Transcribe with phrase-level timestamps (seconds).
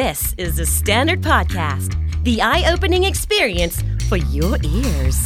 [0.00, 1.90] This is the Standard Podcast,
[2.24, 3.76] the eye opening experience
[4.08, 5.18] for your ears.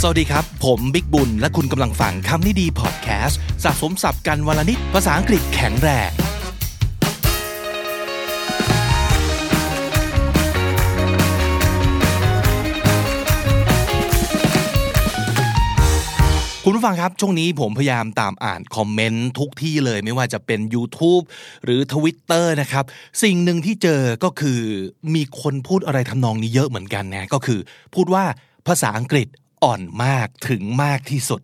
[0.00, 6.10] สวัสดีครับ ผมบิ๊กบุญ และคุณกำลังฟังคำนี้ดีพอดแคสต์สะสมสับกันวลนิดภาษาอังกฤษแข็งแรง
[16.68, 21.24] คุณผู้ฟังครับ ช่วงนี้ผมพยายามตามอ่านคอมเมนต์ทุกที่เลยไม่ว่าจะเป็น YouTube
[21.64, 22.84] หรือ Twitter นะครับ
[23.22, 24.60] สิ่งหนึ่งที่เจอก็คือ
[25.14, 27.58] มีคนพูดอะไรทำนองนี้เยอะเหมือนกันนะก็คือ
[27.94, 28.24] พูดว่า
[28.66, 29.28] ภาษาอังกฤษ
[29.64, 31.40] อ่อนมากถึงมากที่สุด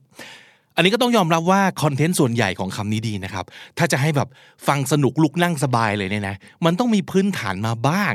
[0.76, 3.44] อันนี้ก็ต้องยอมรับว่าคอนเทนต์ส่วนใหญ่ของคำนี้ดีนะครับ
[3.78, 4.28] ถ้าจะให้แบบ
[4.66, 8.14] ฟังสนุกลุกนั่งสบายเลยเนี่ยนะ มันต้องมีพื้นฐานมาบ้าง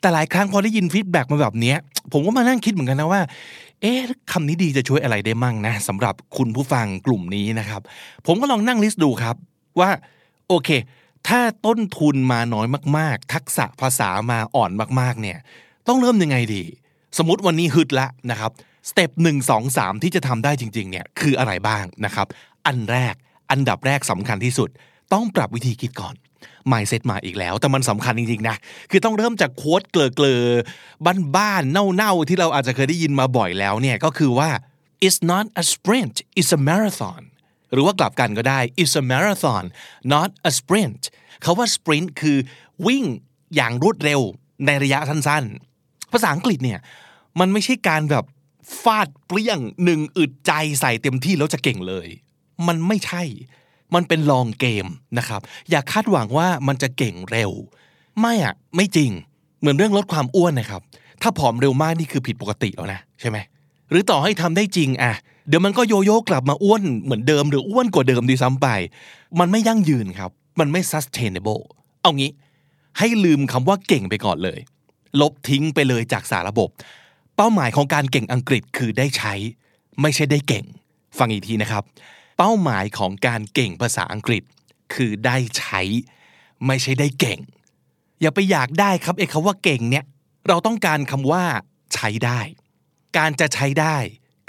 [0.00, 1.74] แต่หลายครั้งพอได้ยิน feedback มาแบบนี้
[2.12, 3.20] ผมก็มานั่งคิดเหมือนกันนะว่า
[3.80, 4.00] เอ๊ะ
[4.32, 7.82] คำนี้ดีจะช่วยอะไรได้มั่งนะสำหรับคุณผู้ฟังกลุ่มนี้นะครับ
[8.26, 9.36] ผมก็ลองนั่ง list ดูครับ
[9.80, 9.90] ว่า
[10.48, 10.68] โอเค
[11.28, 12.66] ถ้าต้นทุนมาน้อย
[12.98, 14.70] มาก ๆ ทักษะภาษามาอ่อน
[15.00, 15.38] มากๆเนี่ย
[15.88, 16.62] ต้องเริ่มยังไงดี
[17.18, 18.50] สมมติวันนี้ฮึดละนะครับ
[18.88, 22.26] step หนึ่งสองสามที่จะทำได้จริง ๆ เนี่ยคืออะไรบ้างนะครับ
[22.66, 23.14] อันแรก
[23.50, 24.68] อันดับแรกสำคัญที่สุด
[25.12, 26.14] ต้องปรับวิธีคิดก่อน
[26.72, 28.56] mindset มาอีกแล้ว แต่มันสำคัญจริงๆนะ
[28.90, 30.42] คือต้องเริ่มจาก quote เกร่อเกร่อ
[31.36, 34.50] บ้านๆเน่าๆที่เราอาจจะเคยได้ยินมาบ่อยแล้วเนี่ยก็คือว่า
[35.06, 37.22] it's not a sprint it's a marathon
[37.72, 39.64] หรือว่ากลับกันก็ได้ it's a marathon
[40.14, 41.02] not a sprint
[41.42, 42.38] เขาว่า sprint คือ
[42.86, 43.04] วิ่ง
[43.56, 44.20] อย่างรวดเร็ว
[44.66, 46.80] ในระยะสั้นๆ ภาษาอังกฤษเนี่ย
[47.40, 48.24] มันไม่ใช่การแบบ
[48.82, 52.08] ฟาดเปรี้ยงหนึ่งอึดใจใส่เต็มที่แล้วจะเก่งเลย
[52.66, 53.22] มันไม่ใช่
[53.94, 54.86] มันเป็นลองเกม
[55.18, 57.52] นะครับ อย่าคาดหวังว่ามันจะเก่งเร็ว
[58.20, 59.10] ไม่อะไม่จริง
[59.60, 60.82] เหมือนเรื่องลดความอ้วนนะครับ
[61.22, 63.38] ถ้าผอมเร็วมากนี่คือผิดปกติแล้วนะใช่ไหม
[63.90, 65.12] หรือต่อให้ทำได้จริงอะ
[65.48, 68.68] เดี๋ยวมันก็โยโย่กลับมาอ้วนเหมือนเดิมหรืออ้วนกว่าเดิมดีซ้ำไป
[69.38, 71.62] มันไม่ยั่งยืนครับ มันไม่ sustainable
[72.02, 72.30] เอางี้
[72.98, 74.58] ให้ลืมคำว่าเก่งไปก่อนเลย
[75.20, 76.68] ลบทิ้งไปเลยจากสารระบบ
[77.36, 79.34] เป้าหมายของการเก่งอังกฤษคือได้ใช้
[80.02, 80.64] ไม่ใช่ได้เก่ง
[81.18, 81.82] ฟังอีกทีนะครับ
[82.36, 84.42] เป้าหมายของการเก่งภาษาอังกฤษ
[84.94, 85.80] คือได้ใช้
[86.66, 87.40] ไม่ใช่ได้เก่ง
[88.20, 90.04] อย่าไปอยากได้ครับไอ้คำว่าเก่งเนี่ย
[90.48, 91.44] เราต้องการคำว่า
[91.94, 92.40] ใช้ได้
[93.16, 93.96] การจะใช้ได้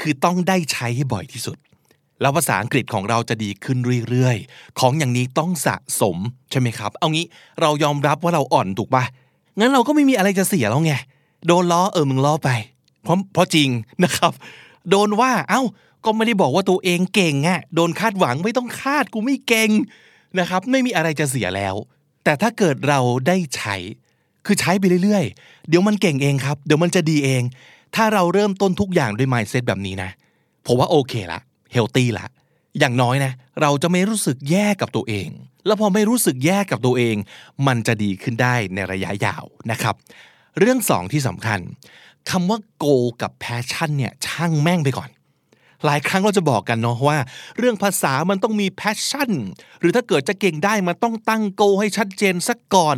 [0.01, 1.57] คือต้องได้ใช้ให้บ่อยที่สุด
[2.21, 3.77] แล้วภาษาอังกฤษของเราจะดีขึ้น
[4.09, 6.17] เรื่อยๆ ของอย่างนี้ต้องสะสม
[6.51, 7.25] ใช่ไหมครับ เอางี้
[7.61, 9.03] เรายอมรับว่าเราอ่อนถูกปะ
[9.59, 10.93] งั้นเราก็ไม่มีอะไรจะเสียแล้วไง
[11.47, 12.49] โดนล้อเออมึงล้อไป
[13.03, 13.69] เพราะเพราะจริง
[14.03, 14.33] นะครับ
[14.89, 15.61] โดนว่าเอ้า
[16.05, 19.69] ก็ไม่ได้บอกว่าตัวเองเก่งอะโดนคาดหวังไม่ต้องคาดกูไม่เก่ง
[20.39, 21.75] นะครับ ไม่มีอะไรจะเสียแล้ว
[22.23, 23.75] แต่ถ้าเกิดเราได้ใช้
[24.45, 27.43] คือใช้ไปเรื่อยๆ เดี๋ยวมันเก่งเองครับ เดี๋ยวมันจะดีเอง
[27.95, 30.09] ถ้าเราเริ่มต้นทุกอย่างด้วย mindset แบบนี้นะ
[30.65, 31.39] ผมว่าโอเคละ
[31.71, 32.25] เฮลตี้ละ
[32.79, 33.31] อย่างน้อยนะ
[33.61, 35.29] เราจะไม่รู้สึกแย่กับตัวเอง
[35.65, 37.15] แล้วพอไม่รู้สึกแย่กับตัวเอง
[37.67, 39.95] มันจะดีขึ้นได้ในระยะยาวนะครับ
[40.59, 41.59] เรื่องสองที่สำคัญ
[42.29, 45.09] คำว่า goal กับ passion เนี่ยช่างแม่งไปก่อน
[45.85, 47.17] หลายครั้งเราจะบอกกันเนาะว่า
[47.57, 49.31] เรื่องภาษามันต้องมี passion
[49.79, 52.97] หรือถ้าเกิดจะเก่งได้มันต้องตั้งโกให้ชัดเจนสักก่อน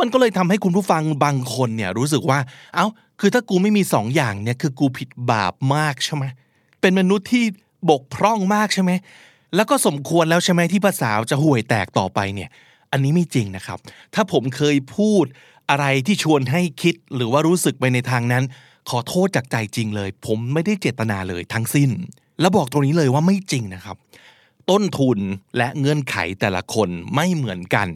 [0.00, 2.38] มันก็เลยทำให้คุณผู้ฟังบางคนเนี่ยรู้สึกว่า
[2.74, 2.86] เอา้า
[3.20, 6.24] คือถ้ากูไม่มีสองอย่างเนี่ยคือกูผิดบาปมากใช่ไหม
[6.80, 7.44] เป็นมนุษย์ที่
[7.90, 8.92] บกพร่องมากใช่ไหม
[9.56, 12.50] แล้วก็สมควรแล้วใช่ไหมที่ภาษาจะห่วยแตกต่อไปเนี่ย
[12.92, 13.78] อันนี้ไม่จริงนะครับ
[14.14, 15.24] ถ้าผมเคยพูด
[15.70, 18.44] อะไรที่ชวนให้คิดหรือว่ารู้สึกไปในทางนั้น
[18.90, 21.90] ขอโทษจากใจจริงเลย ผมไม่ได้เจตนาเลยทั้งสิ้น
[22.40, 23.96] แล้วบอกตรงนี้เลยว่าไม่จริงนะครับ
[24.70, 25.18] ต้นทุน
[25.56, 27.88] และเงื่อนไขแต่ละคนไม่เหมือนกัน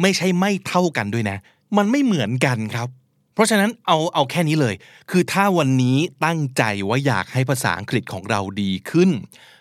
[0.00, 1.38] ไม่ใช่ไม่เท่ากันด้วยนะ
[1.76, 2.88] มันไม่เหมือนกันครับ
[3.34, 4.74] เพราะฉะนั้นเอาเอาแค่นี้เลย
[5.10, 9.10] คือถ้าวันนี้ตั้งใจว่าอยากให้ภาษาอังกฤษของเราดีขึ้น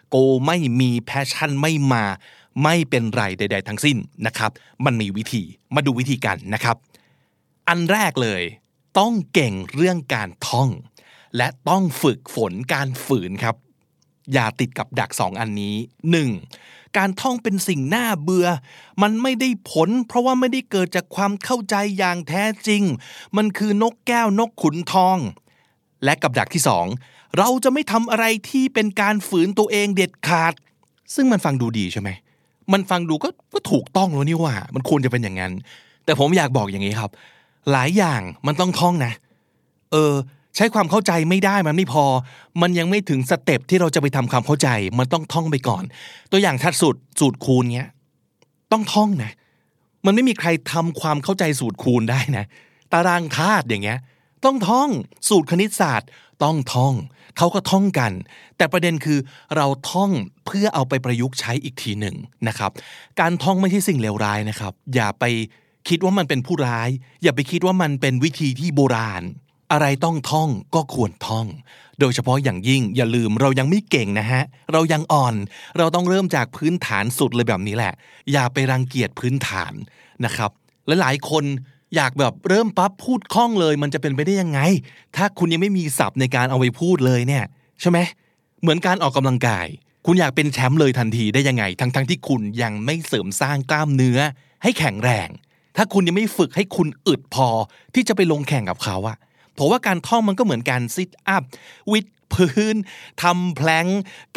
[0.09, 0.15] goal
[0.45, 2.03] ไม่มี passion ไม่มา
[2.63, 4.51] ไม่เป็นไรใด ๆ ทั้งสิ้นนะครับ
[4.85, 5.43] มันมีวิธี
[5.75, 6.75] มาดูวิธีกันนะครับ
[7.69, 8.41] อันแรกเลย
[8.97, 10.69] ต้องเก่งเรื่องการท่อง
[11.37, 13.55] และต้องฝึกฝนการฝืนครับ
[14.33, 15.75] อย่าติดกับดักสองอันนี้
[16.37, 16.97] 1.
[16.97, 18.47] การท่องเป็นสิ่งน่าเบื่อ
[19.01, 22.83] มันไม่ได้ผล เพราะว่าไม่ได้เกิดจากความเข้าใจอย่างแท้จริง
[23.37, 25.17] มันคือนกแก้วนกขุนทอง
[26.03, 26.85] และกับดักที่สอง
[27.37, 30.53] เราจะไม่ทำอะไรที่เป็นการฝืนตัวเองเด็ดขาด
[31.15, 32.09] ซึ่งมันฟังดูดีใช่ไหม
[32.73, 35.53] มันฟังดูก็ก็ถูกต้องแล้วนี่ว่า มันควรจะเป็นอย่างนั้น
[36.05, 37.11] แต่ผมอยากบอกอย่างนี้ครับ
[37.71, 39.13] หลายอย่างมันต้องท่องนะ
[39.91, 40.13] เออ
[40.55, 42.05] ใช้ความเข้าใจไม่ได้มันไม่พอ
[42.61, 44.69] มันยังไม่ถึงสเต็ปที่เราจะไปทำความเข้าใจ
[44.99, 45.83] มันต้องท่องไปก่อน
[46.31, 47.89] ตัวอย่างชัดสุดสูตรคูณเงี้ย
[48.71, 49.31] ต้องท่องนะ
[50.05, 52.45] มันไม่มีใครทำความเข้าใจสูตรคูณได้นะ
[52.93, 53.99] ตารางธาตุอย่างเงี้ย
[54.45, 54.89] ต้องท่อง
[55.29, 56.09] สูตรคณิตศาสตร์
[56.43, 56.93] ต้องท่อง
[57.37, 58.11] เขาก็ท่องกัน
[58.57, 59.19] แต่ประเด็นคือ
[59.55, 60.11] เราท่อง
[60.45, 62.15] เพื่อเอาไปประยุกต์ใช้อีกทีหนึ่ง
[62.47, 62.71] นะครับ
[63.19, 65.23] การท่องไม่ใช่สิ่งเลวร้ายนะครับ อย่าไป
[65.89, 66.89] คิดว่ามันเป็นผู้ร้าย
[67.23, 69.23] อย่าไปคิดว่ามันเป็นวิธีที่โบราณ
[69.71, 71.47] อะไรต้องท่องก็ควรท่อง
[71.99, 74.43] โดยเฉพาะอย่างยิ่งอย่าลืมเรายังไม่เก่งนะฮะ
[74.73, 75.35] เรายังอ่อน
[75.77, 77.93] เราต้องเริ่มจากพื้นฐานสุดเลยแบบนี้แหละ
[78.31, 79.73] อย่าไปรังเกียจพื้นฐาน
[80.25, 80.51] นะครับ
[80.87, 81.43] และหลายคน
[81.95, 84.59] อยากแบบเริ่มปั๊บพูดคล่องเลย มันจะเป็นไปได้ยังไง
[85.15, 87.43] ถ้าคุณยังไม่มีศัพท์ในการเอาไปพูดเลยเนี่ย
[87.81, 87.99] ใช่ไหม
[88.61, 89.67] เหมือนการออกกำลังกาย
[90.05, 94.19] คุณอยากเป็นแชมป์เลยทันทีได้ยังไง ทั้งๆทที่คุณยังไม่เสริมสร้างกล้ามเนื้อ
[94.63, 95.29] ให้แข็งแรง
[95.77, 97.47] ถ้าคุณยังไม่ฝึกให้คุณอึดพอ
[97.93, 99.17] ที่จะไปลงแข่งกับเขาอะ
[99.57, 101.43] ผมว่าการท่องมันก็เหมือนการซิทอัพ
[101.91, 102.75] วิดพื้น
[103.23, 103.85] ทำแพลง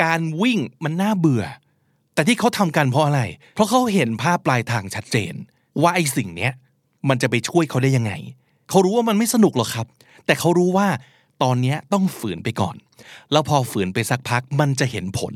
[0.02, 1.44] การวิ่งมันน่าเบื่อ
[2.14, 3.22] แต่ที่เขาทำกันเพราะอะไร
[3.54, 5.34] เพราะเขาเห็นภาพปลายทางชัดเจน
[5.82, 6.52] ว่าไอ้สิ่งเนี้ย
[7.08, 8.12] มันจะไปช่วยเขาได้ยังไง
[8.70, 9.86] เขารู้ว่ามันไม่สนุกหรอกครับ
[10.26, 10.88] แต่เขารู้ว่า
[11.42, 12.76] ตอนนี้ต้องฝืนไปก่อน
[13.32, 15.34] แล้วพอฝืนไปสักพักมันจะเห็นผล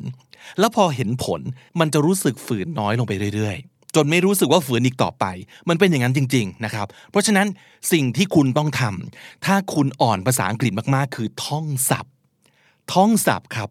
[0.58, 1.40] แล้วพอเห็นผล
[1.80, 5.24] มันจะรู้สึกฝืนน้อยลงไปเรื่อยๆ จนไม่รู้สึกว่าฝืนอีกต่อไป
[5.68, 7.46] มันเป็นอย่างนั้นจริง ๆนะครับ เพราะฉะนั้น
[7.92, 12.12] สิ่งที่คุณต้องทำถ้าคุณอ่อนภาษาอังกฤษมากๆ คือท่องศัพท์
[12.92, 13.68] ท่องศัพท์ครับ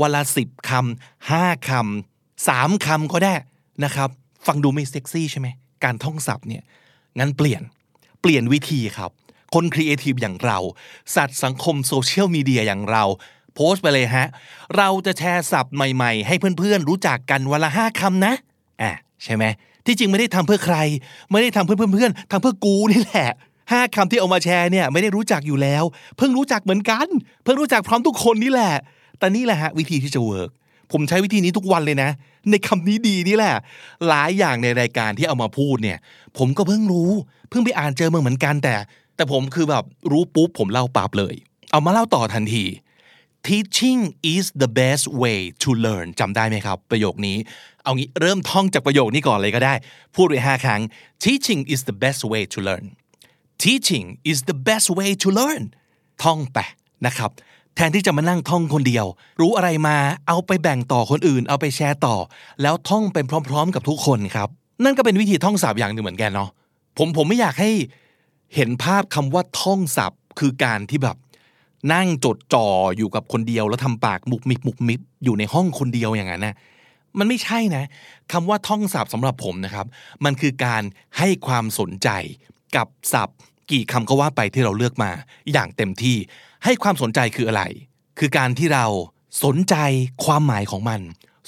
[0.00, 3.34] วันละสิบคำห้าคำสามคำก็ได้
[3.84, 4.08] นะครับ
[4.46, 5.48] ฟังดูไม่เซ็กซี่ใช่ไหม
[5.84, 6.62] การท่องศัพท์เนี่ย
[7.18, 7.62] งั้นเปลี่ยน
[8.20, 9.10] เปลี่ยนวิธีครับ
[9.54, 10.58] คนครีเอทีฟอย่างเรา
[11.16, 13.04] สัตว์สังคมโซเชียลมีเดียอย่างเรา
[13.54, 14.26] โพสต์ไปเลยฮะ
[14.76, 18.34] เราจะแชร์ศัพท์ใหม่ๆ ให้เพื่อนๆ รู้จักกันวันละห้าคำนะ
[18.82, 18.92] อะ
[19.24, 19.44] ใช่ไหม
[19.86, 20.76] ที่จริงไม่ได้ทำเพื่อใคร
[21.30, 23.30] ไม่ได้ทำเพื่อเพื่อนๆทำเพื่อกูนี่แหละ
[23.72, 25.84] ห้าคำที่เอามาแชร์เนี่ยไม่ได้รู้จักอยู่แล้ว
[26.16, 27.06] เพิ่งรู้จักเหมือนกัน
[27.44, 28.74] เพิ่งรู้จักพร้อมทุกคนนี่แหละ
[29.18, 30.50] แต่นี่แหละฮะวิธีที่จะเวิร์ก
[30.92, 32.10] ผมใช้วิธีนี้ทุกวันเลยนะ
[32.50, 33.54] ในคำนี้ดีนี่แหละ
[34.08, 35.98] หลายอย่างในรายการที่เอามาพูดเนี่ย
[36.38, 37.10] ผมก็เพิ่งรู้
[37.50, 38.74] เพิ่งไปอ่านเจอมาเหมือนกันแต่
[39.16, 41.34] แต่ผมคือแบบรู้ปุ๊บผมเล่าปั๊บเลย
[41.70, 42.64] เอามาเล่าต่อทันที
[43.48, 44.00] teaching
[44.34, 47.36] is the best way to learn จำได้ไหมครับ ประโยคนี้
[47.84, 49.74] เอางี้เริ่มท่องจากประโยคนี้ก่อนเลยก็ได้
[50.14, 50.80] พูดไปห้าครั้ง
[51.24, 52.84] teaching is the best way to learn
[53.64, 55.62] teaching is the best way to learn
[56.22, 56.58] ท่องไป
[57.06, 57.30] นะครับ
[57.76, 59.06] แทนที่จะมานั่งท่องคนเดียว
[59.40, 59.96] รู้อะไรมา
[60.28, 62.16] เอาไปแบ่งต่อคนอื่น เอาไปแชร์ต่อ
[62.62, 64.48] แล้วท่องเป็นพร้อม ๆ กับทุกคนครับ
[64.84, 66.50] นั่นก็เป็นวิธีท่องศัพท์อย่างหนึ่งเหมือนกันเนาะ
[66.98, 67.70] ผมผมไม่อยากให้
[68.54, 71.16] เห็นภาพคำว่าท่องศัพท์ คือการที่แบบ
[71.92, 76.56] นั่งจดจ่ออยู่กับคนเดียว แล้วทำปากมุกมิบมุกมิบอยู่ในห้องคนเดียวอย่างนั้นนะ
[77.18, 77.84] มันไม่ใช่นะ
[78.32, 79.86] คำว่าท่องศัพท์สำหรับผมนะครับ
[80.24, 80.82] มันคือการ
[81.18, 82.08] ให้ความสนใจ
[82.76, 83.38] กับศัพท์
[83.70, 85.10] กี่คำก็ว่าไปที่เราเลือกมา
[85.52, 86.16] อย่างเต็มที่
[86.64, 87.62] ให้ความสนใจคืออะไร
[88.18, 88.86] คือการที่เรา
[89.44, 89.76] สนใจ
[90.24, 91.00] ความหมายของมัน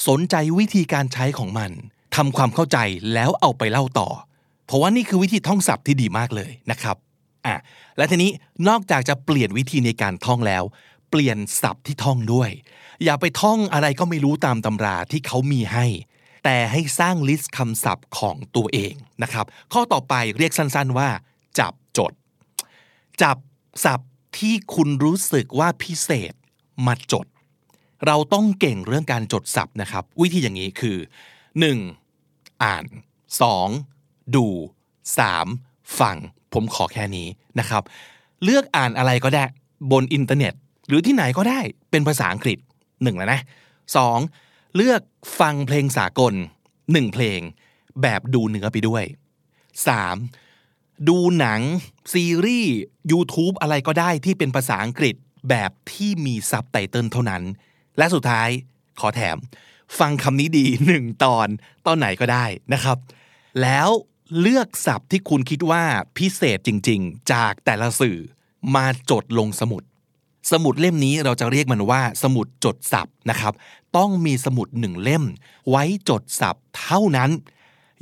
[0.09, 1.71] สนใจวิธีการใช้ของมัน
[2.17, 2.79] ทำความเข้าใจ
[3.15, 4.09] แล้วเอาไปเล่าต่อ
[4.67, 6.97] เพราะว่านี่คือวิธีท่องศัพท์ที่ดีมากเลยนะครับ
[7.47, 7.57] อะ
[7.97, 8.31] และทีนี้
[8.69, 10.63] นอกจากจะเปลี่ยนวิธีในการท่องแล้ว
[11.11, 12.51] เปลี่ยนศัพท์ที่ท่องด้วย
[13.05, 15.87] อย่าไปท่องอะไรก็ไม่รู้ตามตำราที่เขามีให้
[16.45, 21.09] แต่ให้สร้าง list คำศัพท์ของตัวเองนะครับ ข้อต่อไปเรียกสั้นๆว่า
[21.59, 22.13] จับจด
[23.23, 23.37] จับ
[23.85, 26.35] ศัพท์ที่คุณรู้สึกว่าพิเศษ
[26.87, 27.27] มาจด
[28.07, 30.97] เราต้องเก่งเรื่องการจดศัพท์นะครับ วิธีอย่างนี้คือ
[31.81, 32.63] 1.
[32.63, 32.85] อ่าน
[33.61, 34.37] 2.
[34.37, 34.47] ดู
[35.19, 35.99] 3.
[36.01, 36.17] ฟัง
[36.55, 37.27] ผมขอแค่นี้
[37.61, 37.83] นะครับ
[38.45, 39.45] เลือกอ่านอะไรก็ได้
[39.93, 40.55] บนอินเทอร์เน็ต
[40.89, 41.61] หรือที่ไหนก็ได้
[41.91, 42.59] เป็นภาษาอังกฤษ
[43.03, 43.41] หนึ่งแล้วนะ
[43.97, 44.19] สอง
[44.77, 45.01] เลือก
[45.41, 46.35] ฟังเพลงสากล
[46.93, 47.41] หนึ่งเพลง
[48.03, 49.05] แบบดูเนื้อไปด้วย
[49.89, 50.17] สาม
[51.09, 51.61] ดูหนัง
[52.13, 52.75] ซีรีส์
[53.13, 55.15] YouTube อะไรก็ได้ที่เป็นภาษาอังกฤษ
[55.49, 57.43] แบบที่มีซับไตเติลเท่านั้น
[57.99, 58.49] และสุดท้าย
[59.01, 59.37] ขอแถม
[59.99, 61.49] ฟังคำนี้ดีหนึ่งตอน
[61.87, 62.99] ตอนไหนก็ได้นะครับ
[63.63, 63.89] แล้ว
[64.41, 65.85] เลือกศัพท์ที่คุณคิดว่า
[66.19, 68.19] พิเศษจริง ๆ จากแต่ละสื่อ
[68.75, 69.83] มาจดลงสมุด
[70.53, 73.53] สมุดเล่มนี้เราจะเรียกมันว่า สมุดจดศัพท์นะครับ
[73.97, 75.25] ต้องมีสมุดหนึ่งเล่ม
[75.71, 77.31] ไว้จดศัพท์เท่านั้น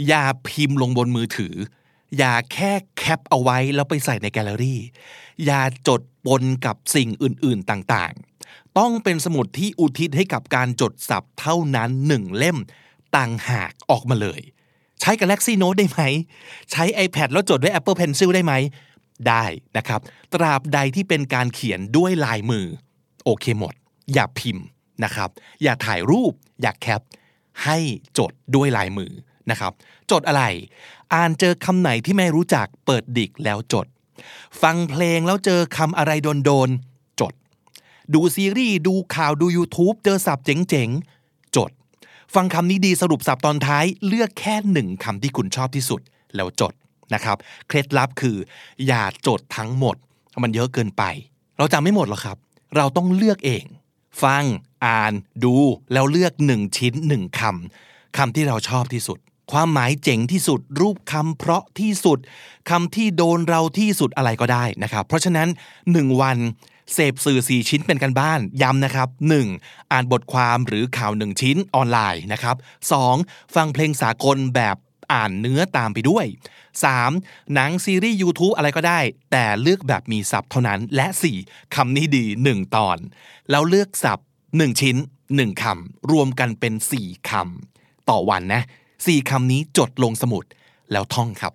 [0.06, 1.54] อย่าพิมพ์ลงบนมือถือ
[2.18, 4.80] อย่าแค่แคปเอาไว้แล้วไปใส่ในแกลเลอรี่
[5.44, 12.58] อย่าจดปนกับสิ่งอื่น ๆ ต่างๆ ต้องเป็นสมุดที่อุทิศให้กับการจดศัพท์เท่านั้นหนึ่งเล่ม
[13.16, 14.40] ต่างหากออกมาเลย
[15.02, 16.00] ใช้ Galaxy Note ได้ไหม
[16.70, 18.54] ใช้ iPad แล้วจดด้วย Apple Pencil ได้ไหม
[19.28, 19.44] ได้
[19.76, 20.00] นะครับ
[20.34, 22.66] ตราบใดที่เป็นการเขียนด้วยลายมือ
[23.24, 23.74] โอเคหมด
[24.12, 24.64] อย่าพิมพ์
[25.04, 25.28] นะครับ
[25.62, 26.32] อย่าถ่ายรูป
[26.62, 27.02] อย่าแคป
[27.64, 27.78] ให้
[28.18, 29.12] จดด้วยลายมือ
[29.50, 29.72] นะครับ
[30.10, 30.44] จดอะไร
[31.14, 33.86] อ่านเจอคำไหนที่ไม่รู้จักเปิดดิกแล้วจด
[34.62, 36.12] ฟังเพลงแล้วเจอคำอะไร
[36.44, 37.32] โดนๆจด
[38.14, 41.21] ดูซีรีส์ดูข่าวดู YouTube เจอศัพท์เจ๋งๆ
[42.34, 46.00] ฟังคำนี้ดีสรุปศัพท์ตอนท้ายเลือกแค่หนึ่งคำที่คุณชอบที่สุด
[46.34, 46.72] แล้วจด
[47.14, 47.36] นะครับ
[47.68, 48.36] เคล็ดลับคือ
[48.86, 49.96] อย่าจดทั้งหมด
[50.42, 51.02] มันเยอะเกินไป
[51.58, 52.36] เราจำไม่หมดหรอกครับ
[52.76, 53.64] เราต้องเลือกเอง
[54.22, 54.44] ฟัง
[54.86, 55.12] อ่าน
[55.44, 55.54] ดู
[55.92, 59.18] แล้วเลือกหนึ่งชิ้นหนึ่งคำคำที่เราชอบที่สุด
[59.52, 62.18] ความหมายเจ๋งที่สุด รูปคำเพราะที่สุด
[62.70, 65.48] คำที่โดนเราที่สุดอะไรก็ได้นะครับ เพราะฉะนั้น
[65.84, 66.38] 1วัน
[66.94, 69.08] เสพสื่อ 4 ชิ้นเป็นกันบ้าน ย้ำนะครับ
[69.50, 69.92] 1.
[69.92, 72.56] อ่านบทความหรือข่าว 1 ชิ้นออนไลน์นะครับ
[73.04, 73.54] 2.
[73.54, 74.76] ฟังเพลงสากลแบบ
[75.12, 76.26] อ่านเนื้อตามไปด้วย
[76.90, 77.52] 3.
[77.54, 81.06] หนังซีรีส์ YouTube อะไรก็ได้ แต่เลือกแบบมีศัพท์เท่านั้น และ
[81.40, 81.74] 4.
[81.74, 82.98] คำนี้ดี 1 ตอน
[83.50, 84.96] แล้วเลือกศัพท์ 1 ชิ้น
[85.28, 88.62] 1คำรวมกันเป็น 4คำต่อวันนะ
[88.96, 90.44] 4คำนี้จดลงสมุด
[90.92, 91.52] แล้วท่องครับ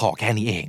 [0.00, 0.66] ขอแค่นี้เอง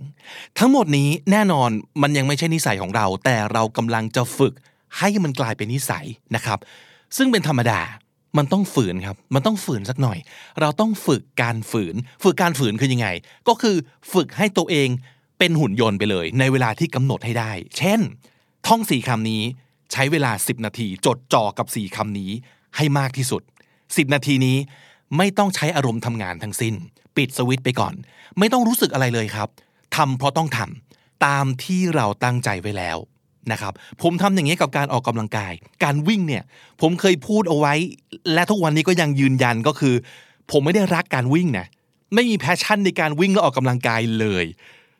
[0.59, 1.69] ทั้งหมดนี้แน่นอน
[2.01, 4.53] มันยังไม่ใช่นิสัยของเรา แต่เรากำลังจะฝึก
[4.97, 6.05] ให้มันกลายเป็นนิสัย
[6.35, 6.59] นะครับ
[7.17, 7.81] ซึ่งเป็นธรรมดา
[8.37, 10.17] มันต้องฝืนครับ มันต้องฝืนสักหน่อย
[10.59, 13.07] เราต้องฝึกการฝืน ฝึกการฝืนคือยังไง
[13.47, 13.75] ก็คือ
[14.13, 14.89] ฝึกให้ตัวเอง
[15.39, 17.99] เป็นหุ่นยนต์ไปเลย ในเวลาที่กำหนดให้ได้ เช่น
[18.67, 19.41] ท่องสี่คำนี้
[19.91, 22.31] ใช้เวลา 10 นาที จดจ่อกับสี่คำนี้
[22.75, 23.41] ให้มากที่สุด
[23.77, 24.57] 10 นาทีนี้
[25.17, 26.75] ไม่ต้องใช้อารมณ์ทำงานทั้งสิ้น
[27.17, 27.93] ปิดสวิตไปก่อน
[28.39, 29.49] ไม่ต้องรู้สึกอะไรเลยครับ
[29.95, 32.97] ทำเพราะต้องทำตามที่เราตั้งใจไว้แล้ว
[33.51, 36.43] นะครับผมทำอย่างนี้กับการออกกำลังกาย การวิ่งเนี่ย
[36.81, 37.73] ผมเคยพูดเอาไว้
[38.33, 39.95] และทุกวันนี้ก็ยังยืนยันก็คือ
[40.51, 41.67] ผมไม่ได้รักการวิ่งนะ
[42.13, 44.45] ไม่มีแพชชั่นในการวิ่งและออกกำลังกายเลย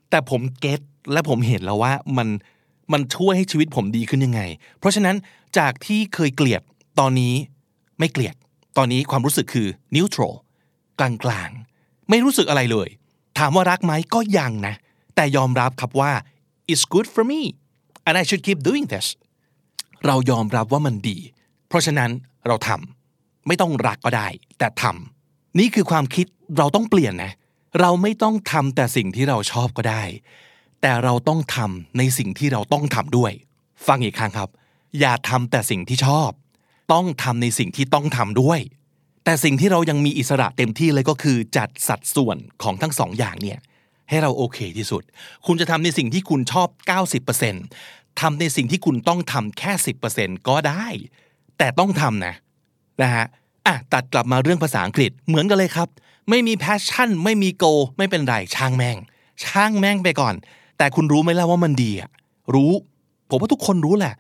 [0.10, 0.82] แต่ผมเก็ต
[1.14, 2.28] และผมเห็นแล้วว่ามัน
[2.94, 4.42] มันช่วยให้ชีวิตผมดีขึ้นยังไง
[4.80, 5.16] เพราะฉะนั้น
[5.58, 6.62] จากที่เคยเกลียด
[7.00, 7.34] ตอนนี้
[8.00, 8.36] ไม่เกลียด
[8.78, 10.34] ตอนนี้ความรู้สึกคือ neutral
[11.00, 11.52] กลาง
[12.10, 12.88] ไม่รู้สึกอะไรเลย
[13.38, 14.76] ถามว่ารักไหมก็ยังนะ
[15.16, 16.12] แต่ยอมรับครับว่า
[16.72, 17.42] it's good for me
[18.08, 19.08] and I should keep doing this
[20.06, 21.18] เรายอมรับว่ามันดี
[21.68, 22.12] เพราะฉะนั้น
[22.48, 24.28] เราทำไม่ต้องรักก็ได้
[24.60, 26.26] แต่ทำนี่คือความคิด
[26.58, 27.34] เราต้องเปลี่ยนนะ
[27.82, 30.04] เราไม่ต้องทำแต่สิ่งที่เราชอบก็ได้
[30.82, 33.32] แต่เราต้องทำในสิ่งที่เราต้องทำด้วย
[33.88, 34.50] ฟังอีกครั้งครับ
[35.00, 36.30] อย่าทำแต่สิ่งที่ชอบ
[36.94, 38.60] ต้องทำในสิ่งที่ต้องทำด้วย
[39.28, 43.60] แต่สิ่งที่เรายังมีอิสระเต็มที่เลยก็คือจัดสัดส่วนของทั้งสองอย่างเนี่ย
[44.10, 45.04] ให้เราโอเคที่สุด
[45.46, 46.68] คุณจะทำในสิ่งที่คุณชอบ
[47.46, 49.72] 90%ทำในสิ่งที่คุณต้องทำแค่
[50.10, 50.86] 10%ก็ได้
[51.58, 52.36] แต่ต้องทำนะ
[53.02, 53.26] นะฮะ
[53.68, 55.88] อะตัดกลับมาเรื่องภาษาอังกฤษเหมือนกันเลยครับ
[56.30, 58.98] ไม่มี passion ไม่มี go ไม่เป็นไรช่างแม่ง
[59.46, 60.36] ช่างแม่งไปก่อน
[60.78, 62.10] แต่คุณรู้ไหมล่ะว่ามันดีอะ
[62.54, 62.72] รู้
[63.30, 64.14] ผมว่าทุกคนรู้แหละ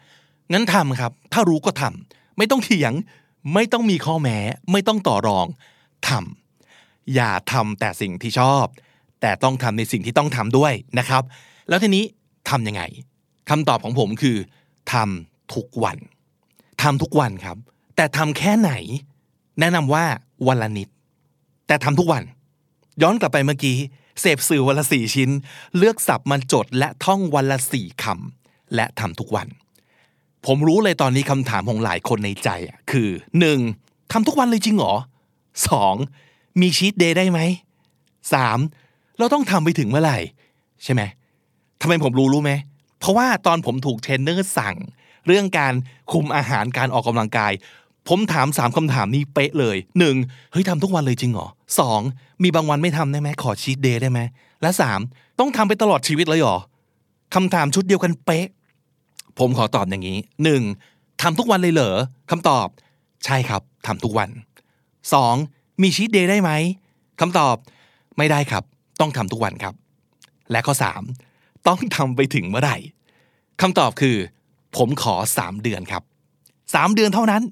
[0.54, 2.94] งั้นทำครับ ถ้ารู้ก็ทำไม่ต้องเถียง
[3.54, 4.38] ไม่ต้องมีข้อแม้
[4.72, 5.48] ไม่ต้องต่อรอง
[6.08, 8.66] ทำอย่าทำแต่สิ่งที่ชอบ
[9.22, 11.24] แต่ต้องทำในสิ่งที่ต้องทำด้วยนะครับ
[11.70, 12.04] แล้วทีนี้
[12.50, 12.84] ทำยังไง
[13.50, 14.38] คำตอบของผมคือ
[14.94, 15.98] ทำทุกวัน
[16.82, 17.58] ทำทุกวันครับ
[17.96, 18.72] แต่ทำแค่ไหน
[19.60, 20.06] แนะนำว่า
[20.48, 20.90] วันละนิด
[21.68, 22.24] แต่ทำทุกวัน
[23.02, 23.78] ย้อนกลับไปเมื่อกี้
[24.22, 25.30] เสพสื่อวันละสี่ชิ้น
[25.78, 29.48] เลือกศัพท์มาจดและท่องวันละสี่คำและทำทุกวัน
[30.48, 33.10] ผมรู้เลยตอนนี้คำถามของหลายคนในใจอะคือ
[33.60, 34.12] 1.
[34.12, 34.94] ทำทุกวันเลยจริงหรอ
[35.78, 36.62] 2.
[36.62, 37.40] มี cheat day ได้ไหม
[38.10, 39.18] 3.
[39.18, 40.18] เราต้องทำไปถึงเมื่อไหร่
[40.84, 41.02] ใช่ไหม
[41.82, 42.52] ทำไมผมรู้รู้ไหม
[43.00, 44.76] เพราะว่าตอนผมถูกเทรนเนอร์สั่ง
[45.28, 45.74] เรื่องการ
[46.12, 47.52] คุมอาหารการออกกำลังกาย
[48.08, 50.16] ผมถามสามคำถามนี้เป๊ะเลยหนึ่ง
[50.52, 51.48] เฮ้ยทำทุกวันเลยจริงหรอ
[51.80, 52.02] สอง
[52.44, 54.20] มีบางวันไม่ทำได้ไหมขอชีตเดย์ได้ไหม
[54.62, 55.00] และสาม
[55.40, 56.58] ต้องทำไปตลอดชีวิตเลยหรอ
[57.36, 58.48] คำถามชุดเดียวกันเป๊ะ
[59.40, 60.62] ผมขอตอบอย่างนี้หนึ่ง
[61.22, 61.98] ทำทุกวันเลยเหรอ
[62.32, 62.68] คำตอบ
[63.26, 64.30] ใช่ครับทำทุกวัน
[65.14, 65.36] สอง
[65.82, 66.52] มีชีตเดย์ได้ไหม
[67.20, 67.56] คำตอบ
[68.18, 68.64] ไม่ได้ครับ
[69.00, 69.74] ต้องทำทุกวันครับ
[70.52, 71.02] และข้อสาม
[71.68, 72.78] ต้องทำไปถึงเมื่อไหร่
[73.62, 74.18] คำตอบคือ
[74.78, 76.04] ผมขอสามเดือนครับ
[76.74, 77.44] สามเดือนเท่านั้น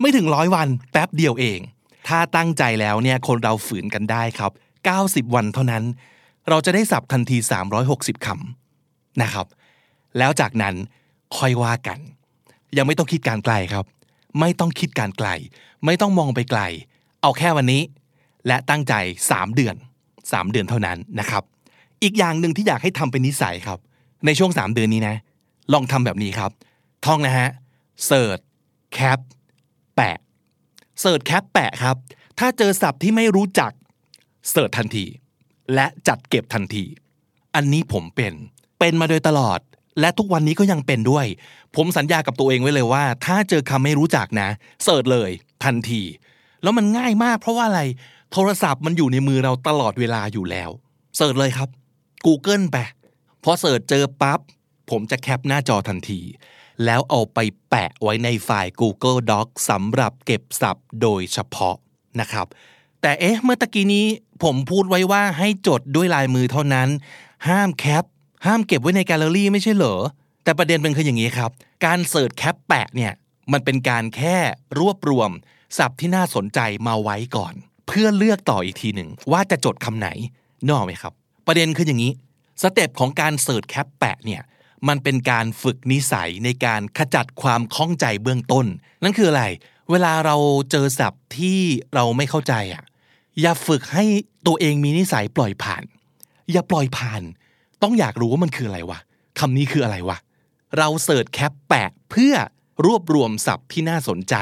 [0.00, 1.60] ไม่ถึงร้อยวันแป๊บเดียวเอง
[2.08, 4.52] ถ้าตั้งใจแล้วเนี่ยคนเราฝืนกันได้ครับ
[4.92, 5.84] 90 วันเท่านั้น
[6.48, 7.36] เราจะได้สับทันที
[7.80, 9.46] 360คำนะครับ
[10.18, 10.74] แล้วจากนั้น
[11.36, 11.98] ค่อยว่ากัน
[12.76, 13.84] ยังไม่ต้องคิดการไกลครับ
[14.40, 15.28] ไม่ต้องคิดการไกล
[15.84, 16.60] ไม่ต้องมองไปไกล
[17.22, 17.82] เอาแค่วันนี้
[18.46, 18.94] และตั้งใจ
[19.30, 19.74] 3 เดือน
[20.14, 21.42] 3 เดือนเท่านั้นนะครับ
[22.02, 23.78] อีกอย่างหนึ่งที่อยากให้ทำเป็นนิสัยครับ
[24.26, 25.16] ในช่วง 3 เดือนนี้นะ
[25.72, 26.50] ลองทำแบบนี้ครับ
[27.06, 27.48] ท่องนะฮะ
[28.06, 28.38] search
[28.92, 29.18] cap
[29.96, 30.18] แปะ
[31.00, 31.96] search cap แปะครับ
[32.38, 33.72] ถ้าเจอศัพท์ที่ไม่รู้จัก
[34.50, 35.04] search ทันที
[35.74, 36.84] และจัดเก็บทันที
[37.54, 38.34] อันนี้ผมเป็น
[38.78, 39.60] เป็นมาโดยตลอด
[40.00, 41.26] และทุกวันนี้ก็ยังเป็นด้วย
[41.76, 44.48] ผมสัญญากับตัวเองไว้เลยว่า ถ้าเจอคำไม่รู้จักนะ
[44.84, 45.30] search เลย
[45.64, 46.02] ทันที
[46.62, 47.82] แล้วมันง่ายมากเพราะว่าอะไร
[48.32, 50.70] โทรศัพท์มันอยู่ในมือเราตลอดเวลาอยู่แล้ว
[51.16, 51.68] search เลยครับ
[52.26, 52.76] Google ไป
[53.44, 54.40] พอ search เจอปั๊บ
[54.90, 56.20] ผมจะ cap หน้าจอทันที
[56.84, 57.38] แล้วเอาไป
[57.70, 61.76] แปะไว้ในไฟล์ Google Doc สำหรับเก็บศัพท์โดยเฉพาะ
[62.20, 62.46] นะครับ
[63.02, 64.06] แต่เอ๊ะเมื่อตะกี้นี้
[64.42, 66.88] ผมพูดไว้ว่าให้จดด้วยลายมือเท่านั้น
[67.48, 68.04] ห้าม cap
[68.46, 69.94] ห้ามเก็บไว้ในแกลเลอรี่ไม่ใช่เหรอ
[70.44, 71.50] แต่ประเด็นเป็นคืออย่างนี้ครับ
[71.84, 73.12] การ search cap แปะเนี่ย
[73.52, 74.36] มันเป็นการแค่
[74.80, 75.30] รวบรวม
[75.78, 77.54] ศัพท์ที่น่าสนใจมาไว้ก่อน
[77.86, 80.08] เพื่อเลือกต่ออีกทีหนึ่งว่าจะจดคำไหน
[80.66, 81.12] นึกออกไหมครับ
[81.46, 82.12] ประเด็นคืออย่างนี้
[82.62, 84.42] step ของการ search cap แปะเนี่ย
[84.88, 88.66] มันเป็นการฝึกนิสัยในการขจัดความข้องใจเบื้องต้น
[89.02, 89.44] นั่นคืออะไร
[89.90, 90.36] เวลาเรา
[90.70, 91.58] เจอศัพท์ที่
[91.94, 92.82] เราไม่เข้าใจอะ
[93.40, 94.04] อย่าฝึกให้
[94.46, 95.84] ตัวเองมีนิสัยปล่อยผ่าน
[96.52, 97.22] อย่าปล่อยผ่าน
[97.82, 98.98] ต้องอยากรู้ว่ามันคืออะไรวะ
[99.38, 100.18] คำนี้คืออะไรวะ
[100.78, 102.34] เรา search cap แปะเพื่อ
[102.86, 104.34] รวบรวมศัพท์ที่น่าสนใจ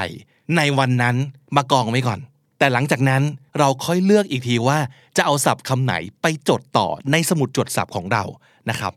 [0.57, 1.15] ในวันนั้น
[1.55, 2.19] มากองไว้ก่อน
[2.59, 3.23] แต่หลังจากนั้น
[3.59, 4.79] เราค่อยเลือกอีกทีว่า
[5.17, 8.23] จะเอาศัพท์คำไหนไปจดต่อในสมุดจดศัพท์ของเรา
[8.69, 8.93] นะครับ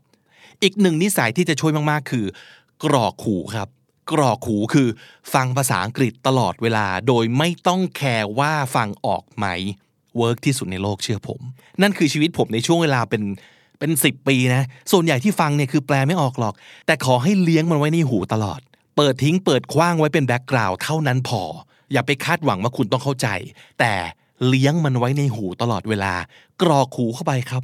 [0.63, 2.25] อีกหนึ่งนิสัยที่จะช่วยมากๆ คือ
[2.83, 3.69] กรอกหูครับ
[4.11, 4.87] กรอกหูคือ
[5.33, 9.45] ฟังภาษาอังกฤษตลอดเวลา โดยไม่ต้องแคร์ว่าฟังออกไหม
[10.17, 11.41] work ที่สุดในโลกเชื่อผม
[11.81, 13.23] นั่นคือชีวิตผมในช่วงเวลาเป็น
[13.83, 16.53] เป็นสิบปีนะ ส่วนใหญ่ที่ฟังเนี่ยคือแปลไม่ออกหรอก
[16.85, 18.59] แต่ขอให้เลี้ยงมันไว้ในหูตลอด
[18.95, 21.41] เปิดทิ้งเปิดขว้างไว้เป็น background เท่านั้นพอ
[21.91, 23.27] อย่าไปคาดหวังว่าคุณต้องเข้าใจ
[23.79, 23.93] แต่
[24.47, 26.13] เลี้ยงมันไว้ในหูตลอดเวลา
[26.61, 27.63] กรอกหูเข้าไปครับ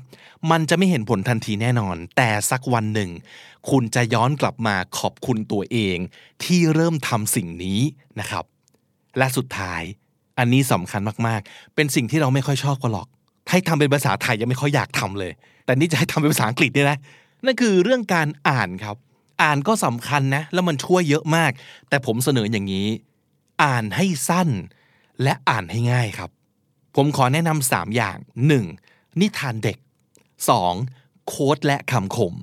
[0.52, 3.10] มันจะไม่เห็นผลทันทีแน่นอน แต่สักวันหนึ่ง
[3.70, 5.98] คุณจะย้อนกลับมาขอบคุณตัวเอง
[6.44, 7.80] ที่เริ่มทำสิ่งนี้
[8.20, 8.46] นะครับ
[9.18, 9.82] และสุดท้าย
[10.38, 13.08] อันนี้สำคัญมากๆ เป็นสิ่งที่เราไม่ค่อยชอบกันหรอก
[13.50, 15.32] ให้ทำเป็นภาษาไทยยังไม่ค่อยอยากทำเลย
[15.70, 16.98] แต่นี่จะให้ทำเป็นภาษาอังกฤษเนี่ยนะ
[17.46, 18.96] นั่นคือเรื่องการอ่านครับ
[19.42, 21.52] อ่านก็สำคัญนะ แล้วมันช่วยเยอะมาก
[21.90, 22.88] แต่ผมเสนออย่างนี้
[23.64, 24.50] อ่านให้สั้น
[25.24, 26.30] และอ่านให้ง่ายครับ
[26.96, 28.18] ผมขอแนะนำสามอย่าง
[28.70, 29.20] 1.
[29.20, 29.78] นิทานเด็ก
[30.52, 31.28] 2.
[31.28, 32.34] โค้ดและคำคม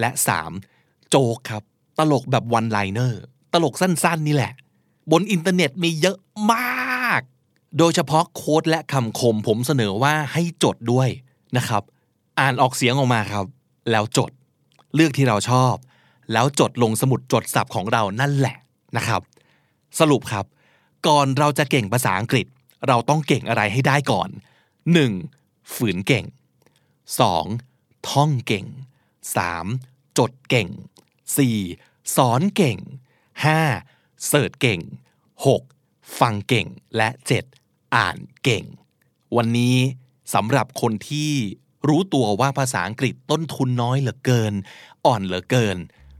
[0.00, 0.10] และ
[0.60, 1.10] 3.
[1.10, 1.62] โจกครับ
[1.98, 3.20] ตลกแบบวันไลเนอร์
[3.52, 4.52] ตลกสั้นๆ นี่แหละ
[5.10, 6.18] บนอินเทอร์เน็ตมีเยอะ
[6.52, 7.20] มาก
[7.78, 11.08] โดยเฉพาะโค้ดและคำคม ผมเสนอว่าให้จดด้วย
[11.58, 11.84] นะครับ
[12.38, 13.46] อ่านออกเสียงออกมาครับ
[13.90, 14.30] แล้วจด
[14.94, 15.74] เลือกที่เราชอบ
[16.32, 18.56] แล้วจดลงสมุดจดศัพท์ของเรานั่นแหละ
[18.96, 19.22] นะครับ
[19.98, 20.44] สรุปครับ
[21.06, 22.46] ก่อนเราจะเก่งภาษาอังกฤษ
[22.88, 24.28] เราต้องเก่งอะไรให้ได้ก่อน
[25.00, 25.74] 1.
[25.74, 26.24] ฝืนเก่ง
[27.36, 28.08] 2.
[28.10, 28.66] ท่องเก่ง
[29.36, 30.18] 3.
[30.18, 30.68] จดเก่ง
[31.36, 32.16] 4.
[32.16, 32.78] สอนเก่ง
[33.54, 34.26] 5.
[34.26, 34.80] เสิร์ชเก่ง
[35.46, 36.18] 6.
[36.18, 36.66] ฟังเก่ง
[36.96, 37.08] และ
[37.52, 37.94] 7.
[37.96, 38.64] อ่านเก่ง
[39.36, 39.76] วันนี้
[40.34, 41.32] สำหรับคนที่
[41.88, 44.52] รู้ตัวว่าภาษาอังกฤษต้นทุนน้อยเหลือเกิน
[45.06, 45.76] อ่อนเหลือเกิน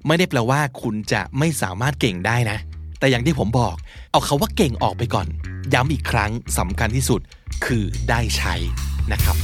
[0.06, 2.58] ไม่ได้แปลว่าคุณจะไม่สามารถเก่งได้นะ
[2.98, 3.76] แต่อย่างที่ผมบอก
[4.10, 5.26] เอาคาว่าเก่งออกไปก่อน
[5.74, 7.20] ย้ำอีกครั้งสำคัญที่สุด
[7.64, 8.54] คือได้ใช้
[9.12, 9.36] นะครับ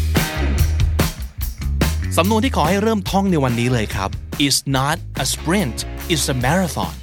[2.17, 4.11] สำนวนที่ขอให้เริ่มท่องในวันนี้เลยครับ
[4.47, 5.79] is not a sprint
[6.15, 6.95] is a marathon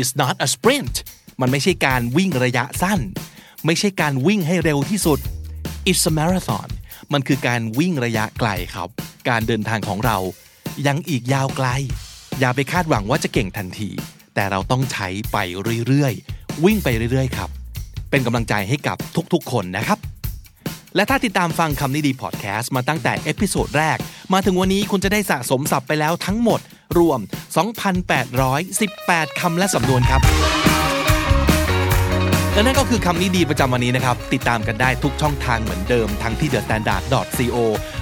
[0.00, 0.94] is not a sprint
[1.40, 3.00] มันไม่ใช่การวิ่งระยะสั้น
[3.66, 5.18] ไม่ใช่การวิ่งให้เร็วที่สุด
[5.90, 6.68] it's a marathon
[7.12, 8.88] มันคือการวิ่งระยะไกลครับ
[9.28, 10.18] การเดินทางของเรา
[10.86, 11.68] ยังอีกยาวไกล
[12.40, 13.90] อย่าไปคาดหวังว่าจะเก่งทันที
[14.34, 15.36] แต่เราต้องใช้ไป
[15.86, 17.50] เรื่อยๆ วิ่งไปเรื่อยๆ ครับ
[18.10, 18.96] เป็นกำลังใจให้กับ
[19.32, 19.98] ทุกๆ คนนะครับ
[20.96, 23.98] และถ้าติดตามฟังคำนี้ดีพอดแคสต์มาตั้งแต่ episode แรก
[24.32, 26.60] มาถึงวันนี้คุณจะได้สะสมศัพท์ไปแล้วทั้งหมด
[26.98, 27.20] รวม
[28.54, 30.22] 2,818คำและสำนวนครับ
[32.54, 37.56] และนั่นก็คือคำนี้ดีประจำวันนี้นะครับ ติดตามกันได้ทุกช่องทางเหมือนเดิม ทั้งที่ thestandard.co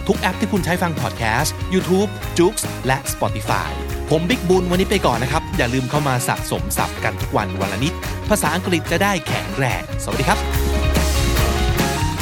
[0.08, 2.54] ทุกแอปที่คุณใช้ฟังพอดแคสต์ YouTube, j o o x
[2.86, 3.70] และ Spotify
[4.10, 7.92] ผมบิ๊กบุญวันนี้ไปก่อนนะครับ อย่าลืมเข้ามาสะสมศัพท์กันทุกวันวันละนิด
[8.30, 10.38] ภาษาอังกฤษจะได้แข็งแรงสวัสดีครับ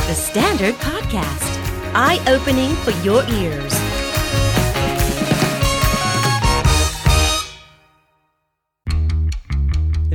[0.08, 1.52] The Standard Podcast.
[2.06, 3.74] Eye opening for your ears.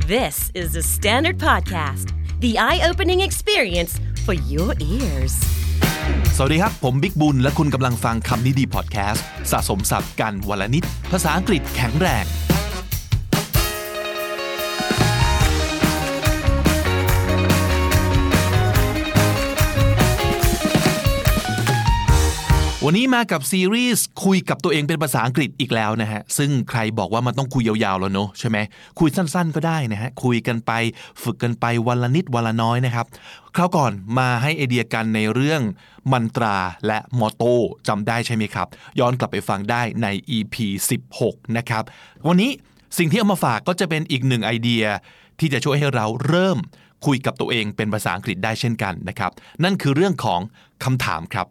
[0.06, 2.12] This is the Standard Podcast.
[2.40, 3.92] The eye opening experience
[4.26, 5.34] for your ears.
[6.36, 12.24] สวัสดีครับ ผมบิ๊กบุญ และคุณกำลังฟังคำนี้ดีพอดแคสต์ สะสมศัพท์กันวลนิด ภาษาอังกฤษแข็งแรง
[22.86, 28.58] วันนี้มากับซีรีส์คุยกับตัวเองเป็นภาษาอังกฤษอีกแล้วนะฮะ ซึ่งใครบอกว่ามันต้องคุยยาวๆแล้วเนอะใช่ไหม
[28.98, 30.72] คุยสั้นๆก็ได้นะฮะ คุยกันไป
[31.22, 33.06] ฝึกกันไปวันละนิดวันละน้อยนะครับ
[33.56, 35.62] คราวก่อนมาให้ไอเดียกันในเรื่อง
[36.12, 37.54] มันตราและมอโต้
[37.88, 38.66] จำได้ใช่ไหมครับ
[39.00, 40.54] ย้อนกลับไปฟังได้ใน EP
[41.06, 41.82] 16 นะครับ
[42.28, 42.50] วันนี้
[42.98, 44.84] สิ่งที่เอามาฝากก็จะเป็นอีกหนึ่งไอเดีย
[45.40, 46.58] ที่จะช่วยให้เราเริ่ม
[47.06, 49.30] คุยกับตัวเองเป็นภาษาอังกฤษได้เช่นกันนะครับ
[49.64, 50.40] นั่นคือเรื่องของ
[50.84, 51.48] คำถามครับ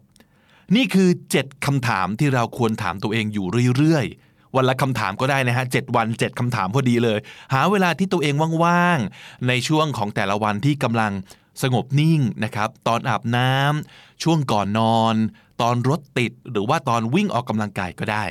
[0.76, 3.46] นี่คือ 7คำถามที่เราควรถามตัวเองอยู่
[3.76, 7.18] เรื่อยๆ วันละคำถามก็ได้นะฮะ 7 วัน 7คำถามพอดีเลย
[7.54, 11.12] หาเวลาที่ตัวเองว่างๆ ในช่วงของแต่ละวันที่กำลัง
[11.62, 15.14] สงบนิ่งนะครับ ตอนอาบน้ำช่วงก่อนนอน
[15.62, 18.24] ตอนรถติดหรือว่าตอนวิ่งออกกำลังกายก็ได้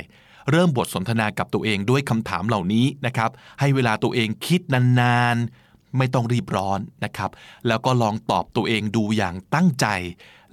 [0.50, 4.60] เริ่มบทสนทนากับตัวเองด้วยคำถามเหล่านี้นะครับ ให้เวลาตัวเองคิด
[5.00, 7.30] นานๆ ไม่ต้องรีบร้อนนะครับ
[7.66, 9.86] แล้วก็ลองตอบตัวเองดูอย่างตั้งใจ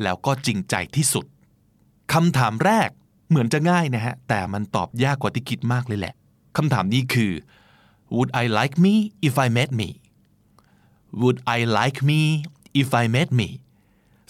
[0.03, 1.25] แล้วก็จริงใจที่สุด
[2.13, 2.89] คำถามแรก
[3.29, 6.13] เหมือนจะง่ายนะฮะ แต่มันตอบยากกว่าที่คิดมากเลยแหละ
[6.57, 7.31] คำถามนี้คือ
[8.15, 8.93] Would I like me
[9.27, 9.89] if I met me
[11.21, 12.21] Would I like me
[12.81, 13.49] if I met me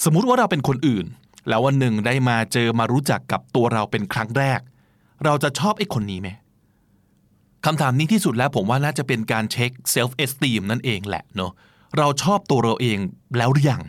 [0.04, 1.06] สมมุติว่าเราเป็นคนอื่น
[1.48, 4.60] แล้ววันหนึ่งได้มาเจอมารู้จักกับตัวเราเป็นครั้งแรก
[5.26, 6.30] เราจะชอบไอ้คนนี้ไหม
[7.66, 11.52] คำถามนี้ที่สุดแล้วผมว่าน่าจะเป็นการเช็ค self esteem นั่นเองแหละเนาะ
[11.98, 12.98] เราชอบตัวเราเอง
[13.38, 13.82] แล้วหรือยัง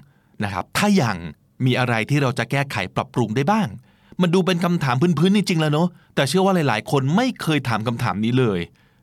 [0.44, 1.16] นะครับ ถ้ายัง
[1.64, 3.68] มีอะไรที่เราจะแก้ไขปรับปรุงได้บ้าง
[4.20, 8.60] มันดูเป็นคำถามพื้นๆจริงๆแล้วเนาะแต่เชื่อว่าหลาย ๆ คนไม่เคยถามคำถามนี้เลย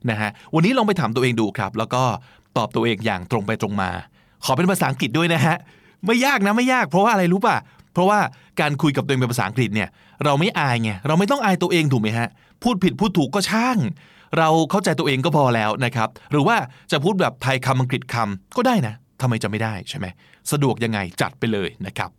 [0.10, 2.04] นะฮะวันนี้ลองไปถามตัวเองดูครับ แล้วก็
[2.58, 3.90] ตอบตัวเองอย่างตรงไปตรงมา
[4.46, 5.56] ขอเป็นภาษาอังกฤษด้วยนะฮะ
[6.06, 7.58] ไม่ยากนะไม่ยากเพราะว่าอะไรรู้ป่ะ
[7.94, 8.20] เพราะว่า
[8.60, 9.90] การคุยกับตัวเองเป็นภาษาอังกฤษเนี่ย
[10.26, 12.28] เราไม่อายไงเราไม่ต้องอายตัวเองถูกไหมฮะ
[12.64, 13.78] พูดผิดพูดถูกก็ช่าง
[14.38, 16.58] เราเข้าใจตัวเองก็พอแล้วนะครับหรือว่า
[16.92, 20.06] จะพูดแบบไทยคำอังกฤษคำก็ได้นะทำไมจะไม่ได้ใช่ไหม
[20.52, 22.10] สะดวกยังไงจัดไปเลยนะครับ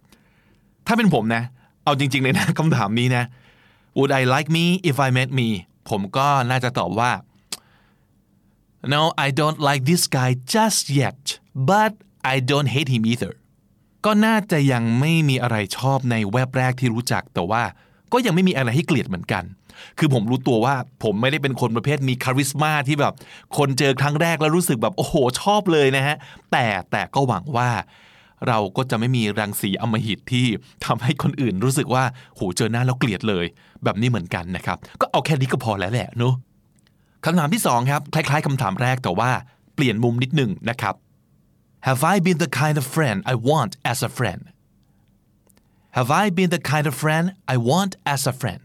[0.87, 1.43] ถ้าเป็นผมนะ
[1.85, 3.25] เอาจริงๆเลยนะคำถามนี้นะ
[3.97, 5.49] Would I like me if I met me
[5.89, 7.13] ผมก็น่าจะตอบว่า
[8.93, 11.23] No I don't like this guy just yet
[11.71, 11.93] but
[12.35, 13.33] I don't hate him either
[14.05, 17.63] ก็น่าจะยังไม่มีอะไรชอบในแวบแรกที่รู้จักแต่ว่า
[18.13, 19.45] ก็ยังไม่มีอะไรให้เกลียดเหมือนกัน
[19.99, 23.15] คือผมรู้ตัวว่าผมไม่ได้เป็นคนประเภทมีคาริสมาที่แบบ
[23.57, 26.17] คนเจอครั้งแรกแล้วรู้สึกแบบ โอ้โห ชอบเลยนะฮะ
[26.53, 27.71] แต่แต่ก็หวังว่า
[28.49, 30.47] เราก็จะไม่มีรังสีอำมหิตที่
[30.87, 33.45] ทำให้คนอื่นรู้สึกว่าโหเจอหน้าแล้วเกลียดเลย
[33.85, 36.35] แบบนี้เหมือนกันนะครับ ก็เอาแค่นี้ก็พอแล้วแหละเนาะ
[37.25, 39.31] คำถามที่สองครับคล้ายๆคำถามแรกแต่ว่า
[39.75, 40.95] เปลี่ยนมุมนิดหนึ่งนะครับ
[41.87, 44.43] Have I been the kind of friend I want as a friend
[45.97, 47.25] Have I been the kind of friend
[47.55, 48.65] I want as a friend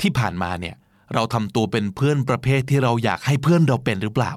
[0.00, 0.76] ที่ผ่านมาเนี่ย
[1.14, 4.32] เราทำตัวเป็นเพื่อนประเภทที่เราอยากให้เพื่อนเราเป็นหรือเปล่า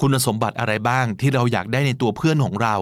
[0.00, 2.76] คุณสมบัติอะไรบ้างที่เราอยากได้ในตัวเพื่อนของเรา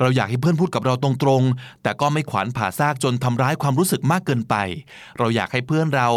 [0.00, 4.54] เราอยากให้เพื่อนพูดกับเราตรงๆ แต่ก็ไม่ขวานผ่าซากจนทำร้ายความรู้สึกมากเกินไป
[5.18, 6.08] เราอยากให้เพื่อนเรา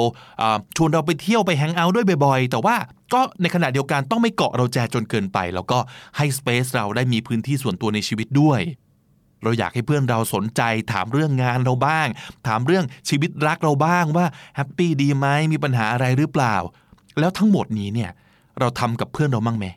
[0.78, 2.76] ชวนเราไปเที่ยวไปแฮงเอาท์ด้วยบ่อยๆ แต่ว่า
[3.14, 5.78] ก็ในขณะเดียวกันต้องไม่เกาะเราแจจนเกินไป แล้วก็
[6.18, 8.62] ให้สเปซเราได้มีพื้นที่ส่วนตัวในชีวิตด้วย
[9.44, 10.62] เราอยากให้เพื่อนเราสนใจ
[10.92, 12.08] ถามเรื่องงานเราบ้าง
[12.48, 16.56] ถามเรื่องชีวิตรักเราบ้างว่าแฮปปี้ดีไหมมีปัญหาอะไรหรือเปล่า
[17.20, 18.12] แล้วทั้งหมดนี้เนี่ย
[18.60, 19.68] เราทำกับเพื่อนเรามั่งไหม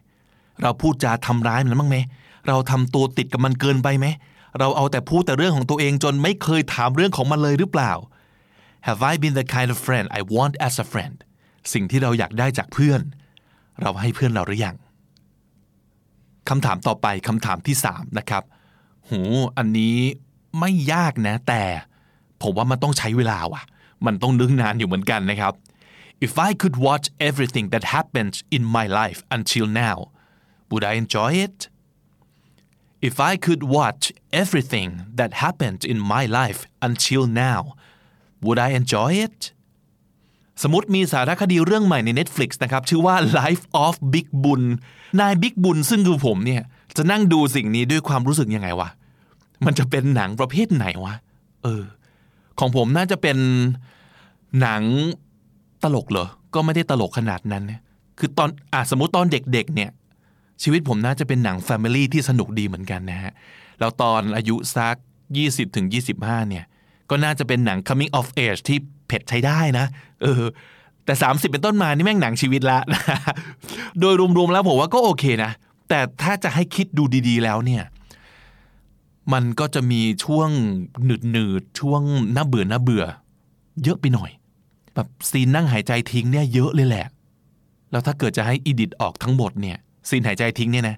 [0.62, 1.96] เราพูดจาทำร้ายมันบ้างไหม
[2.48, 4.06] เราทำตัวติดกับมันเกินไปไหม
[4.58, 7.92] เราเอาแต่พูดแต่เรื่องของตัวเองจนไม่เคยถามเรื่องของมันเลยหรือเปล่า
[8.86, 11.16] Have I been the kind of friend I want as a friend
[11.72, 13.00] สิ่งที่เราอยากได้จากเพื่อน
[13.80, 14.76] เราให้เพื่อนเราหรือยัง
[16.48, 18.42] คำถามต่อไปคำถามที่สามนะครับ
[19.08, 19.20] หู
[19.56, 19.98] อันนี้
[20.60, 21.62] ไม่ยากนะแต่
[22.42, 23.62] ผมว่ามันต้องใช้เวลาว่ะ
[24.06, 25.54] มันต้องนึกนานอยู่เหมือนกันนะครับ
[26.26, 29.96] If I could watch everything that happened in my life until now
[30.70, 31.58] would I enjoy it
[33.08, 34.02] If I could watch
[34.42, 37.60] everything that happened in my life until now
[38.44, 39.40] would I enjoy it
[40.62, 44.62] สมมติมีสารคดีเรื่องใหม่ใน Netflix นะครับ ชื่อว่า Life of Big บุญ
[45.20, 46.62] นายบิ๊กบุญซึ่งคือผมเนี่ย
[46.96, 48.88] จะนั่งดูสิ่งนี้ด้วยความรู้สึกยังไงวะ
[49.66, 51.14] มันจะเป็นหนังประเภทไหนวะ
[51.62, 51.84] เออ
[52.58, 53.38] ของผมน่าจะเป็น
[54.60, 54.82] หนัง
[55.82, 57.72] ตลกเหรอ ก็ไม่ได้ตลกขนาดนั้นน
[58.18, 59.90] คือตอนอะสมมติตอนเด็กๆเนี่ย
[60.62, 63.32] ชีวิตผมน่าจะเป็นหนัง Family ที่สนุกดีเหมือนกันนะฮะ
[63.80, 64.96] แล้วตอนอายุสัก
[65.36, 65.86] 20ถึง
[66.18, 66.64] 25 เนี่ย
[67.10, 69.86] ก็น่าจะเป็นหนัง coming of age ที่เผ็ดใช้ได้นะ
[70.22, 70.42] เออ
[71.04, 73.02] แต่ 30 เป็นต้นมานี่แม่งหนังชีวิตละนะ
[74.00, 75.50] โดยรวมๆแล้วผมว่าก็โอเคนะ
[75.88, 77.84] แต่ถ้าจะให้คิดดูดีๆแล้วเนี่ย
[79.32, 80.48] มันก็จะมีช่วง
[81.04, 82.00] หนืดหนืดๆช่วง
[82.34, 83.04] น่าเบื่อน่าเบื่อ
[83.82, 84.30] เยอะไปหน่อย
[84.94, 87.06] แบบซีนนั่งหายใจทิ้งเนี่ยเยอะเลยแหละ
[87.90, 90.96] แล้วถ้าเกิดจะให้อีดิทออกทั้งหมดเนี่ย ซีนหายใจทิ้งเนี่ยนะ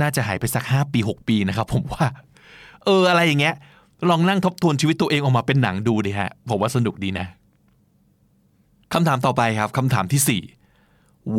[0.00, 2.06] น่าจะหายไปสักห้าปีหกปีนะครับ ผมว่า
[2.84, 3.54] เอออะไรอย่างเงี้ย
[4.10, 7.26] ลองนั่งทบทวนชีวิตตัวเองออกมาเป็นหนังดูดิฮะผมว่าสนุกดีนะ
[8.92, 10.42] คำถามต่อไปครับคำถามที่สี่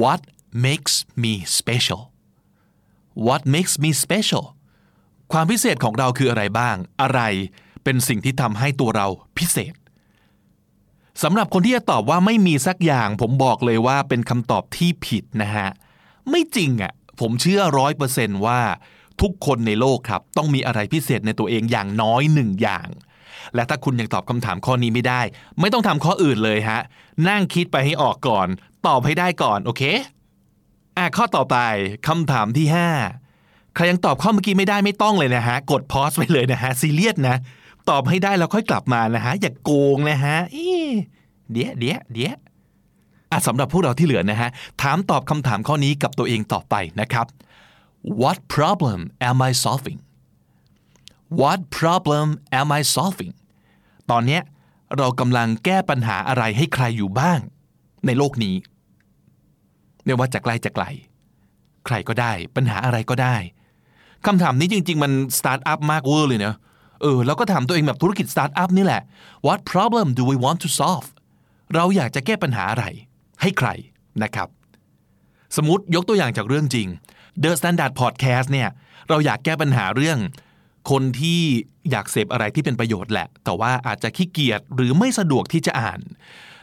[0.02, 0.22] What
[0.66, 2.02] makes me special
[3.28, 4.46] What makes me special
[5.32, 7.22] ความพิเศษของเราคืออะไรบ้าง อะไร
[7.84, 9.74] เป็นสิ่งที่ทำให้ตัวเราพิเศษ
[11.24, 15.70] สำหรับคนที่จะตอบว่าไม่มีสักอย่าง ผมบอกเลยว่าเป็นคำตอบที่ผิดนะฮะ
[16.30, 18.60] ไม่จริงอะ่ะผมเชื่อร้อยเปอร์เซนว่า
[19.22, 22.90] ทุกคนในโลกครับ ต้องมีอะไรพิเศษในตัวเองอย่างน้อยหนึ่งอย่าง
[23.56, 25.22] และถ้าคุณยังตอบคำถามข้อนี้ไม่ได้
[25.60, 26.80] ไม่ต้องทำข้ออื่นเลยฮะ
[27.30, 28.48] นั่งคิดไปให้ออกก่อน
[28.88, 29.84] ตอบให้ได้ก่อน โอเค
[30.98, 31.58] อะข้อต่อไป
[32.08, 32.68] คำถามที่
[33.22, 37.36] 5 ใครยังตอบข้อเมื่อกี้ไม่ได้ไม่ต้องเลยนะฮะ กดพอสไปเลยนะฮะ ซีเรียสนะ
[37.90, 40.70] ตอบให้ได้แล้วค่อยกลับมานะฮะ อย่ากโกงนะฮะอี
[41.52, 42.36] เดี๋ยวเดี๋ยวเดี๋ยว
[43.32, 44.50] อะสำหรับพวกเราที่เหลือนะฮะ
[44.82, 47.28] ถามตอบคำถามข้อนี้กับตัวเองต่อไปนะครับ
[48.22, 50.00] what problem am I solving
[51.42, 52.28] what problem
[52.60, 53.34] am I solving
[54.12, 54.42] ตอนเนี้ย
[54.98, 57.40] เรากำลังแก้ปัญหาอะไรให้ใครอยู่บ้าง
[58.06, 58.56] ในโลกนี้
[60.06, 60.86] ไม่ว่าจะใกล้จะไกล
[61.86, 63.36] ใครก็ได้ ปัญหาอะไรก็ได้
[64.26, 66.56] คำถามนี้จริง ๆ มันสตาร์ทอัพมากเวอร์เลยเนะ
[67.02, 69.02] เออแล้วก็ถามตัวเองแบบธุรกิจสตาร์ทอัพนี่แหละ
[69.48, 71.08] what problem do we want to solve
[71.76, 72.86] เราอยากจะแก้ปัญหาอะไร
[73.42, 73.70] ให้ใคร
[74.24, 74.48] นะครับ
[75.56, 76.88] สมมติยกตัวอย่างจากเรื่องจริง
[77.44, 78.70] The Standard Podcast เนี่ย
[79.10, 80.20] เราอยากแก้ปัญหาเรื่อง
[80.92, 81.42] คนที่
[81.92, 86.00] อยากเสพอะไรที่เป็นประโยชน์แหละ แต่ว่าอาจจะขี้เกียจหรือไม่สะดวกที่จะอ่าน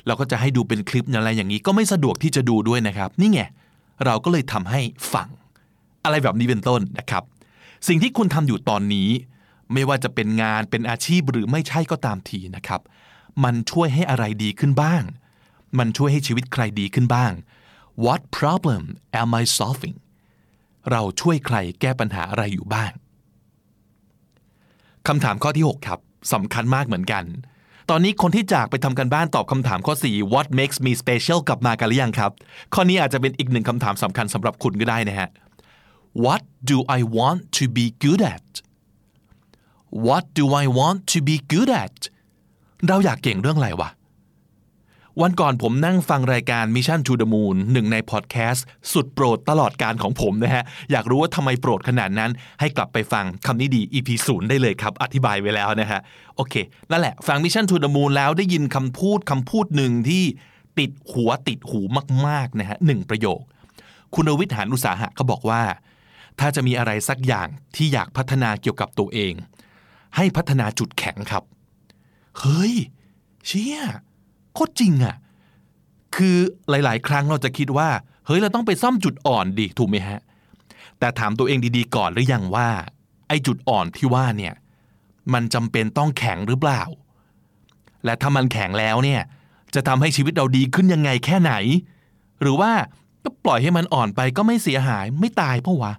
[0.07, 3.41] เราก็จะให้ดูเป็นคลิปอะไรอย่างนี้ก็ไม่สะดวกที่จะดูด้วยนะครับ นี่ไง
[4.05, 4.81] เราก็เลยทำให้
[5.13, 5.29] ฟัง
[6.05, 7.23] อะไรแบบนี้เป็นต้นนะครับ
[7.89, 9.09] สิ่งที่คุณทำอยู่ตอนนี้
[9.73, 12.81] ไม่ว่าจะเป็นงานเป็นอาชีพหรือไม่ใช่ก็ตามทีนะครับ
[13.45, 15.03] มันช่วยให้อะไรดีขึ้นบ้าง
[15.79, 17.33] มันช่วยให้ชีวิตใครดีขึ้นบ้าง
[18.05, 18.83] What problem
[19.21, 19.97] am I solving
[20.91, 22.93] เราช่วยใครแก้ปัญหาอะไรอยู่บ้าง
[25.09, 26.01] คำถามข้อที่ 6 ครับ
[26.33, 27.25] สำคัญมากเหมือนกัน
[27.91, 32.31] ตอนนี้คนที่จากไปทำกันบ้านตอบคำถามข้อ 4 What makes me special กลับมากันหรือยังครับ
[32.75, 35.29] ข้อนี้อาจจะเป็นอีกหนึ่งคำถามสำคัญสำหรับคุณก็ได้นะฮะ
[36.25, 38.49] What do I want to be good at
[40.07, 41.97] What do I want to be good at
[42.89, 43.91] เราอยากเก่งเรื่องอะไรวะ
[45.23, 56.01] วันก่อนผมนั่งฟังรายการ Mission to the Moon หนึ่งในพอดแคสต์สุดโปรดตลอดการของผมนะฮะ อยากรู้ว่าทำไมโปรดขนาดนั้น ให้กลับไปฟังคำนี้ดี EP 0ได้เลยครับ อธิบายไว้แล้วนะฮะ
[56.37, 56.55] โอเค
[56.91, 60.25] นั่นแหละ ฟัง Mission to the Moon แล้วได้ยินคำพูดคำพูดหนึ่งที่
[60.79, 61.81] ติดหัวติดหู
[62.27, 63.41] มากๆนะฮะหนึ่งประโยค
[64.15, 65.63] คุณวิทย์หานุสาหะเขาบอกว่า
[66.41, 69.35] ถ้าจะมีอะไรสักอย่างที่อยากพัฒนาเกี่ยวกับตัวเอง
[70.17, 71.43] ให้พัฒนาจุดแข็งครับ
[72.39, 72.75] เฮ้ย
[73.47, 73.81] เชี่ย
[74.55, 75.17] โคตรจริงอะ
[76.17, 76.37] คือ
[76.69, 77.89] หลาย ๆ ครั้งเราจะคิดว่า
[78.27, 80.21] เฮ้ยเราต้องไปซ่อมจุดอ่อนดิถูกไหมฮะ
[80.99, 82.69] แต่ถามตัวเองดีๆก่อนหรือยังว่า
[83.29, 84.55] ไอ้จุดอ่อนที่ว่าเนี่ย
[85.33, 86.83] มันจำเป็นต้องแข็งหรือเปล่า
[88.05, 89.21] และถ้ามันแข็งแล้วเนี่ย
[89.75, 91.53] จะทำให้ชีวิตเราดีขึ้นยังไงแค่ไหน
[92.43, 92.73] หรือว่า
[93.25, 95.93] ก็ปล่อยให้มันอ่อนไปก็ไม่เสียหายไม่ตายเพราะวะ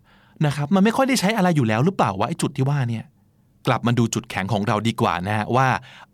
[0.45, 3.03] นะครับ มันไม่ค่อยได้ใช้อะไรอยู่แล้วหรือเปล่าวะไอ้จุดที่ว่าเนี่ย
[3.67, 5.67] กลับมาดูจุดแข็งของเราดีกว่านะฮะว่า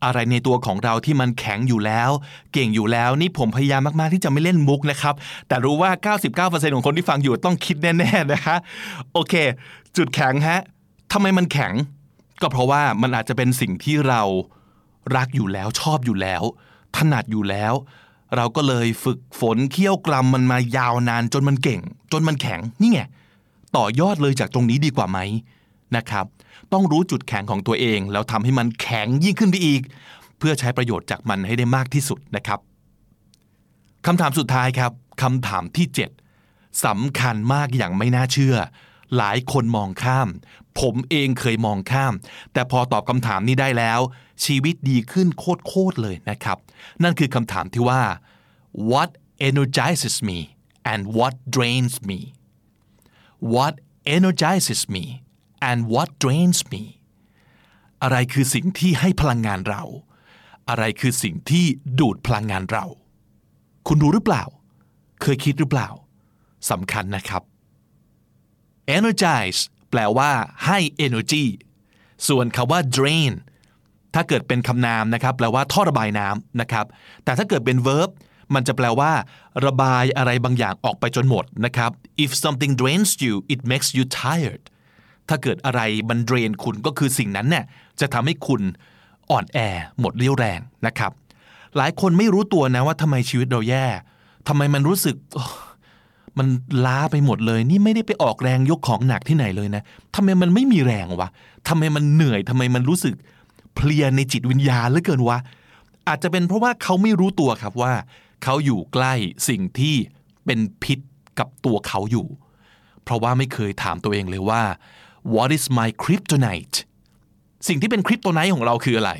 [0.04, 2.10] อะไรในตัวของเราที่มันแข็งอยู่แล้ว
[2.54, 5.16] เก่งอยู่แล้วนี่ผมพยายามมากๆที่จะไม่เล่นมุกนะครับ
[5.48, 8.56] แต่รู้ว่า 99%ของคนที่ฟังอยู่ต้องคิดแน่ๆนะคะ
[9.14, 9.34] โอเค
[9.98, 10.60] จุดแข็งฮะ
[11.12, 11.74] ทำไมมันแข็ง
[12.42, 14.22] ก็เพราะว่ามันอาจจะเป็นสิ่งที่เรา
[15.16, 16.42] รักอยู่แล้วชอบอยู่แล้ว
[16.96, 17.74] ถนัดอยู่แล้ว
[18.36, 23.02] เราก็เลยฝึกฝนเคี่ยวกรำมันมายาวนานจนมันเก่ง จนมันแข็งนี่ไง
[23.78, 25.20] ต่อยอดเลยจากตรงนี้ดีกว่าไหม
[25.96, 26.26] นะครับ
[26.74, 29.82] ต้องรู้จุดแข็งของตัวเอง แล้วทำให้มันแข็งยิ่งขึ้นไปอีก
[30.38, 32.60] เพื่อใช้ประโยชน์จากมันให้ได้มากที่สุดนะครับ
[34.06, 35.88] คำถามสุดท้ายครับคำถามที่
[36.34, 38.56] 7สำคัญมากอย่างไม่น่าเชื่อ
[39.18, 40.30] หลายคนมองข้าม
[40.80, 42.14] ผมเองเคยมองข้าม
[42.54, 44.00] แต่พอตอบคำถามนี้ได้แล้ว
[44.46, 45.28] ชีวิตดีขึ้น
[45.68, 46.58] โคตรๆเลยนะครับ
[47.04, 48.02] นั่นคือคำถามที่ว่า
[48.92, 49.10] what
[49.50, 50.38] energizes me
[50.92, 52.20] and what drains me
[53.54, 53.74] what
[54.16, 55.06] energizes me
[55.70, 56.84] and what drains me
[58.02, 59.84] อะไรคือสิ่งที่ให้พลังงานเรา
[60.70, 61.66] อะไรคือสิ่งที่
[62.00, 62.86] ดูดพลังงานเรา
[63.88, 64.44] คุณรู้หรือเปล่า
[65.22, 65.90] เคยคิดหรือเปล่า
[66.70, 67.44] สำคัญนะครับ
[68.98, 69.60] energize
[69.92, 70.32] แปลว่า
[70.66, 71.46] ให้ energy
[72.28, 73.34] ส่วนคาว่า drain
[74.14, 76.86] ถ้าเกิดเป็นคำนามนะครับ แปลว่าท่อระบายน้ำนะครับ
[77.24, 78.10] แต่ถ้าเกิดเป็น verb
[78.54, 79.12] มันจะแปลว่า
[79.66, 81.92] ระบายอะไรบางอย่างออกไปจนหมดนะครับ
[82.24, 84.64] if something drains you it makes you tired
[85.30, 87.66] ถ้าเกิดอะไรมันเดรนคุณก็คือสิ่งนั้นเนี่ย
[88.00, 88.62] จะทำให้คุณ
[89.32, 89.58] อ่อนแอ
[90.00, 91.12] หมดเรี่ยวแรงนะครับ
[91.78, 93.86] หลายคนไม่รู้ตัวนะว่าทำไมชีวิตเราแย่
[94.48, 95.16] ทำไมมันรู้สึก
[96.38, 96.48] มัน
[96.86, 99.84] ล้าไปหมดเลย นี่ไม่ได้ไปออกแรงยกของหนักที่ไหนเลยนะ
[100.16, 101.30] ทำไมมันไม่มีแรงวะ
[101.68, 103.14] ทำไมมันเหนื่อยทำไมมันรู้สึก
[103.76, 105.38] เพลียในจิตวิญญาณเหลือเกินวะ
[106.08, 107.94] อาจจะเป็นเพราะว่าเขาไม่รู้ตัวครับว่า
[108.44, 109.14] เขาอยู่ใกล้
[109.50, 109.96] สิ่งที่
[110.46, 111.00] เป็นพิษ
[111.40, 112.28] กับตัวเขาอยู่
[113.04, 114.62] เพราะว่าไม่เคยถามตัวเองเลยว่า
[115.36, 116.78] what is my kryptonite
[117.68, 119.12] สิ่งที่เป็นคริปโตไนท์ของเราคืออะไร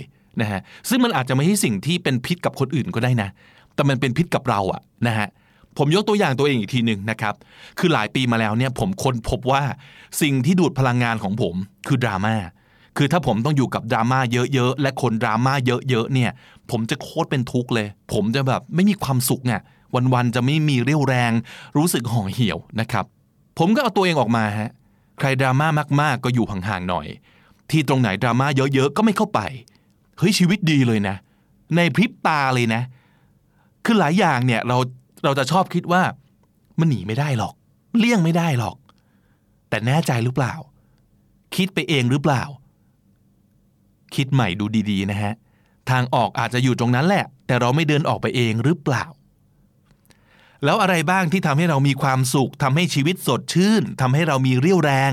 [0.42, 3.30] นะฮะซึ่งมันอาจจะไม่ใช่สิ่งที่เป็นพิษกับคนอื่นก็ได้นะ
[3.76, 5.28] แต่มันเป็นพิษกับเราอะนะฮะ
[5.78, 7.36] ผมยกตัวอย่างตัวเองอีกทีหนึ่งนะครับ
[7.80, 9.64] คือหลายปีมาแล้วเนี่ยผมค้นพบว่า
[10.22, 11.56] สิ่งที่ดูดพลังงานของผม
[11.88, 12.36] คือดราม่า
[12.98, 14.20] คือถ้าผมต้องอยู่กับดราม่า
[14.54, 15.54] เยอะๆ และคนดราม่า
[15.90, 16.32] เยอะๆเนี่ย
[16.72, 19.54] ผมจะโคตรเป็นทุกข์เลย ผมจะแบบไม่มีความสุขไง
[20.14, 21.32] วันๆจะไม่มีเรี่ยวแรง
[21.78, 23.06] รู้สึกห่อเหี่ยวนะครับ
[23.60, 24.70] ผมก็เอาตัวเองออกมาฮะ
[25.22, 25.68] ใครดราม่า
[26.02, 27.08] มากๆ ก็อยู่ห่างๆหน่อย
[27.70, 29.40] ที่ตรงไหนดราม่าเยอะๆ ก็ไม่เข้าไป
[30.18, 31.16] เฮ้ยชีวิตดีเลยนะ
[31.76, 32.82] ในพริบตาเลยนะ
[33.86, 34.78] คือหลายอย่างเนี่ยเรา
[35.24, 36.02] เราจะชอบคิดว่า
[36.80, 37.54] มันหนีไม่ได้หรอก
[37.98, 38.76] เลี่ยงไม่ได้หรอก
[39.70, 40.54] แต่แน่ใจหรือเปล่า
[41.56, 42.44] คิดไปเองหรือเปล่า
[44.16, 45.34] คิดใหม่ดูดีๆนะฮะ
[45.90, 49.04] ทางออกอาจจะอยู่ตรงนั้นแหละ แต่เราไม่เดินออกไปเองหรือเปล่า
[50.66, 55.12] แล้วอะไรบ้างที่ทำให้เรามีความสุขทำให้ชีวิตสดชื่นทำให้เรามีเรี่ยวแรง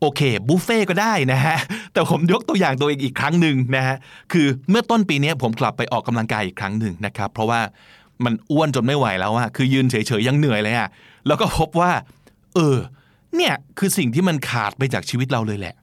[0.00, 1.58] โอเคบุฟเฟ่ก็ได้นะฮะ
[1.92, 3.96] แต่ผมยกตัวอย่างตัวเองอีกครั้งหนึ่งนะฮะ
[4.32, 7.60] คือเมื่อต้นปีนี้ผมกลับไปออกกำลังกายอีกครั้งหนึ่งนะครับ เพราะว่า
[8.24, 10.88] มันอ้วนจนไม่ไหวแล้วอะคือยืนเฉยๆยังเหนื่อยเลยอะ
[11.26, 11.92] แล้วก็พบว่า
[12.54, 12.78] เออ
[13.36, 15.74] เนี่ยคือสิ่งที่มันขาดไปจากชีวิตเราเลยแหละ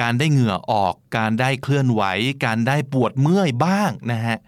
[0.00, 2.02] การได้เหงื่อออก การได้เคลื่อนไหว
[2.44, 4.38] การได้ปวดเมื่อยบ้างนะฮะ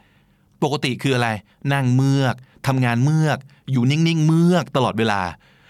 [0.63, 1.29] ปกติคืออะไร
[1.73, 2.35] นั่งเมือก
[2.67, 3.39] ทำงานเมือก
[3.73, 5.21] อยู่นิ่งๆเมือกตลอดเวลา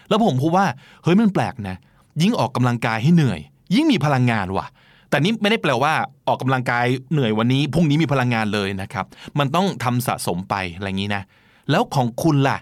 [0.09, 0.65] แล้วผมพบว่า
[1.03, 1.75] เฮ้ยมันแปลกนะ
[2.21, 3.39] ยิ่งออกกำลังกายให้เหนื่อย
[3.75, 4.67] ยิ่งมีพลังงานว่ะ
[5.09, 5.93] แต่นี่ไม่ได้แปลว่า
[6.27, 9.05] ออกกำลังกายเหนื่อยวันนี้พรุ่งนี้มีพลังงานเลยนะครับ
[9.39, 11.23] มันต้องทำสะสมไปอะไรอย่างนี้นะ
[11.69, 12.57] แล้วของคุณล่ะ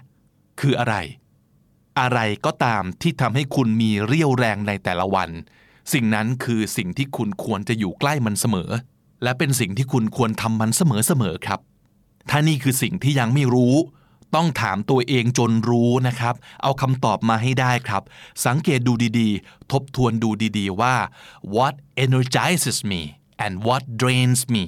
[0.60, 0.94] คืออะไร
[2.00, 5.30] อะไรก็ตามที่ทำให้คุณมีเรี่ยวแรงในแต่ละวัน
[5.92, 8.70] สิ่งนั้นคือสิ่งที่คุณควรจะอยู่ใกล้มันเสมอ
[9.22, 11.60] และเป็นสิ่งที่คุณควรทำมันเสมอๆครับ
[12.30, 13.74] ถ้านี่คือสิ่งที่ยังไม่รู้
[14.34, 18.02] ต้องถามตัวเองจนรู้นะครับ เอาคำตอบมาให้ได้ครับ
[18.46, 20.94] สังเกตดูดีๆ ทบทวนดูดีๆว่า
[21.54, 23.02] what energizes me
[23.44, 24.64] and what drains me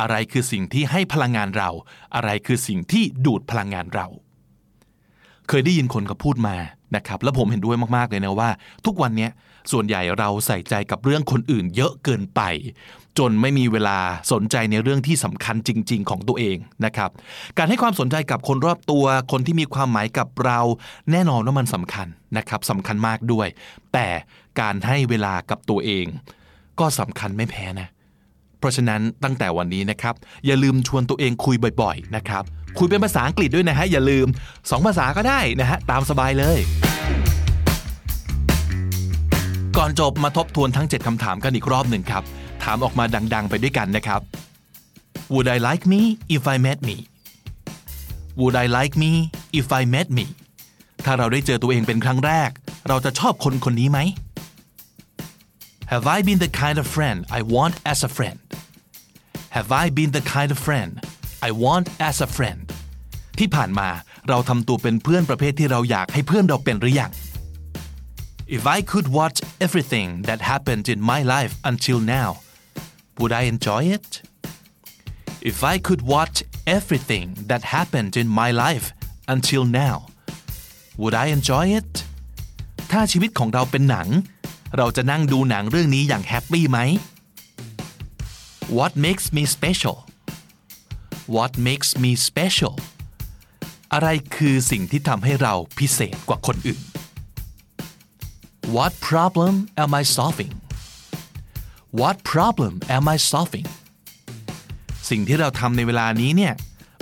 [0.00, 1.70] อะไรคือสิ่งที่ให้พลังงานเรา
[2.14, 4.06] อะไรคือสิ่งที่ดูดพลังงานเรา
[5.48, 6.56] เคยได้ยินคนเขาพูดมา
[6.96, 8.50] นะครับ แล้วผมเห็นด้วยมากๆเลยนะว่า
[8.86, 9.28] ทุกวันนี้
[9.72, 12.40] ส่วนใหญ่เราใส่ใจกับเรื่องคนอื่นเยอะเกินไป
[13.18, 13.98] จนไม่มีเวลา
[14.32, 17.10] สนใจในเรื่องที่สำคัญจริง ๆ ของตัวเองนะครับ
[17.58, 20.60] การให้ความสนใจกับคนรอบตัว คนที่มีความหมายกับเรา
[21.10, 23.48] แน่นอนว่ามันสำคัญนะครับสำคัญมากด้วย
[23.92, 24.08] แต่
[24.60, 26.06] การให้เวลากับตัวเอง
[26.80, 27.88] ก็สำคัญไม่แพ้นะ
[28.58, 30.14] เพราะฉะนั้นตั้งแต่วันนี้นะครับ
[30.46, 32.42] อย่าลืมชวนตัวเองคุยบ่อย ๆ นะครับ
[32.78, 36.58] คุยเป็นภาษาอังกฤษด้วยนะฮะอย่าลืม 2 ภาษาก็ได้นะฮะตามสบายเลย
[39.76, 42.24] ก่อนจบมาทบทวนทั้ง 7 คำถามกันอีกรอบหนึ่งครับ
[42.62, 44.20] ถามออกมาดัง ๆ ไปด้วยกันนะครับ
[45.32, 46.00] Would I like me
[46.36, 46.96] if I met me
[48.40, 49.12] Would I like me
[49.60, 50.26] if I met me
[51.04, 52.50] ถ้าเราได้เจอตัวเองเป็นครั้งแรก
[52.88, 53.98] เราจะชอบคนคนนี้ไหม
[55.92, 58.38] Have I been the kind of friend I want as a friend
[59.56, 60.90] Have I been the kind of friend
[61.48, 62.60] I want as a friend
[63.38, 63.88] ที่ผ่านมา
[64.28, 67.10] เราทำตัวเป็นเพื่อนประเภทที่เราอยากให้เพื่อนเราเป็นหรือยัง
[68.56, 72.30] If I could watch everything that happened in my life until now
[73.22, 74.08] would I enjoy it
[75.50, 76.36] If I could watch
[76.78, 78.86] everything that happened in my life
[79.34, 79.96] until now
[81.02, 81.92] would I enjoy it
[82.90, 84.08] ถ้าชีวิตของเราเป็นหนัง
[84.76, 86.78] เราจะนั่งดูหนังเรื่องนี้อย่างแฮปปี้ไหม
[88.78, 89.96] What makes me special
[91.36, 92.74] What makes me special
[93.92, 96.82] อะไรคือสิ่งที่ทำให้เราพิเศษกว่าคนอื่น
[98.76, 100.52] What problem am I solving
[102.00, 103.68] What problem am I solving
[105.10, 106.54] สิ่งที่เราทำในเวลานี้เนี่ย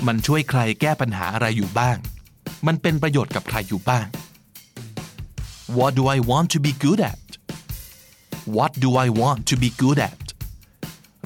[0.07, 1.97] มันช่วยใครแก้ปัญหาอะไรอยู่บ้าง
[2.67, 4.07] มันเป็นประโยชน์กับใครอยู่บ้าง
[5.79, 7.27] What do I want to be good at
[8.57, 10.25] What do I want to be good at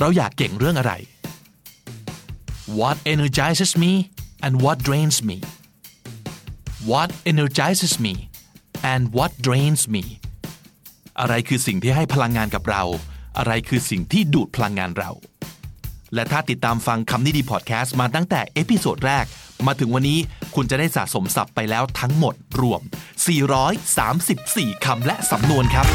[0.00, 0.92] เราอยากเก่งเรื่องอะไร
[2.78, 3.92] What energizes me
[4.46, 5.36] and what drains me
[6.90, 8.14] What energizes me
[8.92, 10.04] and what drains me
[11.20, 12.84] อะไรคือสิ่งที่ให้พลังงานกับเรา
[13.36, 15.10] อะไรคือสิ่งที่ดูดพลังงานเรา
[16.14, 19.24] และถ้าติดตามฟังคำนี้ดีพอดแคสต์มาตั้งแต่ episode แรก
[19.66, 20.18] มาถึงวันนี้
[20.54, 22.80] คุณจะได้สะสมศัพท์ไปแล้วทั้งหมดรวม
[24.02, 25.86] 434 คำและสำนวนครับ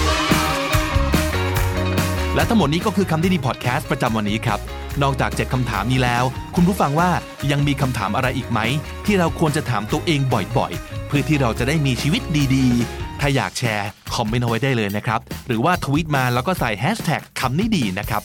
[2.35, 4.59] และทั้งหมดนี้ก็คือคำนี้ดีพอดแคสต์ประจำวันนี้ครับ
[5.01, 6.23] นอกจาก 7 คำถามนี้แล้ว
[6.55, 7.09] คุณผู้ฟังว่า
[7.51, 8.59] ยังมีคำถามอะไรอีกไหม
[9.05, 10.19] ที่เราควรจะถามตัวเอง
[10.57, 12.21] บ่อยๆ เพื่อที่เราจะได้มีชีวิต
[12.55, 18.21] ดีๆ ถ้าอยากแชร์คอมเมนต์เอาไว้ได้เลยนะครับ หรือว่าทวีตมาแล้วก็ใส่แฮชแท็กคำนี้ดีนะครับ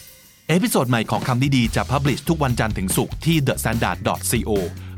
[0.49, 4.51] episode ใหม่ของคำนี้ดีจะ publish ทุกวันจันทร์ถึงศุกร์ที่ thestandard.co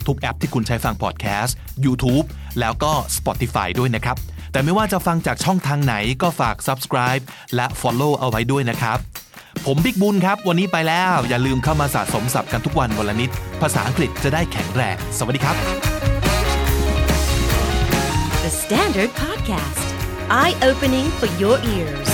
[0.06, 2.26] ทุกแอปที่คุณใช้ฟังพอดแคสต์ YouTube
[2.60, 4.16] แล้วก็ Spotify ด้วยนะครับ
[4.52, 7.22] แต่ไม่ว่าจะฟังจากช่องทางไหนก็ฝาก subscribe
[7.54, 8.98] และ follow เอาไว้ด้วยนะครับ
[9.66, 13.30] ผมบิ๊กบุญครับ วันนี้ไปแล้ว อย่าลืมเข้ามาสะสมศัพท์กันทุกวันวันละนิด
[13.60, 15.56] ภาษาอังกฤษจะได้แข็งแรง สวัสดีครับ
[18.44, 19.85] The Standard Podcast.
[20.28, 22.08] Eye opening for your ears.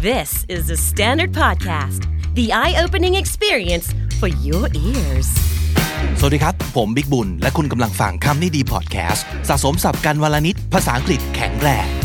[0.00, 2.06] This is the Standard Podcast.
[2.36, 5.28] The eye opening experience for your ears.
[6.18, 12.03] สวัสดีครับ ผมบิ๊กบุญ และคุณกำลังฟังคำนี้ดีพอดแคสต์ สะสมศัพท์กันวันลนิด ภาษาอังกฤษแข็งแรง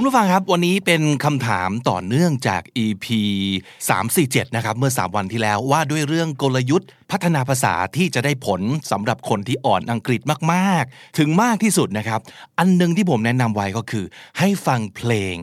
[0.00, 3.06] คุณผู้ฟังครับ วันนี้เป็นคำถามต่อเนื่องจาก EP
[3.80, 10.20] 347 นะครับ เมื่อ 3 วันที่แล้วว่าด้วยเรื่องกลยุทธ์ พัฒนาภาษาที่จะได้ผลสำหรับคนที่อ่อนอังกฤษ
[10.52, 12.20] มากๆ ถึงมากที่สุดนะครับ
[12.58, 14.04] อันหนึงที่ผมแนะนำไว้ก็คือ
[14.38, 15.36] ให้ฟังเพลง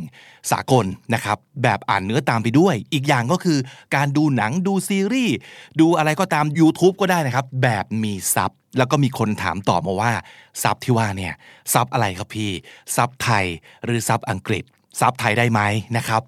[0.51, 3.57] สากลนะครับแบบอ่านเนื้อตามไปด้วย อีกอย่างก็คือ
[3.95, 5.35] การดูหนังดูซีรีส์
[5.79, 10.11] ดูอะไรก็ตาม YouTube ก็ได้นะครับ แบบมีซับ แล้วก็มีคนถามต่อมาว่า
[10.63, 11.33] ซับที่ว่าเนี่ย
[11.73, 12.51] ซับอะไรครับพี่
[12.95, 13.45] ซับไทย
[13.85, 14.63] หรือซับอังกฤษ
[14.99, 15.61] ซับไทยได้ไหม
[15.97, 16.21] นะครับ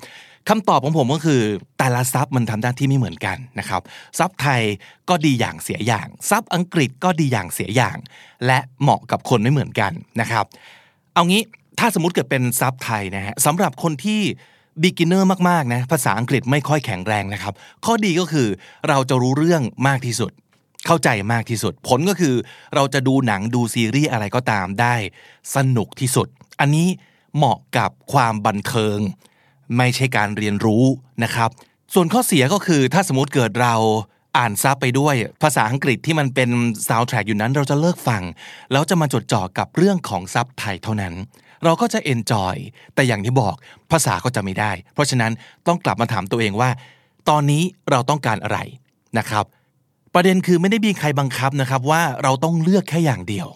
[0.49, 1.41] คำตอบของผมก็คือ
[1.77, 3.81] แต่ละซับมันทำหน้าที่ไม่เหมือนกันนะครับ
[4.19, 4.61] ซับไทย
[5.09, 7.97] ก็ดีอย่างเสียอย่างซับอังกฤษก็ดีอย่างเสียอย่าง
[8.45, 9.91] และเหมาะกับคนไม่เหมือนกัน
[10.21, 10.45] นะครับ
[11.13, 11.41] เอางี้
[11.79, 14.21] ถ้าสมมติเกิดเป็นซับไทยนะฮะสำหรับคนที่
[14.83, 17.53] beginner มากๆนะภาษาอังกฤษไม่ค่อยแข็งแรงนะครับ
[17.85, 18.47] ข้อดีก็คือ
[18.89, 20.31] เราจะรู้เรื่องมากที่สุด
[20.87, 22.35] เข้าใจมากที่สุด ผลก็คือ
[22.75, 24.95] เราจะดูหนังดูซีรีส์อะไรก็ตามได้
[25.55, 26.27] สนุกที่สุด
[26.59, 26.87] อันนี้
[27.35, 28.97] เหมาะกับความบันเทิง
[29.77, 30.83] ไม่ใช่การเรียนรู้
[31.23, 31.49] นะครับ
[31.93, 33.75] ส่วนข้อเสียก็คือถ้าสมมติเกิดเรา
[34.37, 36.49] อ่านซับไปด้วย ภาษาอังกฤษที่มันเป็น
[36.87, 38.23] ซาวด์แทร็กอยู่นั้นเราจะเลิกฟัง
[38.71, 41.13] แล้วจะมาจดจ่อกับเรื่องของซับไทยเท่านั้น
[41.63, 42.55] เราก็จะ enjoy
[42.95, 43.55] แต่อย่างที่บอก
[43.91, 45.31] ภาษาก็จะไม่ได้ เพราะฉะนั้น
[45.67, 46.69] ต้องกลับมาถามตัวเองว่า
[47.29, 48.59] ตอนนี้เราต้องการอะไร
[49.17, 49.45] นะครับ
[50.13, 53.47] ประเด็นคือไม่ได้มีใครบังคับนะครับว่าเราต้องเลือกแค่อย่างเดียว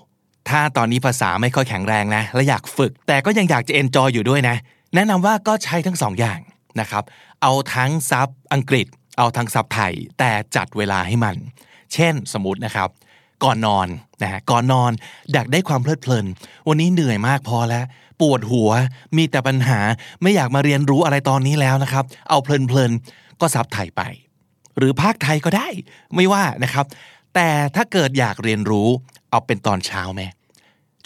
[0.49, 4.55] ถ้าตอนนี้ภาษาไม่ค่อยแข็งแรงนะ และอยากฝึก แต่ก็ยังอยากจะ enjoy อยู่ด้วยนะ
[4.95, 6.39] แนะนำว่าก็ใช้ทั้งสองอย่าง
[6.79, 7.03] นะครับ
[7.41, 8.87] เอาทั้งซับอังกฤษ
[9.17, 11.35] เอาทั้งซับไทย แต่จัดเวลาให้มัน
[11.93, 12.89] เช่นสมมตินะครับ
[13.43, 13.87] ก่อนนอน
[14.21, 14.91] นะฮะก่อนนอน
[15.33, 16.25] อยากได้ความเพลิดเพลิน
[16.67, 17.85] วันนี้เหนื่อยมากพอแล้ว
[18.21, 18.71] ปวดหัว
[19.17, 19.79] มีแต่ปัญหา
[20.21, 24.01] ไม่อยากมาเรียนรู้อะไรตอนนี้แล้วนะครับ เอาเพลินๆ ก็ซับไทยไป
[24.77, 25.67] หรือภาคไทยก็ได้
[26.15, 26.85] ไม่ว่านะครับ
[27.35, 28.89] แต่ถ้าเกิดอยากเรียนรู้
[29.29, 30.21] เอาเป็นตอนเช้าไหม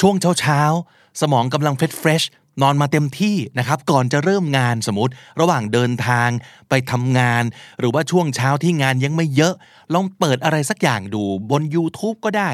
[0.01, 2.23] ช่วงเช้าเช้าๆสมองกำลัง fresh fresh
[2.61, 6.29] นอนมาเต็มที่นะครับ ก่อนจะเริ่มงานสมมติ ระหว่างเดินทาง
[6.69, 7.43] ไปทำงาน
[7.79, 9.53] หรือว่าช่วงเช้าที่งานยังไม่เยอะ
[9.93, 12.51] ลองเปิดอะไรสักอย่างดูบน YouTube ก็ได้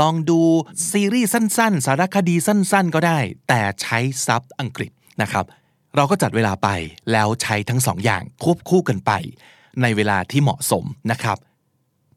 [0.00, 0.40] ลองดู
[0.90, 4.90] ซีรีส์สั้นๆ สารคดีสั้นๆ ก็ได้ แต่ใช้ซับอังกฤษ
[5.22, 5.44] นะครับ
[5.96, 6.68] เราก็จัดเวลาไป
[7.12, 9.12] แล้วใช้ทั้งสองอย่างควบคู่กันไป
[9.82, 11.38] ในเวลาที่เหมาะสมนะครับ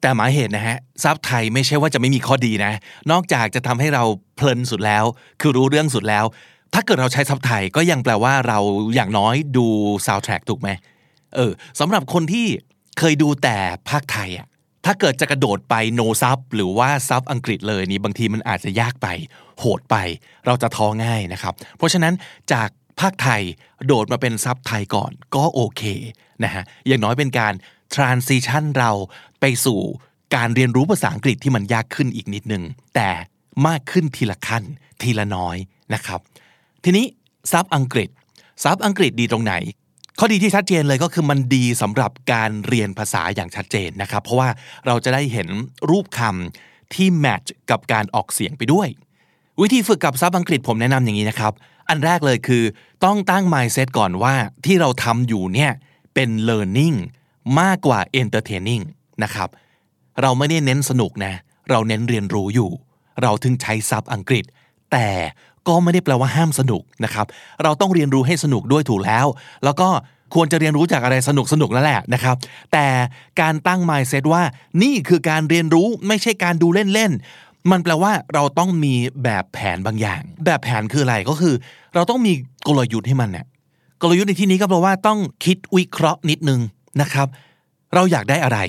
[0.02, 2.74] แต่หมายเหตุนะฮะซับไทยไม่ใช่ว่าจะไม่มีข้อดีนะ
[3.12, 4.04] นอกจากจะทำให้เรา
[4.36, 5.04] เพลินสุดแล้ว
[5.42, 6.26] คือรู้เรื่องสุดแล้ว
[6.74, 8.60] ถ้าเกิดเราใช้ซับไทยก็ยังแปลว่าเรา
[8.96, 9.66] อย่างน้อยดู
[10.06, 10.70] ซาวด์แทร็กถูกไหม
[11.36, 12.48] เออสำหรับคนที่
[13.00, 13.58] เคยดูแต่
[13.90, 14.48] พากย์ไทยอะ
[14.86, 19.08] ถ้าเกิดจะกระโดดไป no sub หรือว่าซับอังกฤษเลยนี่บางทีมันอาจจะยากไป
[19.60, 19.96] โหดไป
[20.46, 22.14] เราจะท้อง่ายนะครับ เพราะฉะนั้น
[22.54, 22.70] จาก
[23.02, 23.42] พากย์ไทย
[23.88, 25.84] โดดมาเป็นซับไทยก่อนก็โอเค
[26.46, 27.54] นะฮะอย่างน้อยเป็นการ
[27.96, 28.92] transition เรา
[29.42, 29.80] ไปสู่
[30.36, 32.64] การเรียนรู้ภาษาอังกฤษที่มันยากขึ้นอีกนิดนึง
[32.96, 33.10] แต่
[33.68, 34.64] มากขึ้นทีละขั้น
[35.02, 35.58] ทีละน้อย
[35.94, 36.20] นะครับ
[36.84, 37.06] ทีนี้
[37.52, 38.10] ซับอังกฤษ
[38.64, 39.54] ซับอังกฤษดีตรงไหน
[40.20, 44.50] ข้อดีที่ชัดเจนเลยก็คือมันดีสำหรับการเรียนภาษาอย่างชัดเจนนะครับ เพราะว่า
[44.88, 45.48] เราจะได้เห็น
[45.90, 48.88] รูปคำที่แมทช์กับการออกเสียงไปด้วย
[49.62, 51.54] วิธีฝึกกับซับอังกฤษผมแนะนำอย่างนี้นะครับ
[51.90, 52.64] อันแรกเลยคือ
[53.06, 54.36] ต้องตั้ง mindset ก่อนว่า
[54.66, 55.72] ที่เราทำอยู่เนี่ย
[56.14, 56.98] เป็น learning
[57.60, 58.84] มากกว่า entertaining
[59.24, 59.50] นะครับ
[60.22, 61.34] เราไม่ได้เน้นสนุกนะ
[61.70, 62.70] เราเน้นเรียนรู้อยู่
[63.22, 64.44] เราถึงใช้ซับอังกฤษ
[64.92, 65.08] แต่
[65.68, 67.26] ก็ไม่ได้แปลว่าห้ามสนุกนะครับ
[67.64, 69.26] เราต้องเรียนรู้ให้สนุกด้วยถูกแล้ว
[69.64, 69.90] แล้วก็
[70.36, 72.36] ควรจะเรียนรู้จากอะไรสนุกสนุกนั่นแหละนะครับ
[72.74, 72.86] แต่
[73.42, 74.44] การตั้ง mindset ว่า
[74.84, 78.94] นี่คือการเรียนรู้ไม่ใช่การดูเล่นๆ มันแปลว่าเราต้องมี
[79.24, 81.56] แบบแผนบางอย่าง แบบแผนคืออะไรก็คือ
[81.96, 82.34] เราต้องมี
[82.68, 83.46] กลยุทธ์ให้มันเนี่ย
[84.04, 86.62] กลยุทธ์ในที่นี้ก็แปลว่าต้องคิดวิเคราะห์นิดนึง
[87.02, 87.28] นะครับ
[87.94, 88.60] เราอยากได้อะไร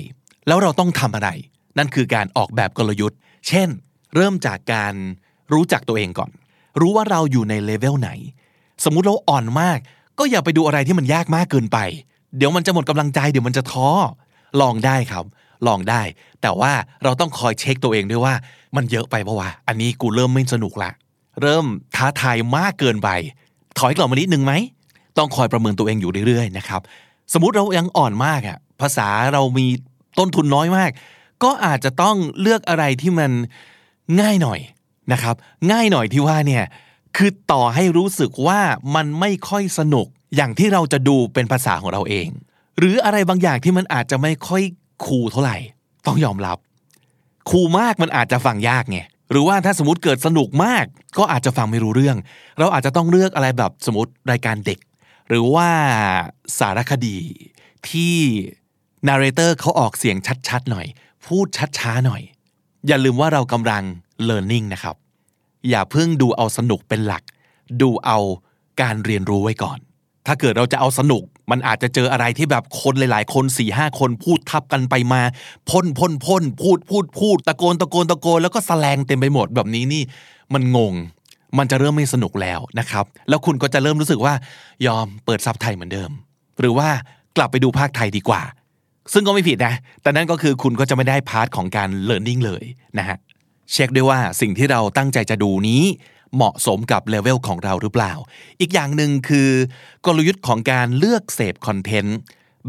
[0.47, 1.29] แล้วเราต้องทำอะไร
[1.77, 3.17] นั่นคือการออกแบบกลยุทธ์
[3.47, 3.69] เช่น
[4.15, 4.93] เริ่มจากการ
[5.53, 6.31] รู้จักตัวเองก่อน
[6.79, 8.09] รู้ว่าเราอยู่ในเลเวลไหน
[8.83, 9.79] สมมุติเราอ่อนมาก
[10.19, 11.77] ก็อย่าไปดูอะไรที่มันยากมากเกินไป
[12.37, 13.87] เดี๋ยวมันจะหมดกำลังใจเดี๋ยวมันจะท้อ
[14.61, 15.25] ลองได้ครับ
[15.67, 16.01] ลองได้
[16.41, 16.71] แต่ว่า
[17.03, 18.33] เราต้องคอยเช็คตัวเองด้วยว่า
[18.75, 20.91] มันเยอะไปปะวะอันนี้กูเริ่มไม่สนุกละ
[21.41, 21.65] เริ่ม
[21.95, 23.09] ท้าทายมากเกินไป
[23.79, 24.53] ถอยกลับมานิดนึงไหม
[25.17, 26.81] ต้องคอยประเมินตัวเองอยู่เรื่อยๆนะครับ
[27.33, 29.65] สมมติเรายังอ่อนมากอะภาษาเรามี
[30.19, 30.91] ต้นทุนน้อยมาก
[31.43, 33.31] ก็อาจจะต้องเลือกอะไรที่มัน
[34.19, 34.59] ง่ายหน่อย
[35.11, 35.35] นะครับ
[35.71, 36.63] ง่ายหน่อยที่ว่าเนี่ย
[37.17, 38.59] คือต่อให้รู้สึกว่า
[38.95, 42.27] มันไม่ค่อยสนุกอย่างที่เราจะดูเป็นภาษาของเราเอง
[42.79, 44.63] หรืออะไรบางอย่างที่มันอาจจะไม่ค่อย
[45.05, 45.57] คูลเท่าไหร่
[46.05, 46.57] ต้องยอมรับ
[47.49, 48.99] คูลมากมันอาจจะฟังยากไง
[49.31, 50.85] หรือว่าถ้าสมมติเกิดสนุกมาก
[51.17, 52.17] ก็อาจจะฟังไม่รู้เรื่อง
[52.59, 54.79] เราอาจจะต้องเลือกอะไรแบบสมมติรายการเด็ก
[55.27, 55.69] หรือว่า
[56.59, 57.17] สารคดี
[57.89, 58.15] ที่
[59.07, 60.17] นาร์เรเตอร์เขาออกเสียง
[60.47, 60.87] ชัดๆหน่อย
[61.25, 61.47] พูด
[61.77, 62.21] ช้าๆหน่อย
[62.87, 63.83] อย่าลืมว่าเรากำลัง
[64.27, 64.95] learning นะครับ
[65.69, 67.23] อย่าเพิ่งดูเอาสนุกเป็นหลัก
[67.81, 68.17] ดูเอา
[68.81, 69.79] การเรียนรู้ไว้ก่อน
[70.25, 75.21] ถ้าเกิดเราจะเอาสนุก มันอาจจะเจออะไรที่แบบคนหลาย ๆ คน4ี่ห้าคนพูดทับกันไปมา
[75.69, 80.03] พ่นพ่นพ่นพูดพูดพูดตะโกนตะโกนตะโกนแล้วก็แสลงเต็มไปหมดแบบนี้นี่
[80.53, 80.93] มันงง
[81.57, 84.33] มันจะเริ่มไม่สนุกแล้วนะครับ แล้วคุณก็จะเริ่มรู้สึกว่า
[84.87, 86.11] ยอมเปิดซับไทยเหมือนเดิม
[86.59, 86.89] หรือว่า
[87.37, 88.41] กลับไปดูภาคไทยดีกว่า
[89.13, 92.63] ซึ่งก็ไม่ผิดนะ แต่นั่นก็คือคุณก็จะไม่ได้พาร์ทของการเรียนรู้เลย
[92.97, 93.17] นะฮะ
[93.71, 95.83] เช็คด้วยว่าสิ่งที่เราตั้งใจจะดูนี้
[96.35, 98.13] เหมาะสมกับเลเวลของเราหรือเปล่า
[98.59, 99.49] อีกอย่างหนึ่งคือ
[100.05, 102.17] กลยุทธ์ของการเลือกเสพคอนเทนต์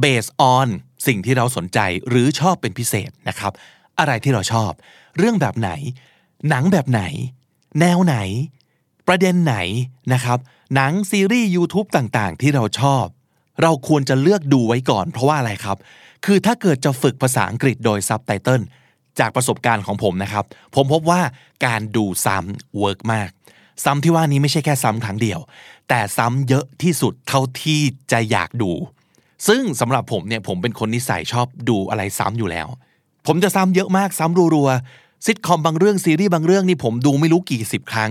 [0.03, 0.69] based on
[1.07, 1.79] สิ่งที่เราสนใจ
[2.09, 3.53] หรือชอบเป็นพิเศษนะครับ
[3.99, 4.73] อะไรที่เราชอบ
[5.19, 5.71] เรื่องแบบไหน
[6.49, 7.03] หนังแบบไหน
[7.81, 8.17] แนวไหน
[9.09, 9.57] ประเด็นไหน
[10.13, 10.39] นะครับ
[10.75, 13.07] หนังซีรีส์ YouTube ต่างๆ ที่เราชอบ
[13.63, 15.77] เราควรจะเลือกดูไว้ก่อน เพราะว่าอะไรครับ
[16.25, 18.63] คือถ้าเกิดจะฝึกภาษาอังกฤษโดยซับไตเติล
[19.19, 20.45] จากประสบการณ์ของผมนะครับ
[20.75, 21.21] ผมพบว่า
[21.67, 23.31] การดูซ้ำ work มาก
[23.85, 25.41] ซ้ำที่ว่านี้ไม่ใช่แค่ซ้ำครั้งเดียว
[25.89, 27.81] แต่ซ้ำเยอะที่สุดเท่าที่
[28.13, 28.71] จะอยากดู
[29.49, 32.69] ซึ่งสำหรับผมเนี่ยผมเป็นคนนิสัยชอบดูอะไรซ้ำอยู่แล้ว
[33.27, 38.11] ผมจะซ้ำเยอะมากซ้ำรัวๆซิทคอมบางเรื่องซีรีส์บางเรื่องนี่ผมดูไม่รู้กี่สิบครั้ง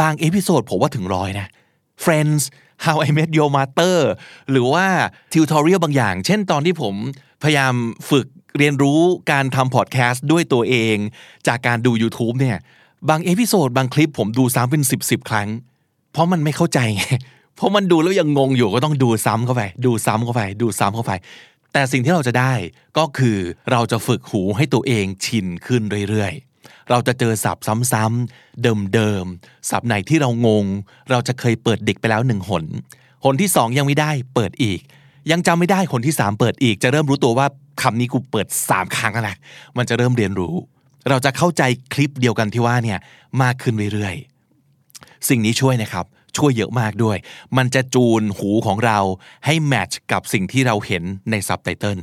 [0.00, 1.46] บาง episode ผมว่าถึงร้อยนะ
[2.04, 2.42] Friends
[2.84, 3.98] How I Met Your Mother
[4.50, 4.86] หรือว่า
[5.32, 6.94] tutorial บางอย่าง เช่นตอนที่ผม
[7.42, 7.74] พยายาม
[8.10, 8.26] ฝึก
[8.58, 9.00] เรียนรู้
[9.32, 10.96] การทำพอดแคสต์ด้วยตัวเอง
[11.46, 12.58] จากการดู YouTube เนี่ย
[13.08, 15.48] บาง episode บางคลิปผมดูซ้ำเป็น สิบๆ ครั้ง
[16.12, 17.04] เพราะมันไม่เข้าใจไง
[17.56, 21.12] เพราะมันดูแล้วยังงงอยู่ก็ต้องดูซ้ำเข้าไป ดูซ้ำเข้าไป ดูซ้ำเข้าไป
[21.72, 22.52] แต่สิ่งที่เราจะได้
[22.98, 23.38] ก็คือ
[23.70, 26.53] เราจะฝึกหูให้ตัวเองชินขึ้นเรื่อยๆ
[26.90, 28.62] เราจะเจอศัพท์ซ้ำๆ
[28.94, 30.66] เดิมๆศัพท์ไหนที่เรางง
[31.10, 32.64] เราจะเคยเปิดเด็กไปแล้วหนึ่งหน
[33.24, 34.80] หนที่สองยังไม่ได้เปิดอีก
[35.30, 37.46] ยังจำไม่ได้คนที่สามเปิดอีก จะเริ่มรู้ตัวว่า
[37.82, 39.36] คำนี้กูเปิดสามครั้งแล้วนะ
[39.76, 40.54] มันจะเริ่มเรียนรู้
[41.08, 41.62] เราจะเข้าใจ
[41.92, 42.98] คลิปเดียวกันที่ว่าเนี่ย
[43.42, 46.06] มากขึ้นเรื่อยๆสิ่งนี้ช่วยนะครับ
[46.36, 47.16] ช่วยเยอะมากด้วย
[47.56, 48.98] มันจะจูนหูของเรา
[49.46, 51.98] ให้แมทช์กับสิ่งที่เราเห็นในซับไตเติล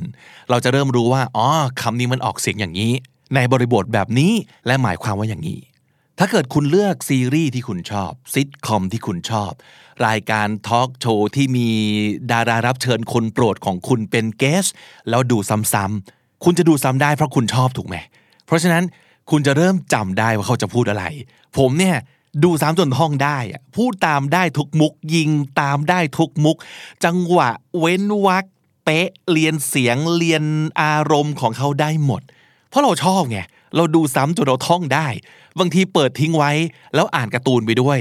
[0.50, 1.46] เราจะเริ่มรู้ว่า อ๋อ
[1.82, 2.92] คำนี้มันออกเสียงอย่างนี้
[3.34, 4.32] ในบริบทแบบนี้
[4.66, 5.60] และหมายความว่าอย่างนี้
[6.18, 9.52] ถ้าเกิดคุณเลือกซีรีส์ที่คุณชอบซิทคอมที่คุณชอบ
[10.06, 11.68] รายการทอล์กโชว์ที่มี
[12.32, 14.66] ดารารับเชิญคนโปรดของคุณเป็นเกส
[15.08, 15.38] แล้วดู
[15.72, 17.96] ซ้ำๆคุณจะดูซ้ำได้เพราะคุณชอบถูกไหม
[18.46, 18.84] เพราะฉะนั้น
[19.30, 21.04] คุณจะเริ่มจำได้ว่าเขาจะพูดอะไร
[21.58, 21.96] ผมเนี่ย
[22.44, 23.38] ดูซ้ำจนท่องได้
[23.76, 25.30] พูดตามได้ทุกมุก ยิง
[25.60, 26.56] ตามได้ทุกมุก
[27.04, 28.44] จังหวะเว้นวรรค
[28.84, 30.44] เป๊ะเรียนเสียงเรียน
[30.82, 32.22] อารมณ์ของเขาได้หมด
[32.72, 33.38] เพราะเราชอบไง
[33.76, 35.06] เราดูซ้ำจนเราท่องได้
[35.58, 36.52] บางทีเปิดทิ้งไว้
[36.94, 37.98] แล้วอ่านการ์ตูนไปด้วย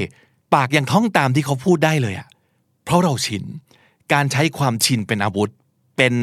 [0.53, 2.27] ปากยังท่องตามที่เขาพูดได้เลยอะ
[2.85, 3.43] เพราะเราชิน
[4.13, 5.51] การใช้ความชินเป็นอาวุธ
[5.97, 6.13] เป็น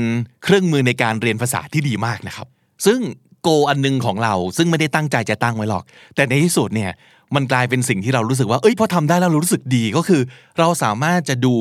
[0.42, 2.46] เครื่องมือในการเรียนภาษาที่ดีมากนะครับ
[2.86, 3.00] ซึ่ง
[3.42, 5.84] โกอันหนึงของเราซึ่งไม่ได้ตั้งใจจะตั้งไว้หรอก
[6.14, 6.90] แต่ในที่สุดเนี่ย
[7.34, 10.22] มันกลายเป็นสิ่งที่เรารู้สึกว่า เอ้ยพอทำได้แล้วเรารู้สึกดีก็คือ
[10.58, 11.54] เราสามารถจะดู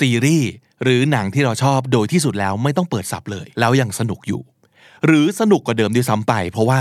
[0.00, 0.50] ซีรีส์
[0.82, 4.40] หรือหนังที่เราชอบโดยที่สุดแล้วไม่ต้องเปิดซับเลย แล้วยังสนุกอยู่
[5.06, 6.80] หรือสนุกกว่าเดิมด้วยซ้ำไป เพราะว่า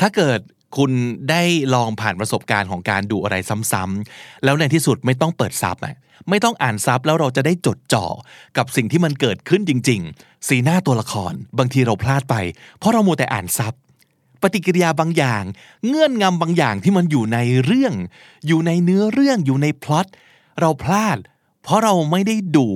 [0.00, 0.40] ถ้าเกิด
[0.76, 0.90] คุณ
[1.30, 1.42] ได้
[1.74, 3.36] ลองผ่านประสบการณ์ของการดูอะไร
[3.72, 5.96] ซ้ำๆแล้วในที่สุดไม่ต้องเปิดซับอะ
[6.30, 8.06] ไม่ต้องอ่านซับแล้วเราจะได้จดจ่อ
[8.56, 12.36] กับสิ่งที่มันเกิดขึ้นจริง ๆ สีหน้าตัวละคร บางทีเราพลาดไป
[12.78, 13.74] เพราะเรามัวแต่อ่านซับ
[14.42, 15.44] ปฏิกิริยาบางอย่าง
[15.88, 17.94] เงื่อนงำบางอย่างที่มันอยู่ในเรื่อง
[18.46, 20.06] อยู่ในเนื้อเรื่องอยู่ในพล็อต
[20.60, 21.18] เราพลาด
[21.62, 22.68] เพราะเราไม่ได้ดู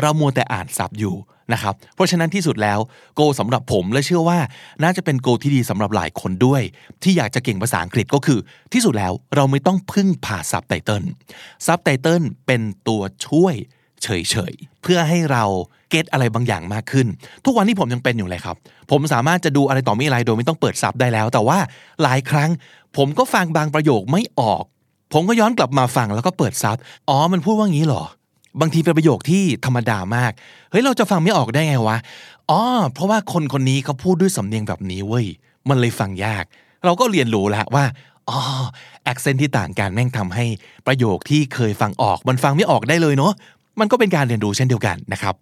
[0.00, 1.14] เรามัวแต่อ่านซับอยู่
[1.52, 2.78] นะครับ เพราะฉะนั้นที่สุดแล้ว
[3.14, 4.38] goal สำหรับผมและเชื่อว่า
[4.82, 6.62] น่าจะเป็น goal ที่ดีสำหรับหลายคนด้วย
[7.02, 8.38] ที่อยากจะเก่งภาษาอังกฤษก็คือ
[8.72, 11.04] ที่สุดแล้วเราไม่ต้องพึ่งพาซับไตเติล
[11.66, 13.54] ซับไตเติลเป็นตัวช่วย
[14.02, 14.08] เฉ
[14.52, 15.44] ยๆ เพื่อให้เรา
[15.90, 17.06] get อะไรบางอย่างมากขึ้น
[17.44, 18.56] ทุกวันนี้ผมยังเป็นอยู่เลยครับ
[18.90, 21.58] ผมสามารถจะดูอะไรต่อมิอะไรโดยไม่ต้องเปิดซับได้แล้ว แต่ว่า
[22.02, 22.50] หลายครั้ง
[22.96, 24.64] ผมก็ฟังบางประโยคไม่ออก
[25.12, 26.76] ผมก็ย้อนกลับมาฟังแล้วก็เปิดซับ
[27.08, 28.04] อ๋อมันพูดว่างี้เหรอ
[28.60, 30.32] บางทีเป็นประโยคที่ธรรมดามาก
[30.70, 31.98] เฮ้ยเราจะฟังไม่ออกได้ไงวะ
[32.50, 32.60] อ๋อ
[32.94, 35.26] เพราะว่าคนคนนี้เขาพูดด้วยสำเนียงแบบนี้เว้ย
[35.68, 36.44] มันเลยฟังยาก
[36.84, 37.84] เราก็เรียนรู้แล้วว่า
[38.28, 38.38] อ๋อ
[39.04, 40.44] accent ที่ต่างกันแม่งทำให้
[40.86, 43.32] ประโยคที่เคยฟังออก มันฟังไม่ออกได้เลยเนาะ
[43.80, 45.34] มันก็เป็นการเรียนรู้เช่นเดียวกันนะครับ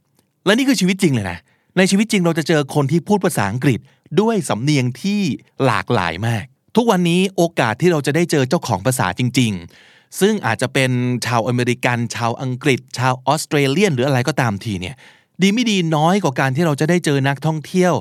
[0.46, 1.38] และนี่คือชีวิตจริงเลยนะ
[1.76, 3.78] ในชีวิตจริงเราจะเจอคนที่พูดภาษาอังกฤษ
[4.20, 5.20] ด้วยสำเนียงที่
[5.64, 6.44] หลากหลายมาก
[6.76, 9.52] ทุกวันนี้โอกาสที่เราจะได้เจอเจ้าของภาษาจริง
[9.82, 10.90] ๆ ซึ่งอาจจะเป็น
[11.26, 14.96] ชาวอเมริกัน ชาวอังกฤษ ชาว Australian หรืออะไรก็ตามทีเนี่ย
[15.42, 17.94] ดีไม่ดีน้อยกว่าการที่เราจะได้เจอนักท่องเที่ยว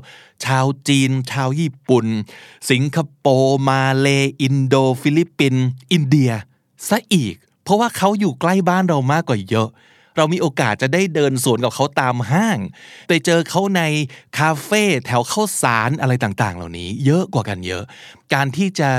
[0.45, 2.05] ชาวจีน ชาวญี่ปุ่น
[2.69, 4.07] สิงคโปร์มาเล
[4.41, 5.55] อินโด ฟิลิปปิน
[5.91, 6.31] อินเดีย
[6.89, 9.69] ซะอีก เพราะว่าเขาอยู่ใกล้บ้านเรามากกว่าเยอะ
[10.17, 12.57] เรามีโอกาสจะได้เดินสวนกับเขาตามห้าง
[13.07, 13.81] ไปเจอเขาใน
[14.37, 17.83] คาเฟ่แถวข้าวสารอะไรต่างๆ เหล่านี้ เยอะกว่ากันเยอะ
[18.33, 18.89] การที่จะ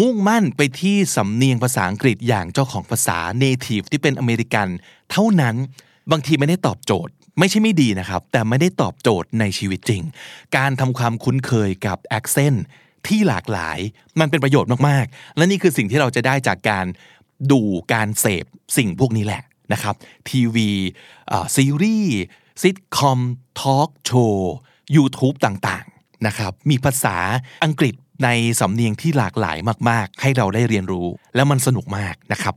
[0.00, 4.68] มุ่งมั่นไปที่สำเนียงภาษาอังกฤษอย่างเจ้าของภาษา native ที่เป็นอเมริกัน
[5.10, 5.54] เท่านั้น
[6.10, 10.02] บางทีไม่ได้ตอบโจทย์ ไม่ใช่ไม่ดีนะครับ แต่ไม่ได้ตอบโจทย์ในชีวิตจริง
[10.56, 12.58] การทำความคุ้นเคยกับ accent
[13.06, 13.78] ที่หลากหลาย
[14.20, 16.86] มันเป็นประโยชน์มากๆ และนี่คือสิ่งที่เราจะได้จากการ
[17.52, 17.60] ดู
[17.92, 18.44] การเสพ
[18.76, 19.42] สิ่งพวกนี้แหละ
[19.72, 19.94] นะครับ
[20.30, 20.70] ทีวี
[21.56, 22.16] ซีรีส์
[22.62, 23.20] ซิทคอม
[23.60, 24.54] ทอล์กโชว์
[24.96, 27.16] YouTube ต่างๆนะครับมีภาษา
[27.64, 27.94] อังกฤษ
[28.24, 28.28] ใน
[28.60, 29.58] สำเนียงที่หลากหลาย
[29.90, 32.54] มาก ๆ ให้เราได้เรียนรู้ แล้วมันสนุกมากนะครับ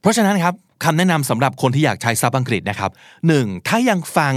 [0.00, 2.90] เพราะฉะนั้นครับคำแนะนำสำหรับคนที่อยากใช้ซับอังกฤษนะครับ
[3.28, 3.68] 1.
[3.68, 4.34] ถ้ายังฟัง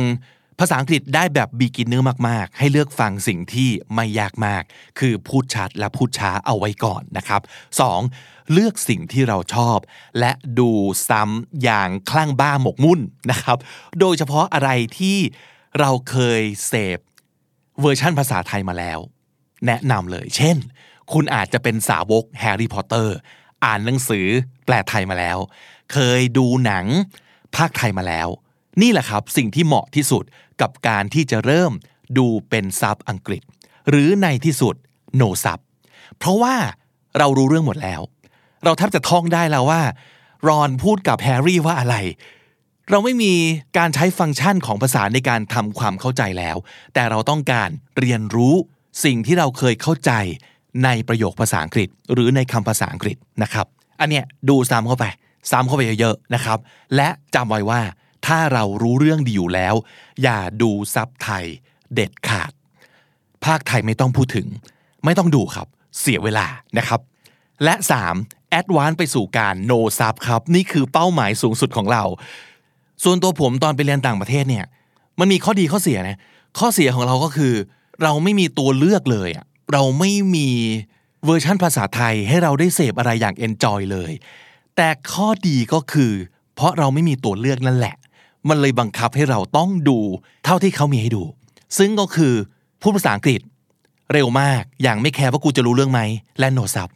[0.60, 4.64] ภาษาอังกฤษได้แบบ beginner มาก ๆ ให้เลือกฟังสิ่งที่ไม่ยากมาก
[5.00, 7.42] คือพูดชัดและพูดช้าเอาไว้ก่อนนะครับ
[7.98, 8.52] 2.
[8.54, 9.78] เลือกสิ่งที่เราชอบ
[10.20, 10.70] และดู
[11.10, 13.00] ซ้ำอย่างคลั่งบ้าหมกมุ่น
[13.32, 13.58] นะครับ
[14.00, 15.18] โดยเฉพาะอะไรที่
[15.80, 17.00] เราเคยเสพ
[17.82, 19.00] เวอร์ชั่นภาษาไทยมาแล้ว
[19.66, 20.58] แนะนำเลย เช่น
[21.14, 23.16] คุณอาจจะเป็นสาวกแฮร์รี่พอตเตอร์
[23.66, 24.28] อ่านหนังสือ
[24.66, 25.38] แปลไทยมาแล้ว
[25.92, 26.86] เคยดูหนัง
[27.56, 28.28] พากย์ไทยมาแล้ว
[28.82, 30.24] นี่แหละครับสิ่งที่เหมาะที่สุด
[30.62, 31.72] กับการที่จะเริ่ม
[32.18, 33.42] ดูเป็นซับอังกฤษ
[33.90, 34.76] หรือในที่สุด
[35.16, 35.60] โนซับ
[36.18, 36.56] เพราะว่า
[37.18, 38.02] เรารู้เรื่องหมดแล้ว
[38.64, 39.82] เราแทบจะท่องได้แล้วว่า
[40.48, 41.96] รอนพูดกับแฮร์รี่ว่าอะไร
[42.90, 43.34] เราไม่มี
[43.78, 46.58] การใช้ฟังก์ชันของภาษาในการทำความเข้าใจแล้ว
[46.94, 48.56] แต่เราต้องการเรียนรู้
[49.04, 50.12] สิ่งที่เราเคยเข้าใจ
[50.84, 53.66] ในประโยคภาษาอังกฤษ หรือในคำภาษาอังกฤษนะครับ
[54.00, 55.06] อันเนี้ยดูซ้ำเข้าไป
[55.52, 56.60] ซ้ำเข้าไปเยอะๆนะครับ
[56.96, 57.82] และจำไว้ว่า
[58.26, 59.76] ถ้าเรารู้เรื่องดีอยู่แล้ว
[60.24, 61.46] อย่าดูซับไทย
[61.94, 62.52] เด็ดขาด
[63.46, 64.48] พากย์ไทยไม่ต้องพูดถึง
[65.06, 65.68] ไม่ต้องดูครับ
[66.00, 66.46] เสียเวลา
[66.78, 67.00] นะครับ
[67.64, 67.76] และ
[68.14, 68.50] 3.
[68.50, 72.04] advance ไปสู่การ no sub ครับ นี่คือเป้าหมายสูงสุดของเรา
[73.04, 74.66] ส่วนตัวผมตอนไปเรียนต่างประเทศเนี่ย
[75.20, 76.18] มันมีข้อดีข้อเสียนะ
[76.60, 77.54] ข้อเสียของเราก็คือ
[78.04, 80.50] เราไม่มีตัวเลือกเลยอะเราไม่มี
[81.26, 84.12] เวอร์ชั่นภาษาไทยให้เราได้เสพอะไรอย่าง enjoy เลย
[84.76, 86.12] แต่ข้อดีก็คือ
[86.56, 87.96] เพราะเราไม่มีตัวเลือกนั่นแหละ
[88.50, 90.00] มันเลยบังคับให้เราต้องดู
[90.46, 91.24] เท่าที่เขามีให้ดู
[91.78, 92.34] ซึ่งก็คือ
[92.82, 93.42] พูดภาษาอังกฤษ
[94.14, 96.02] เร็วมากอย่างไม่แคร์ว่ากูจะรู้เรื่องไหม
[96.40, 96.90] และโนซับ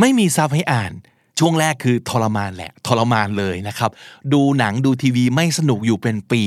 [0.00, 0.92] ไม่มีซับให้อ่าน
[1.38, 3.90] ช่วงแรกคือทรมานแหละ ทรมานเลยนะครับ
[4.32, 6.42] ดูหนังดูทีวีไม่สนุกอยู่เป็นปี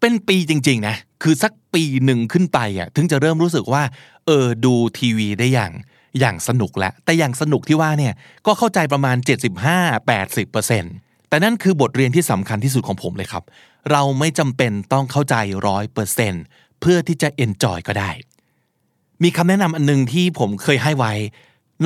[0.00, 3.82] เป็นปีจริง ๆ นะ คือสักปีหนึ่งขึ้นไปอะถึงจะเริ่มรู้สึกว่า
[4.26, 5.72] เออดูทีวีได้อย่าง
[6.18, 8.14] อย่างสนุกแล้วแต่อย่างสนุกที่ว่าเนี่ย
[8.46, 9.16] ก็เข้าใจประมาณ
[10.02, 13.44] 75-80%แต่นั่นคือบทเรียนที่สำคัญที่สุดของผมเลยครับ
[13.90, 15.36] เราไม่จำเป็นต้องเข้าใจ
[15.66, 16.34] ร้อยเปอร์เซ็นต์
[16.80, 18.10] เพื่อที่จะ enjoy ก็ได้
[19.22, 21.12] มีคำแนะนำอันนึงที่ผมเคยให้ไว้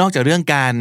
[0.00, 0.74] นอกจากเรื่องการ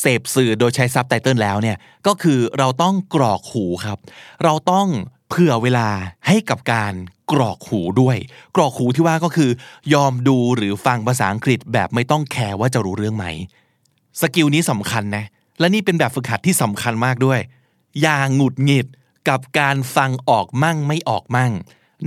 [0.00, 1.76] เสพสื่อโดยใช้ซับไตเติลแล้วเนี่ย
[2.06, 3.98] ก็คือเราต้องกรอกหูครับ
[4.44, 4.86] เราต้อง
[5.34, 5.88] เผื่อเวลา
[6.26, 6.94] ให้กับการ
[7.32, 8.16] กรอกหูด้วย
[8.56, 9.50] กรอกหูที่ว่าก็คือ
[9.94, 13.26] ยอมดูหรือฟังภาษาอังกฤษแบบไม่ต้องแคร์ว่าจะรู้เรื่องไหม
[14.20, 15.24] skill นี้สำคัญนะ
[15.60, 17.40] และนี่เป็นแบบฝึกหัดที่สำคัญมากด้วย
[18.00, 18.86] อย่าหงุดหงิด
[19.28, 21.52] กับการฟังออกมั่งไม่ออกมั่ง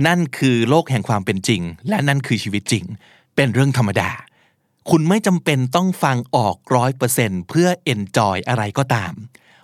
[0.06, 2.84] นั่นคือโลกแห่งความเป็นจริง และนั่นคือชีวิตจริง
[3.34, 4.10] เป็นเรื่องธรรมดา
[4.90, 9.12] คุณไม่จำเป็นต้องฟังออกร้อยเปอร์เซ็นต์เพื่อ enjoy อะไรก็ตาม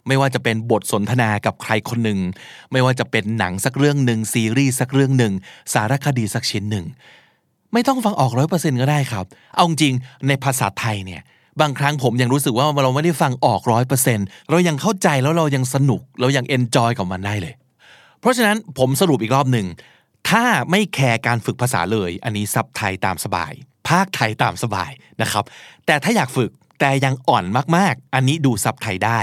[0.08, 2.18] ไม่ว่าจะเป็นบทสนทนากับใครคนหนึ่ง
[2.72, 5.32] ไม่ว่าจะเป็นหนังสักเรื่องหนึ่งซีรีส์สักเรื่องหนึ่ง
[5.72, 6.86] สารคดีสักชิ้นหนึ่ง
[7.72, 9.24] ไม่ต้องฟังออกร้อยเปอร์เซ็นต์ก็ได้ครับ
[9.54, 9.94] เอาจริง
[10.28, 11.22] ในภาษาไทยเนี่ย
[11.60, 14.18] บางครั้งผมยังรู้สึกว่าเราไม่ได้ฟังออกร้อยเปอร์เซ็นต์
[14.50, 17.54] เรายังเข้าใจแล้วเรายังสนุก เรายัง enjoy กับมันได้เลย
[18.20, 19.66] เพราะฉะนั้นผมสรุปอีกรอบหนึ่ง
[20.30, 23.52] ถ้าไม่แคร์การฝึกภาษาเลย อันนี้ซับไทยตามสบาย
[23.88, 24.90] พากย์ไทยตามสบาย
[25.22, 25.44] นะครับ
[25.86, 26.50] แต่ถ้าอยากฝึก
[26.80, 27.44] แต่ยังอ่อน
[27.76, 29.20] มากๆ อันนี้ดูซับไทยได้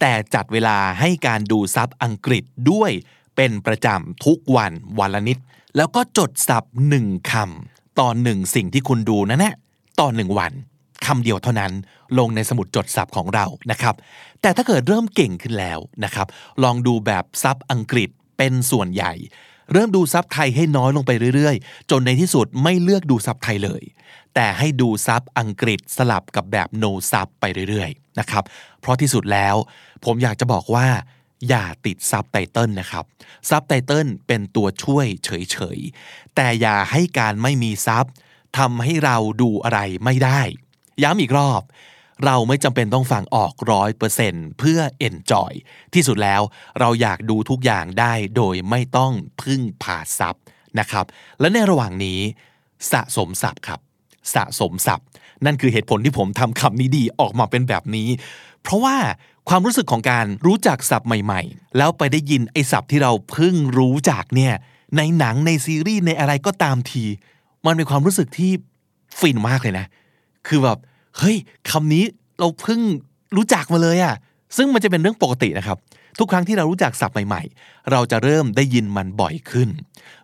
[0.00, 2.90] แต่จัดเวลาให้การดูซับอังกฤษด้วย
[3.36, 5.38] เป็นประจำทุกวันวันละนิด
[5.76, 9.54] แล้วก็จดศัพท์หนึ่งคำต่อหนึ่งสิ่งที่คุณดูนั่นแหละ
[10.00, 10.52] ต่อหนึ่งวัน
[11.06, 11.72] คำเดียวเท่านั้น
[12.18, 13.94] ลงในสมุดจดศัพท์ของเรานะครับ
[14.42, 16.26] แต่ถ้าเกิดเริ่มเก่งขึ้นแล้วนะครับ
[16.62, 19.12] ลองดูแบบซับอังกฤษเป็นส่วนใหญ่
[19.72, 23.82] เริ่มดูซับไทยให้น้อยลงไปเรื่อยๆ จนในที่สุดไม่เลือกดูซับไทยเลย
[24.34, 28.44] แต่ให้ดูซับอังกฤษสลับกับแบบ no sub ไปเรื่อยๆนะครับ
[28.80, 29.56] เพราะที่สุดแล้ว
[30.04, 30.86] ผมอยากจะบอกว่า
[31.48, 33.04] อย่าติดซับไตเติลนะครับ
[33.48, 38.04] ซับไตเติลเป็นตัวช่วยเฉยๆ แต่อย่าให้การไม่มีซับ
[38.58, 40.40] ทำให้เราดูอะไรไม่ได้
[41.02, 41.62] ย้ำอีกรอบ
[42.24, 45.52] เราไม่จำเป็นต้องฟังออกร้อยเปอร์เซ็นต์เพื่อ enjoy
[45.94, 46.40] ที่สุดแล้ว
[46.80, 50.34] เราอยากดูทุกอย่างได้โดยไม่ต้องพึ่งพาซับ
[50.78, 51.06] นะครับ
[51.40, 52.20] และในระหว่างนี้
[52.92, 53.80] สะสมศัพท์ครับ
[54.34, 55.06] สะสมศัพท์
[55.44, 58.08] นั่นคือเหตุผลที่ผมทำคำนี้ดีออกมาเป็นแบบนี้
[58.62, 58.96] เพราะว่า
[59.48, 64.54] ความรู้สึกของการรู้จักศัพท์ใหม่ๆ แล้วไปได้ยินไอ้ศัพท์ที่เราเพิ่งรู้จักเนี่ย
[64.96, 67.04] ในหนังในซีรีส์ในอะไรก็ตามที
[67.66, 68.50] มันเป็นความรู้สึกที่
[69.18, 69.86] ฟินมากเลยนะ
[70.46, 70.78] คือแบบ
[71.18, 71.36] เฮ้ย
[71.70, 72.04] คำนี้
[72.38, 72.80] เราเพิ่ง
[73.36, 74.14] รู้จักมาเลยอะ
[74.56, 75.78] ซึ่งมันจะเป็นเรื่องปกตินะครับ
[76.18, 79.68] ทุกครั้งที่เรารู้จักศัพท์ใหม่ๆ เราจะเริ่มได้ยินมันบ่อยขึ้น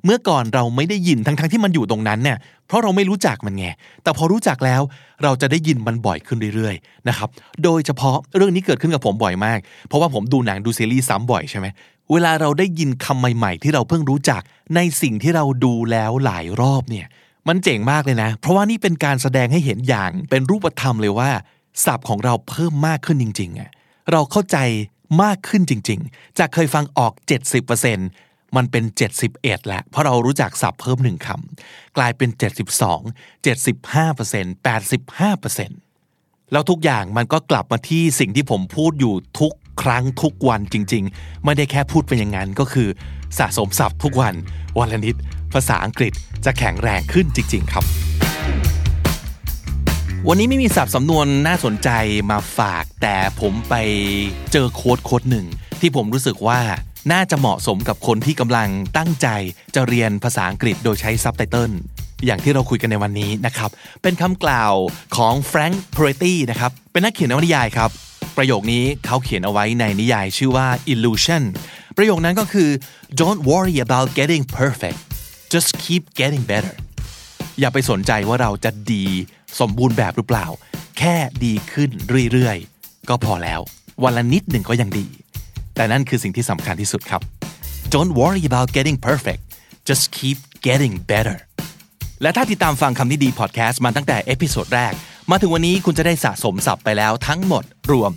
[0.05, 3.67] เมื่อก่อนเราไม่ได้ยินทั้งๆที่มันอยู่ตรงนั้นเนี่ยเพราะเราไม่รู้จักมันไง
[4.03, 4.83] แต่พอรู้จักแล้ว
[5.23, 7.29] เราจะได้ยินมันบ่อยขึ้นเรื่อยๆนะครับ
[7.65, 9.59] โดยเฉพาะเรื่องนี้เกิดขึ้นกับผมบ่อยมาก
[9.89, 11.67] เพราะว่าผมดูหนังดูซีรีส์ซ้ำบ่อยใช่ไหม
[12.13, 14.43] เวลาเราได้ยินคำใหม่ๆ ที่เราเพิ่งรู้จัก
[14.75, 17.07] ในสิ่งที่เราดูแล้วหลายรอบเนี่ย
[17.49, 21.31] มันเจ๋งมากเลยนะ เพราะว่านี่เป็นการแสดงให้เห็นอย่างเป็นรูปธรรมเลยว่า
[21.85, 23.71] ศัพท์ของเราเพิ่มมากขึ้นจริงๆอะ
[24.13, 24.57] เราเข้าใจ
[25.23, 27.13] มากขึ้นจริง ๆ จากเคยฟังออก
[27.85, 32.31] 70%มันเป็น 71แหล้วเพราะเรารู้จักศัพท์เพิ่มหนึ่งคำกลายเป็น
[32.95, 39.53] 72 75% 85%แล้วทุกอย่างมันก็กลับมาที่สิ่งที่ผมพูดอยู่ทุก
[39.83, 42.89] ครั้งทุกวันจริง ๆ ไม่ได้แค่พูดเป็นอย่างนั้นก็คือ
[43.39, 44.35] สะสมศัพท์ทุกวัน
[44.79, 45.17] วันละนิด
[45.53, 46.13] ภาษาอังกฤษ
[46.45, 47.85] จะแข็งแรงขึ้นจริง ๆ ครับ
[50.29, 51.91] วันนี้ไม่มีศัพท์สำนวนน่าสนใจ
[52.31, 53.75] มาฝาก แต่ผมไป
[54.53, 55.47] เจอโค้ดโค้ดหนึ่ง
[55.81, 56.61] ที่ผมรู้สึกว่า
[57.13, 59.29] น่าจะเหมาะสมกับคนที่กำลังตั้งใจ
[59.75, 61.73] จะเรียนภาษาอังกฤษโดยใช้ซับไตเติล
[62.27, 63.71] อย่างที่เราคุยกันในวันนี้นะครับ
[64.03, 64.73] เป็นคำกล่าว
[65.17, 67.91] ของแฟรงค์เพรตตี้นะครับ เป็นนักเขียนนวนิยายครับ
[68.37, 71.43] ประโยคนี้เขาเขียนเอาไว้ในนิยายชื่อว่า illusion
[71.97, 72.71] ประโยคนั้นก็คือ
[73.21, 74.99] don't worry about getting perfect
[75.53, 76.75] just keep getting better
[77.61, 79.05] อย่าไปสนใจว่าเราจะดี
[79.61, 80.47] สมบูรณ์แบบหรือเปล่า
[80.99, 81.91] แค่ดีขึ้น
[82.33, 83.61] เรื่อยๆ ก็พอแล้ว
[84.03, 85.07] วันละนิดหนึ่งก็ยังดี
[85.75, 87.21] แต่นั่นคือสิ่งที่สำคัญที่สุดครับ
[87.95, 89.43] don't worry about getting perfect
[89.89, 91.39] just keep getting better
[92.23, 94.93] และถ้าติดตามฟังคำนี้ดีพอดแคสต์มาตั้งแต่ episode แรก
[95.31, 98.11] มาถึงวันนี้คุณจะได้สะสมศัพท์ไปแล้วทั้งหมดรวม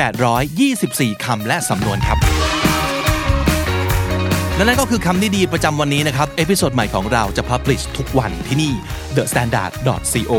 [0.00, 2.18] 2,824 คำและสำนวนครับ
[4.56, 8.72] และนั่นก็คือคำนี้ดีประจำวันนี้นะครับ episode ใหม่ของเราจะ publish ทุกวันที่นี่
[9.16, 9.72] the standard
[10.12, 10.32] co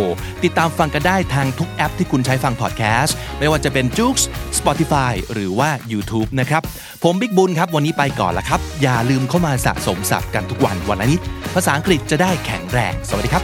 [0.43, 4.17] ติดตามฟังกันได้ทางทุกแอปที่คุณใช้ฟังพอดแคสต์ ไม่ว่าจะเป็น j o o x
[4.59, 6.61] Spotify หรือว่า YouTube นะครับ
[7.03, 11.19] ผมบิ๊กบุญครับ วันนี้ไปก่อนละครับ อย่าลืมเข้ามาสะสมศัพท์กันทุกวันวันละนิด
[11.55, 13.43] ภาษาอังกฤษจะได้แข็งแรง สวัสดีครับ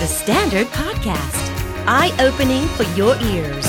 [0.00, 1.44] The Standard Podcast
[1.98, 3.68] Eye Opening for Your Ears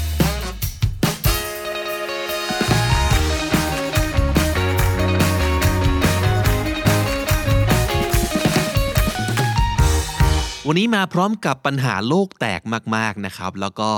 [10.67, 12.61] วันนี้มาพร้อมกับปัญหาโลกแตก
[12.95, 13.91] มากๆนะครับ แล้วก็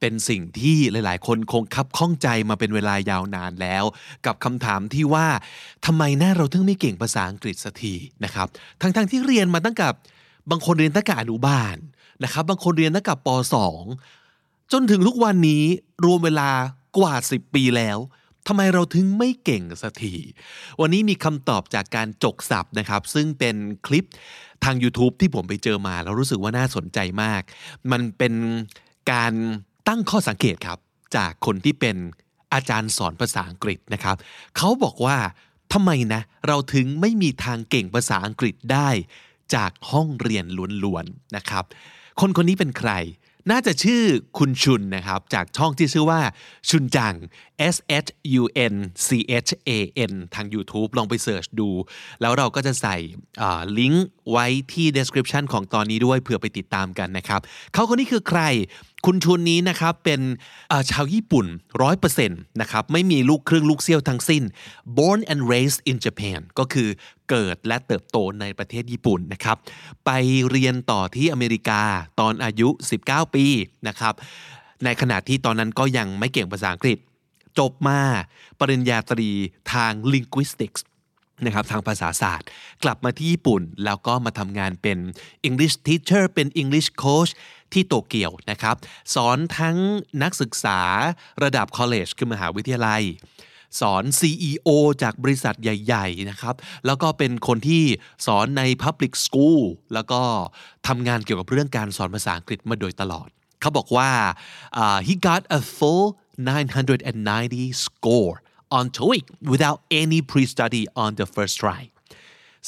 [0.00, 3.84] เป็นสิ่งที่หลาย ๆ คนคงคับข้องใจมาเป็นเวลายาวนานแล้ว
[4.26, 5.26] กับคำถามที่ว่า
[5.86, 7.94] ทำไมหน้าเราถึงไม่เก่งภาษาอังกฤษสักที
[8.24, 8.46] นะครับ
[8.80, 9.94] ทั้งๆที่เรียนมาตั้งกับ
[10.50, 11.76] บางคนเรียนตั้งแต่อนุบาล
[12.24, 13.28] นะครับ บางคนเรียนตั้งแต่ป
[14.00, 15.64] .2 จนถึงทุกวันนี้
[16.04, 16.50] รวมเวลา
[16.98, 17.98] กว่า 10 ปีแล้ว
[18.48, 20.14] ทำไมเราถึงไม่เก่งสักที
[20.80, 24.08] วันนี้มีคำตอบจากการจกศัพท์นะครับ ซึ่งเป็นคลิป
[24.64, 27.42] ทาง YouTube ที่ผมไปเจอมา แล้วรู้สึกว่าน่าสนใจมาก
[27.92, 28.34] มันเป็น
[29.12, 29.32] การ
[29.88, 30.78] ตั้งข้อสังเกตครับ
[31.16, 31.96] จากคนที่เป็น
[32.54, 34.16] อาจารย์สอนภาษาอังกฤษนะครับ
[34.56, 35.16] เขาบอกว่า
[35.72, 38.88] ทำไมนะ เราถึงไม่มีทางเก่งภาษาอังกฤษได้
[39.54, 40.44] จากห้องเรียน
[40.84, 41.64] ล้วนๆนะครับ
[42.20, 42.90] คนคนนี้เป็นใคร
[43.50, 44.02] น่าจะชื่อ
[44.38, 46.20] คุณชุนนะครับ จากช่องที่ชื่อว่า
[46.70, 47.14] ชุนจัง
[47.74, 48.08] S H
[48.40, 48.74] U N
[49.06, 49.08] C
[49.46, 49.70] H A
[50.10, 51.70] N ทาง YouTube ลองไปเสิร์ชดู
[52.20, 52.96] แล้วเราก็จะใส่
[53.78, 57.40] ลิงก์ไว้ที่ description ของตอนนี้ด้วยเผื่อไปติดตามกันนะครับ
[57.72, 58.40] เขาคนนี้คือใคร
[59.06, 60.20] คุณชุนนี้นะครับเป็น
[60.90, 61.46] ชาวญี่ปุ่น
[62.02, 64.42] 100%นะครับไม่มีลูกครึ่งลูกเซี่ยวทั้งสิ้น
[64.96, 66.88] born and raised in Japan ก็คือ
[67.30, 69.56] เกิดและเติบโตในประเทศญี่ปุ่นนะครับ
[70.06, 70.10] ไป
[70.50, 71.82] เรียนต่อที่อเมริกา
[72.20, 72.68] ตอนอายุ
[73.02, 73.46] 19 ปี
[73.88, 74.14] นะครับ
[74.84, 76.98] ในขณะที่ตอนนั้นก็ยังไม่เก่งภาษาอังกฤษ
[77.58, 78.00] จบมา
[78.60, 79.30] ปริญญาตรี
[79.72, 80.80] ทาง linguistics
[81.44, 82.48] นะครับทางภาษาศาสตร์
[82.84, 84.98] กลับมาที่ญี่ปุ่น แล้วก็มาทำงานเป็น
[85.48, 87.32] English teacher เป็น English coach
[87.72, 88.76] ที่โตเกียวนะครับ
[89.14, 89.76] สอนทั้ง
[90.22, 90.80] นักศึกษา
[91.42, 93.02] ระดับ college คือมหาวิทยาลัย
[93.80, 94.68] สอน CEO
[95.02, 96.54] จากบริษัทใหญ่ ๆ นะครับ
[96.86, 97.84] แล้วก็เป็นคนที่
[98.26, 99.62] สอนใน Public School
[99.94, 100.20] แล้วก็
[100.88, 103.28] ทำงานเกี่ยวกับเรื่องการสอนภาษาอังกฤษมาโดยตลอด
[103.60, 104.10] เขาบอกว่า
[104.82, 106.06] uh, he got a full
[106.38, 108.34] 990 score
[108.78, 111.82] on TOEIC without any pre-study on the first try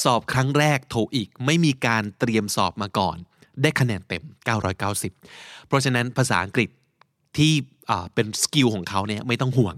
[0.03, 3.17] สอบครั้งแรกโทอีกไม่มีการเตรียมสอบมาก่อน
[3.63, 4.23] ได้คะแนนเต็ม
[4.95, 6.69] 990 เพราะฉะนั้นภาษาอังกฤษ
[7.39, 7.53] ที่
[8.15, 9.77] เป็นสกิลของเขาเนี่ยไม่ต้องห่วง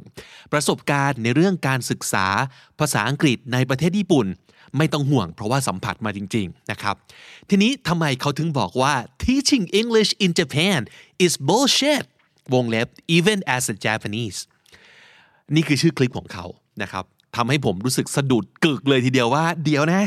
[0.52, 2.26] ประสบการณ์ในเรื่องการศึกษา
[2.80, 4.26] ภาษาอังกฤษในประเทศญี่ปุ่น
[4.76, 6.94] ไม่ต้องห่วง เพราะว่าสัมผัสมาจริง ๆ นะครับ
[7.48, 10.80] ทีนี้ทำไมเขาถึงบอกว่า teaching English in Japan
[11.24, 12.04] is bullshit
[12.54, 14.38] วงเล็บ even as a Japanese
[15.54, 16.46] นี่คือชื่อคลิปของเขา
[16.82, 17.04] นะครับ
[17.36, 20.02] ทำให้ผมรู้สึกสะดุดกึกเลยทีเดียวว่า เดี๋ยวนะ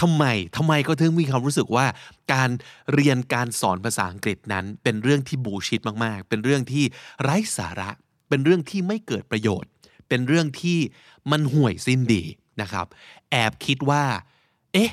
[0.00, 0.24] ทำไม
[0.56, 1.86] ทำไมก็ถึงมีความรู้สึกว่า
[2.32, 2.50] การ
[2.92, 6.84] เรียนการสอนภาษาอังกฤษนั้น เป็นเรื่องที่บูชิดมากๆ เป็นเรื่องที่
[7.22, 7.90] ไร้สาระ
[8.28, 9.70] เป็นเรื่องที่ไม่เกิดประโยชน์
[10.08, 10.78] เป็นเรื่องที่
[11.30, 12.22] มันห่วยสิ้นดี
[12.60, 12.86] นะครับ
[13.30, 14.04] แอบคิดว่า
[14.72, 14.90] เอ๊ะ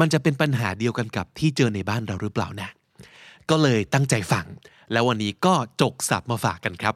[0.00, 2.68] มันจะเป็นปัญหาเดียวกันกับที่เจอในบ้านเราหรือเปล่านะ
[3.50, 4.46] ก็เลยตั้งใจฟัง
[4.92, 6.94] แล้ววันนี้ก็จกสับมาฝากกันครับ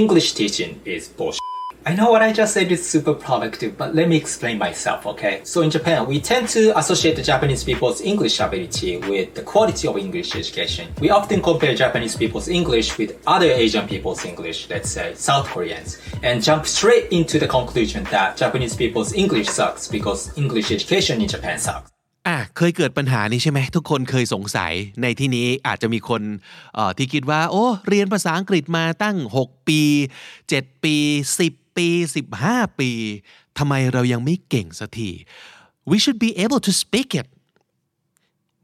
[0.00, 1.51] English teaching is bullshit.
[1.89, 5.39] I know what I just said is super productive, but let me explain myself, okay?
[5.45, 9.87] So in Japan, we tend to associate the Japanese people's English ability with the quality
[9.87, 10.93] of English education.
[10.99, 15.97] We often compare Japanese people's English with other Asian people's English, let's say South Koreans,
[16.23, 21.29] and jump straight into the conclusion that Japanese people's English sucks because English education in
[21.29, 21.89] Japan sucks.
[22.27, 26.21] อ่ะเคยเกิดปัญหานี้ใช่ไหมทุกคนเคยสงสัยในที่นี้อาจจะมีคน
[26.75, 29.81] เอ่อที่คิดว่า โอ้เรียนภาษาอังกฤษมาตั้ง 6 ปี
[30.37, 30.95] 7 ปี
[31.39, 31.88] 10 ปี
[32.32, 32.90] 15 ปี
[33.58, 35.10] ทำไมเรายังไม่เก่งสักที
[35.90, 37.28] we should be able to speak it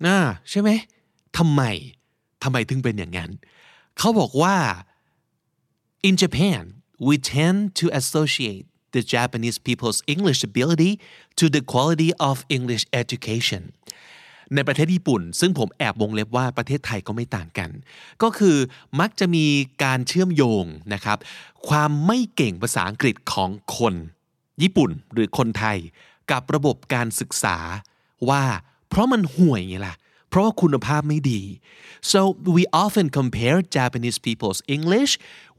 [0.06, 0.18] นะ
[0.50, 0.70] ใช่ไหม
[1.38, 1.62] ทำไม
[2.42, 3.30] ทำไมถึงเป็นอย่างนั้น
[3.98, 4.56] เขาบอกว่า
[6.08, 6.62] In Japan,
[7.08, 10.92] we tend to associate the Japanese people's English ability
[11.40, 13.62] to the quality of English education
[14.54, 17.70] ในประเทศญี่ปุ่น ซึ่งผมแอบวงเล็บว่าประเทศไทยก็ไม่ต่างกัน
[18.22, 18.56] ก็คือ
[19.00, 19.46] มักจะมี
[19.84, 21.18] การเชื่อมโยงนะครับ
[21.68, 23.94] ความไม่เก่งภาษาอังกฤษของคน
[24.62, 25.78] ญี่ปุ่นหรือคนไทย
[26.30, 27.56] กับระบบการศึกษา
[28.28, 28.42] ว่า
[28.88, 29.94] เพราะมันห่วยไงล่ะ
[30.28, 31.42] เพราะว่าคุณภาพไม่ดี
[32.12, 32.20] so
[32.56, 35.12] we often compare Japanese people's English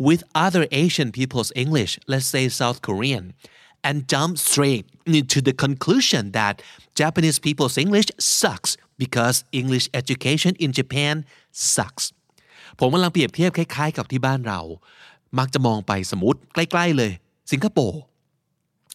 [0.07, 3.25] with other Asian people's English let's say South Korean
[3.87, 4.85] and jump straight
[5.33, 6.61] to the conclusion that
[6.99, 8.09] Japanese people's English
[8.39, 8.71] sucks
[9.03, 11.15] because English education in Japan
[11.73, 12.05] sucks
[12.79, 14.61] ผมกำลังเปรียบเทียบคล้ายๆ กับที่บ้านเรา
[15.39, 17.11] มักจะมองไปสมมติใกล้ ๆ เลย
[17.51, 17.99] สิงคโปร์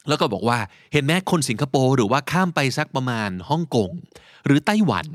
[0.08, 0.58] แล้วก็บอกว่า
[0.92, 3.90] เห็นแม้คนสิงคโปร์หรือว่าข้ามไปสักประมาณฮ่องกง
[4.46, 5.06] หรือไต้หวัน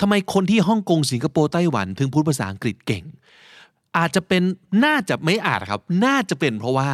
[0.00, 3.04] ทำไมคนที่ฮ่องกงสิงคโปร์ไต้หวันถึงพูดภาษาอังกฤษเก่ง
[3.96, 4.42] อาจจะเป็น
[4.84, 6.90] น่าจะไม่อาจครับ น่าจะเป็นเพราะว่า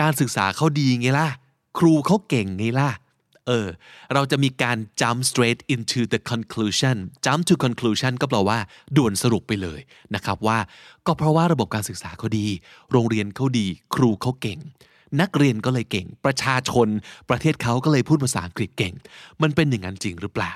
[0.00, 1.28] การศึกษาเขาดีไงล่ะ
[1.78, 2.90] ครูเขาเก่งไงล่ะ
[3.46, 3.68] เออ
[4.14, 8.58] เราจะมีการ jump straight into the conclusion jump to conclusion ก็แปลว่า
[8.96, 9.80] ด่วนสรุปไปเลย
[10.14, 10.58] นะครับว่า
[11.06, 12.46] ก็เพราะว่าระบบการศึกษาเขาดี
[12.92, 14.58] โรงเรียนเขาดี ครูเขาเก่ง
[15.20, 16.88] นักเรียนก็เลยเก่ง ประชาชน
[17.30, 18.94] ประเทศเขาก็เลยพูดภาษาอังกฤษเก่ง
[19.42, 20.52] มันเป็นอย่างนั้นจริงหรือเปล่า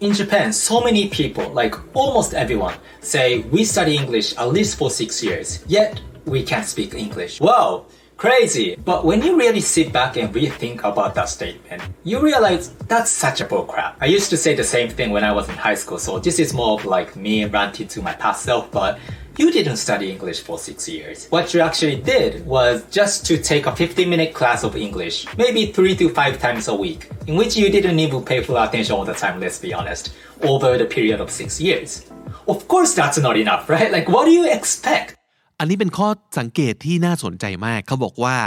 [0.00, 4.90] In Japan, so many people, like almost everyone, say we study English at least for
[4.90, 7.40] six years, yet we can't speak English.
[7.40, 7.86] Wow,
[8.16, 8.76] crazy.
[8.84, 13.40] But when you really sit back and rethink about that statement, you realize that's such
[13.40, 13.94] a bullcrap.
[14.00, 16.38] I used to say the same thing when I was in high school, so this
[16.38, 18.98] is more of like me ranting to my past self, but
[19.37, 21.27] you didn't study English for six years.
[21.29, 25.67] What you actually did was just to take a 15 minute class of English, maybe
[25.67, 29.05] three to five times a week, in which you didn't even pay full attention all
[29.05, 32.09] the time, let's be honest, over the period of six years.
[32.47, 33.91] Of course, that's not enough, right?
[33.91, 35.13] Like, what do you expect?
[35.59, 38.37] อันนี้เป็นข้อสังเกตที่น่าสนใจมาก เขาบอกว่า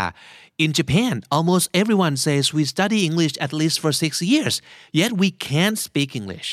[0.64, 4.54] in Japan almost everyone says we study English at least for six years
[5.00, 6.48] yet we can't speak English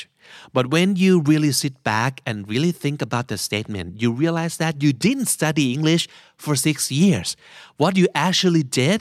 [0.52, 4.82] but when you really sit back and really think about the statement you realize that
[4.82, 6.04] you didn't study English
[6.36, 7.36] for six years
[7.76, 8.98] what you actually did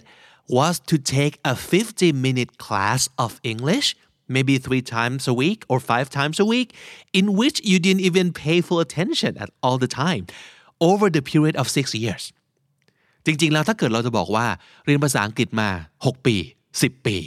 [0.58, 3.95] was to take a 50 minute class of English
[4.28, 6.74] maybe three times a week or five times a week
[7.14, 10.28] in which you didn't even pay full attention at all the time
[10.80, 12.24] over the period of six years
[13.26, 14.47] จริงๆ แล้วถ้าเกิดเราจะบอกว่า
[14.86, 15.70] เรียนภาษาอังกฤษมา
[16.01, 16.36] 6 ปี
[16.72, 17.18] 10 ปี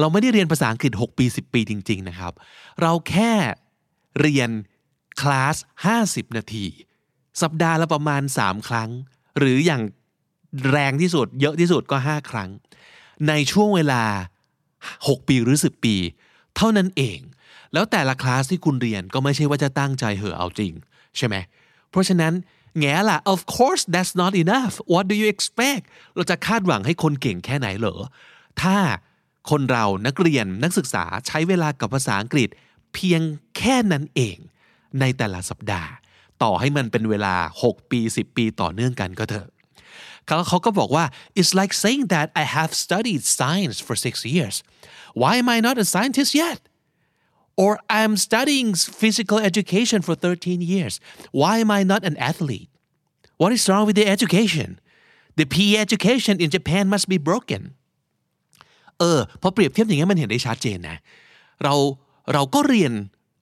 [0.00, 2.32] เราไม่ได้เรียนภาษาอังกฤษ 6 ปี 10 ปีจริง ๆ นะครับ
[2.80, 3.32] เราแค่
[4.20, 4.50] เรียน
[5.20, 5.56] คลาส
[5.96, 6.66] 50 นาที
[7.42, 8.90] สัปดาห์ละประมาณ 3 ครั้ง
[9.38, 9.82] หรืออย่าง
[10.70, 12.50] แรงที่สุด เยอะที่สุดก็ 5 ครั้ง
[13.28, 14.02] ในช่วงเวลา
[14.66, 15.96] 6 ปีหรือ 10 ปี
[16.56, 17.18] เท่านั้นเอง
[17.72, 20.72] แล้วแต่ละคลาสที่คุณเรียนก็ไม่ใช่ว่าจะตั้งใจเหอเอาจริง
[21.16, 21.36] ใช่ไหม
[21.90, 22.32] เพราะฉะนั้น
[22.78, 25.84] แง่ล่ะ of course that's not enough what do you expect
[26.14, 27.96] เราจะคาดหวังให้คนเก่งแค่ไหนเหรอ
[28.62, 28.76] ถ้า
[29.50, 32.48] คนเรานักเรียนนักศึกษาใช้เวลากับภาษาอังกฤษ
[32.94, 33.22] เพียง
[33.56, 34.36] แค่นั้นเอง
[35.00, 35.90] ในแต่ละสัปดาห์
[36.42, 37.34] ต่อให้มันเป็นเวลา
[37.66, 39.48] 6 ปี 10 ปีต่อเนื่องกันก็เถอะ
[40.26, 41.04] เขาเขาก็บอกว่า
[41.38, 44.56] it's like saying that I have studied science for six years
[45.20, 46.60] why am I not a scientist yet
[47.58, 51.00] or I'm studying physical education for 13 years.
[51.32, 52.70] Why am I not an athlete?
[53.36, 54.78] What is wrong with the education?
[55.34, 57.74] The PE education in Japan must be broken.
[58.98, 60.96] เออพอเปรียบเทียบอย่างนี้ยมันเห็นได้ชัดเจนนะ
[61.64, 61.74] เรา
[62.32, 62.92] เราก็เรียน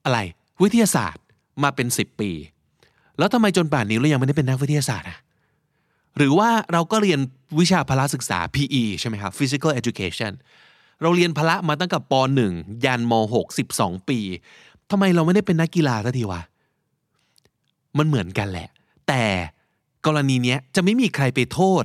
[0.05, 0.19] อะไร
[0.61, 1.23] วิทยาศาสตร์
[1.63, 2.31] มาเป็น 10 ปี
[3.17, 5.17] แล้วทำไมจนป่านนี้เรายังไม่ได้เป็นนักวิทยาศาสตร์อะ
[6.17, 7.19] หรือว่าเราก็เรียน
[7.59, 10.31] วิชาพละศึกษา PE ใช่ไหมครับ Physical Education
[11.01, 12.13] เราเรียนพละมาตั้งแต่ป
[12.49, 13.45] .1 ยันม .6
[13.77, 14.19] 12 ปี
[14.91, 16.41] ทำไมเราไม่ได้เป็นนักกีฬาสักทีวะ
[17.97, 18.69] มันเหมือนกันแหละ
[19.07, 19.23] แต่
[20.05, 21.83] กรณีเนี้ยจะไม่มีใครไปโทษ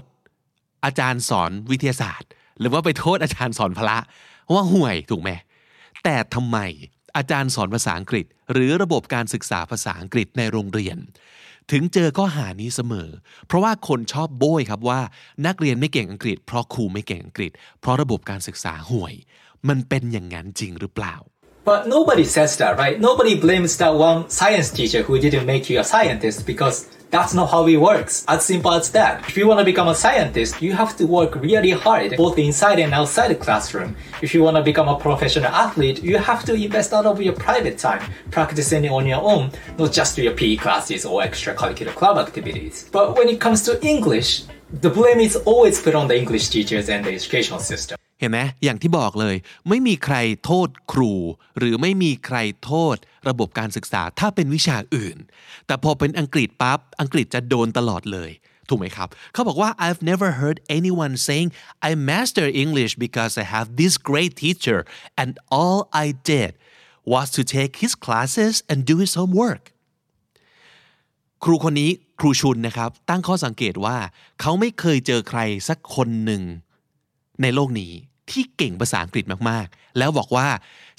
[0.85, 2.29] อาจารย์สอนวิทยาศาสตร์
[2.59, 3.99] หรือว่าไปโทษอาจารย์สอนพละ
[4.53, 5.31] ว่าห่วยถูกไหม
[6.05, 6.59] แต่ทำไม
[7.17, 10.99] อาจารย์สอนภาษาอังกฤษ หรือระบบการศึกษาภาษาอังกฤษในโรงเรียน
[11.71, 13.09] ถึงเจอข้อหานี้เสมอ
[13.47, 15.01] เพราะว่าคนชอบโบยครับว่า
[15.47, 19.15] นักเรียนไม่เก่งอังกฤษ เพราะครูไม่เก่งอังกฤษ เพราะระบบการศึกษาห่วย
[19.69, 21.17] มันเป็นอย่างนั้นจริงหรือเปล่า
[21.71, 22.97] But nobody says that, right?
[23.09, 26.77] Nobody blames that one science teacher who didn't make you a scientist because
[27.13, 28.25] that's not how it works.
[28.27, 29.29] As simple as that.
[29.29, 32.79] If you want to become a scientist, you have to work really hard, both inside
[32.79, 33.95] and outside the classroom.
[34.23, 37.35] If you want to become a professional athlete, you have to invest out of your
[37.35, 42.89] private time, practicing on your own, not just your PE classes or extracurricular club activities.
[42.91, 44.45] But when it comes to English,
[44.81, 48.02] the blame is always put on the English teachers and the educational system.
[48.23, 49.37] เห็นไหมอย่างที่บอกเลย
[49.69, 51.15] ไม่มีใครโทษครู
[51.59, 52.97] หรือไม่มีใครโทษ
[53.29, 55.17] ระบบการศึกษาถ้าเป็นวิชาอื่น
[55.67, 58.31] แต่พอเป็นอังกฤษปั๊บอังกฤษจะโดนตลอดเลย
[58.69, 61.49] ถูกไหมครับ เขาบอกว่า I've never heard anyone saying
[61.89, 64.79] I master English because I have this great teacher
[65.21, 66.53] and all I did
[67.13, 69.63] was to take his classes and do his homework
[71.45, 73.97] ครูคนนี้ครูชุนนะครับ ตั้งข้อสังเกตว่า
[74.41, 76.43] เขาไม่เคยเจอใครสักคนหนึ่ง
[77.43, 77.93] ในโลกนี้
[78.33, 80.49] ที่เก่งภาษาอังกฤษมากๆ แล้วบอกว่า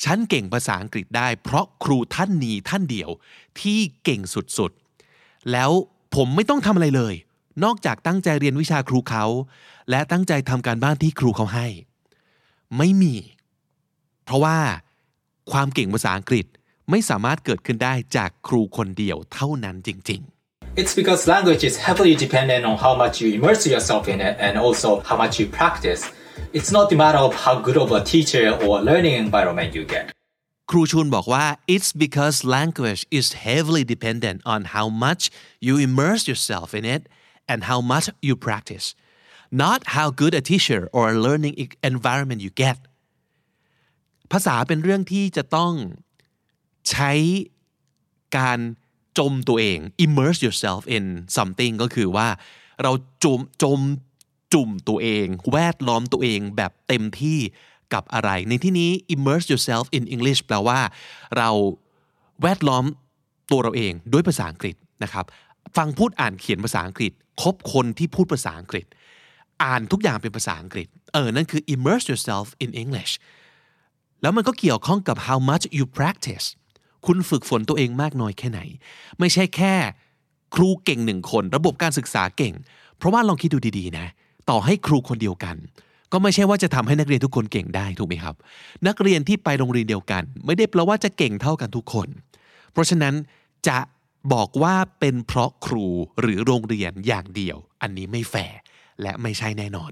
[0.04, 3.10] ฉันเก่งภาษาอังกฤษได้ เพราะครูท่านนี้ท่านเดียว
[3.62, 4.22] ที่เก่ง
[4.58, 5.72] สุดๆ แล้ว
[6.16, 7.14] ผมไม่ต้องทำอะไรเลย
[7.64, 9.26] นอกจากตั้งใจเรียนวิชาครูเขา
[9.90, 11.68] และตั้งใจทำการบ้านที่ครูเขาให้
[12.78, 13.16] ไม่มี
[14.24, 14.58] เพราะว่า
[15.52, 16.46] ความเก่งภาษาอังกฤษ
[16.90, 24.36] ไม่สามารถเกิดขึ้นได้จากครูคนเดียวเท่านั้นจริง ๆ It's because language is heavily dependent on how much you immerse yourself in it
[24.46, 26.02] and also how much you practice.
[26.57, 30.07] It's not the matter of how good of a teacher or learning environment you get.
[30.71, 35.23] ครูชุนบอกว่า it's because language is heavily dependent on how much
[35.67, 37.03] you immerse yourself in it
[37.51, 38.87] and how much you practice
[39.63, 41.55] not how good a teacher or a learning
[41.93, 42.79] environment you get
[44.33, 45.73] ภาษาเป็นเรื่องที่จะต้อง
[46.91, 47.13] ใช้
[48.39, 48.59] การ
[49.19, 51.05] จมตัวเอง immerse yourself in
[51.37, 52.29] something ก็คือว่า
[52.83, 52.93] เรา
[53.25, 53.79] จมจม
[54.54, 57.40] จุ่มตัวเอง แวดล้อมตัวเองแบบเต็มที่
[57.94, 60.80] กับอะไร ในที่นี้ immerse yourself in English แปลว่า
[61.38, 61.50] เรา
[62.42, 62.86] แวดล้อม
[63.52, 65.26] ตัวเราเองด้วยภาษาอังกฤษนะครับ
[65.78, 68.86] ฟังพูดอ่านเขียนภาษาอังกฤษ คบคนที่พูดภาษาอังกฤษ
[69.64, 73.14] อ่านทุกอย่างเป็นภาษาอังกฤษ เออ นั่นคือ immerse yourself in English
[74.22, 76.46] แล้วมันก็เกี่ยวข้องกับ how much you practice
[77.06, 78.60] คุณฝึกฝนตัวเองมากน้อยแค่ไหน
[79.20, 79.74] ไม่ใช่แค่
[80.56, 82.54] ครูเก่งหนึ่งคน ระบบการศึกษาเก่ง
[82.98, 84.08] เพราะว่าลองคิดดูดีๆนะ
[84.50, 85.56] ต่อให้ครูคนเดียวกัน
[86.12, 88.36] ก็ไม่ใช่ว่าจะทำให้นักเรียนทุกคนเก่งได้ถูกไหมครับ
[88.88, 92.08] นักเรียนที่ไปโรงเรียนเดียวกัน ไม่ได้แปลว่าจะเก่งเท่ากันทุกคน
[92.72, 93.14] เพราะฉะนั้น
[93.68, 93.80] จะ
[94.34, 95.88] บอกว่าเป็นเพราะครู
[96.22, 98.58] หรือโรงเรียนอย่างเดียว อันนี้ไม่แฟร์
[99.02, 99.92] และไม่ใช่แน่นอน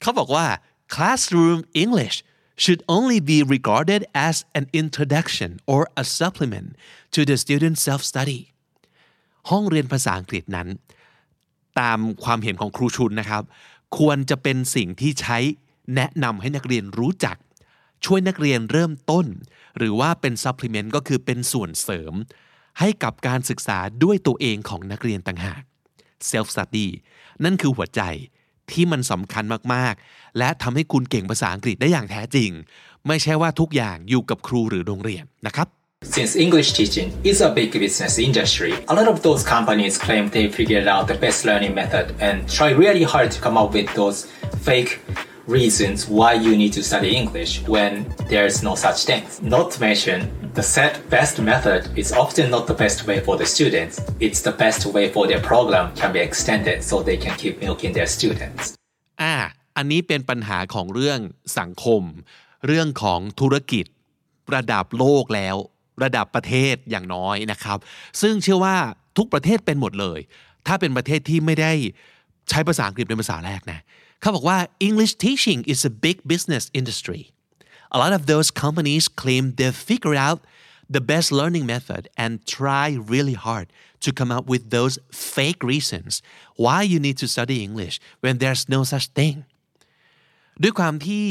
[0.00, 0.46] เขาบอกว่า
[0.94, 2.16] classroom English
[2.62, 6.68] should only be regarded as an introduction or a supplement
[7.14, 8.40] to the student self-study
[9.50, 10.68] ห้องเรียนภาษาอังกฤษนั้น
[11.80, 13.42] ตามความเห็นของครูชุนนะครับ
[13.98, 15.38] ควรจะเป็นสิ่งที่ใช้
[15.94, 17.36] แนะนำให้นักเรียนรู้จัก
[18.04, 19.26] ช่วยนักเรียนเริ่มต้น
[19.78, 22.14] หรือว่าเป็น supplement ก็คือเป็นส่วนเสริม
[22.80, 25.62] ให้กับการศึกษาด้วยตัวเองของนักเรียนต่างหาก
[26.30, 26.86] self study
[27.44, 28.02] นั่นคือหัวใจ
[28.70, 32.50] ที่มันสำคัญมากๆ และทำให้คุณเก่งภาษาอังกฤษได้อย่างแท้จริง
[33.06, 35.68] ไม่ใช่ว่าทุกอย่างอยู่กับครูหรือโรงเรียนนะครับ
[36.03, 40.47] Since English teaching is a big business industry, a lot of those companies claim they
[40.47, 44.25] figured out the best learning method and try really hard to come up with those
[44.67, 44.99] fake
[45.47, 47.91] reasons why you need to study English when
[48.29, 49.23] there's no such thing.
[49.41, 53.45] Not to mention, the set best method is often not the best way for the
[53.45, 54.01] students.
[54.19, 57.93] It's the best way for their program can be extended so they can keep milking
[57.97, 58.63] their students.
[59.21, 59.35] อ่า
[59.77, 61.19] อันนี้เป็นปัญหาของเรื่อง
[61.59, 62.03] สังคม
[62.65, 63.85] เรื่องของธุรกิจ
[64.53, 65.55] ระดับโลกแล้ว
[66.02, 67.78] ระดับประเทศอย่างน้อยนะครับ
[68.20, 68.76] ซึ่งเชื่อว่า
[69.16, 70.20] ทุกประเทศเป็นหมดเลย
[70.66, 71.72] ถ้าเป็นประเทศที่ไม่ได้
[72.50, 73.80] ใช้ภาษาอังกฤษเป็นภาษาแรกนะ
[74.20, 77.22] เขาบอกว่า English teaching is a big business industry
[77.96, 80.40] a lot of those companies claim they've figured out
[80.96, 83.66] the best learning method and try really hard
[84.04, 84.94] to come up with those
[85.36, 86.10] fake reasons
[86.64, 89.36] why you need to study English when there's no such thing
[90.62, 91.24] ด้วยความที่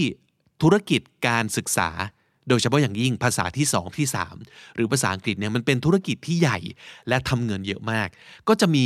[0.61, 1.89] ธุรกิจการศึกษา
[2.51, 4.07] โดยเฉพาะอย่างยิ่งภาษาที่ 2 ที่
[4.41, 6.59] 3 หรือภาษาอังกฤษเนี่ยมันเป็นธุรกิจที่ใหญ่
[7.07, 8.07] และทำเงินเยอะมาก
[8.47, 8.85] ก็จะมี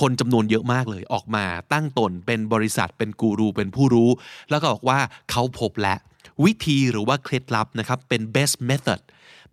[0.00, 4.10] คนจำนวนเยอะมากเลยออกมาตั้งตนเป็นบริษัทเป็นกูรูเป็นผู้รู้
[4.50, 4.98] แล้วก็บอกว่า
[5.30, 5.96] เขาพบและ
[6.44, 9.00] วิธีหรือว่าเคล็ดลับนะครับเป็น best method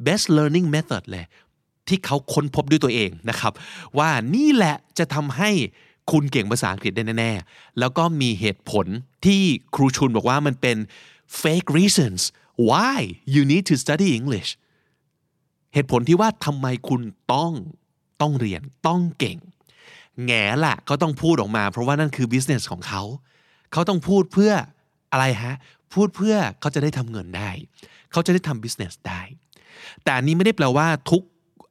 [0.06, 1.26] best learning method เลย
[1.88, 3.54] ที่เขาค้นพบด้วยตัวเองนะครับ
[3.98, 5.52] ว่านี่แหละจะทำให้
[6.12, 8.86] คุณเก่งภาษาอังกฤษได้แน่ๆ แล้วก็มีเหตุผล
[9.26, 9.42] ที่
[9.76, 10.78] ครูชุนบอกว่ามันเป็น
[11.42, 12.22] fake reasons
[12.70, 12.98] why
[13.34, 14.50] you need to study English
[15.74, 17.02] เหตุผลที่ว่าทำไมคุณ
[17.34, 17.52] ต้อง
[18.22, 19.38] ต้องเรียนต้องเก่ง
[20.26, 23.02] แง่ละก็ต้องพูดออกมา เพราะว่านั่นคือ business ของเขา
[23.72, 24.52] เขาต้องพูดเพื่อ
[25.12, 25.56] อะไรฮะ
[25.94, 27.50] พูดเพื่อเขาจะได้ทำเงินได้
[28.12, 29.22] เขาจะได้ทำ business ได้
[30.04, 31.24] แต่อันนี้ไม่ได้แปลว่าทุก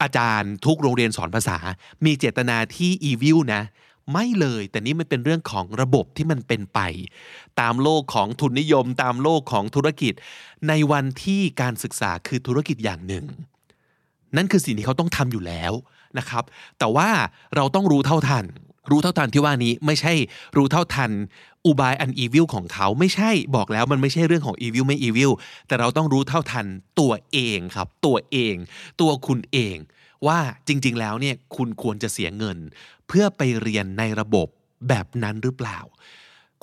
[0.03, 1.59] อาจารย์ทุกโรงเรียนสอนภาษา
[2.05, 3.63] มีเจตนาที่ evil นะ
[4.13, 6.81] ไม่เลย แต่นี่มันเป็นเรื่องของระบบที่มันเป็นไป
[7.61, 10.13] ตามโลกของทุนนิยม ตามโลกของธุรกิจ
[10.69, 13.25] ในวันที่การศึกษาคือธุรกิจอย่างหนึ่ง
[14.37, 15.73] นั่นคือสิ่งที่เขาต้องทำอยู่แล้ว
[16.19, 16.45] นะครับ
[16.79, 17.09] แต่ว่า
[17.57, 18.45] เราต้องรู้เท่าทัน
[18.91, 20.13] รู้เท่าทันที่ว่านี้ไม่ใช่
[20.57, 21.11] รู้เท่าทัน
[21.67, 25.31] อุบายอันอีวิลของเขาไม่ใช่บอกแล้วมันไม่ใช่เรื่องของอีวิลไม่อีวิล
[25.67, 26.67] แต่เราต้องรู้เท่าทัน
[27.01, 28.55] ตัวเองครับ ตัวเอง
[29.01, 29.77] ตัวคุณเอง
[30.27, 30.39] ว่า
[30.69, 32.59] จริง ๆ แล้วเนี่ยคุณควรจะเสียเงิน
[33.09, 34.49] เพื่อไปเรียนในระบบ
[34.89, 35.79] แบบนั้นหรือเปล่า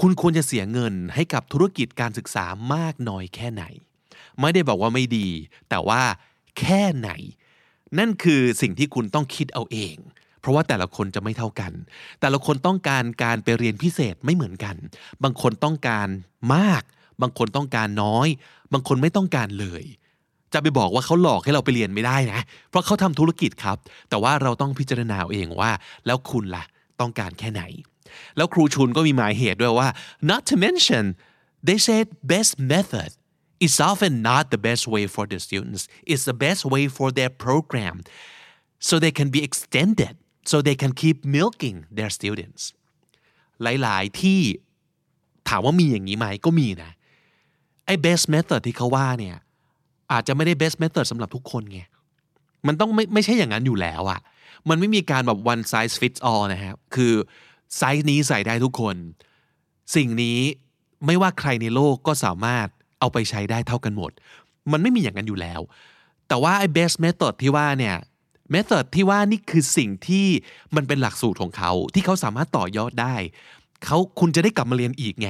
[0.01, 3.63] คุณควรจะเสียเงินให้กับธุรกิจการศึกษามากน้อยแค่ไหน
[4.39, 5.27] ไม่ได้บอกว่าไม่ดี
[5.69, 6.01] แต่ว่า
[6.59, 7.11] แค่ไหน
[7.99, 9.95] นั่นคือสิ่งที่คุณต้องคิดเอาเอง
[10.39, 11.71] เพราะว่าแต่ละคนจะไม่เท่ากัน
[12.21, 14.75] แต่ละคนต้องการการไปเรียนพิเศษไม่เหมือนกัน
[15.23, 16.07] บางคนต้องการ
[16.55, 16.83] มาก
[17.21, 18.27] บางคนต้องการน้อย
[18.73, 19.83] บางคนไม่ต้องการเลย
[20.53, 23.77] จะไปบอกว่าเขาหลอกให้เราไปเรียนไม่ได้นะ เพราะเขาทำธุรกิจครับ
[24.09, 25.71] แต่ว่าเราต้องพิจารณาเองว่า
[26.05, 26.63] แล้วคุณล่ะ
[26.99, 27.63] ต้องการแค่ไหน
[28.37, 29.89] แล้วครูชุนก็มีหมายเหตุด้วยว่า
[30.29, 31.03] not to mention
[31.67, 33.09] they said best method
[33.65, 37.31] is often not the best way for the students it's the best way for their
[37.45, 37.95] program
[38.87, 40.13] so they can be extended
[40.49, 42.61] so they can keep milking their students
[43.63, 44.41] หลาย ๆ ที่
[45.49, 46.91] ถามว่ามีอย่างนี้ไหมก็มีนะ
[47.85, 49.37] ไอ้ best method ที่เขาว่าเนี่ย
[50.13, 51.79] อาจจะไม่ได้ best method สำหรับทุกคนไง
[52.67, 54.19] มันต้องไม่ไม่ใช่อย่างนั้นอยู่แล้วอะ
[54.69, 57.13] มันไม่มีการแบบ one size fits all นะครับคือ
[57.77, 58.95] ไซส์นี้ใส่ได้ทุกคน
[59.95, 60.39] สิ่งนี้
[61.05, 62.67] ไม่ว่าใครในโลกก็สามารถ
[62.99, 64.11] เอาไปใช้ได้เท่ากันหมด
[64.71, 65.61] มันไม่มีอย่างนั้นอยู่แล้ว
[66.27, 67.95] แต่ว่าไอ้ best method ที่ว่าเนี่ย
[68.55, 70.27] method ที่ว่านี่คือสิ่งที่
[70.75, 73.15] มันเป็นหลักสูตรของเขา ที่เขาสามารถต่อยอดได้
[73.85, 75.29] เขาคุณจะได้กลับมาเรียนอีกไง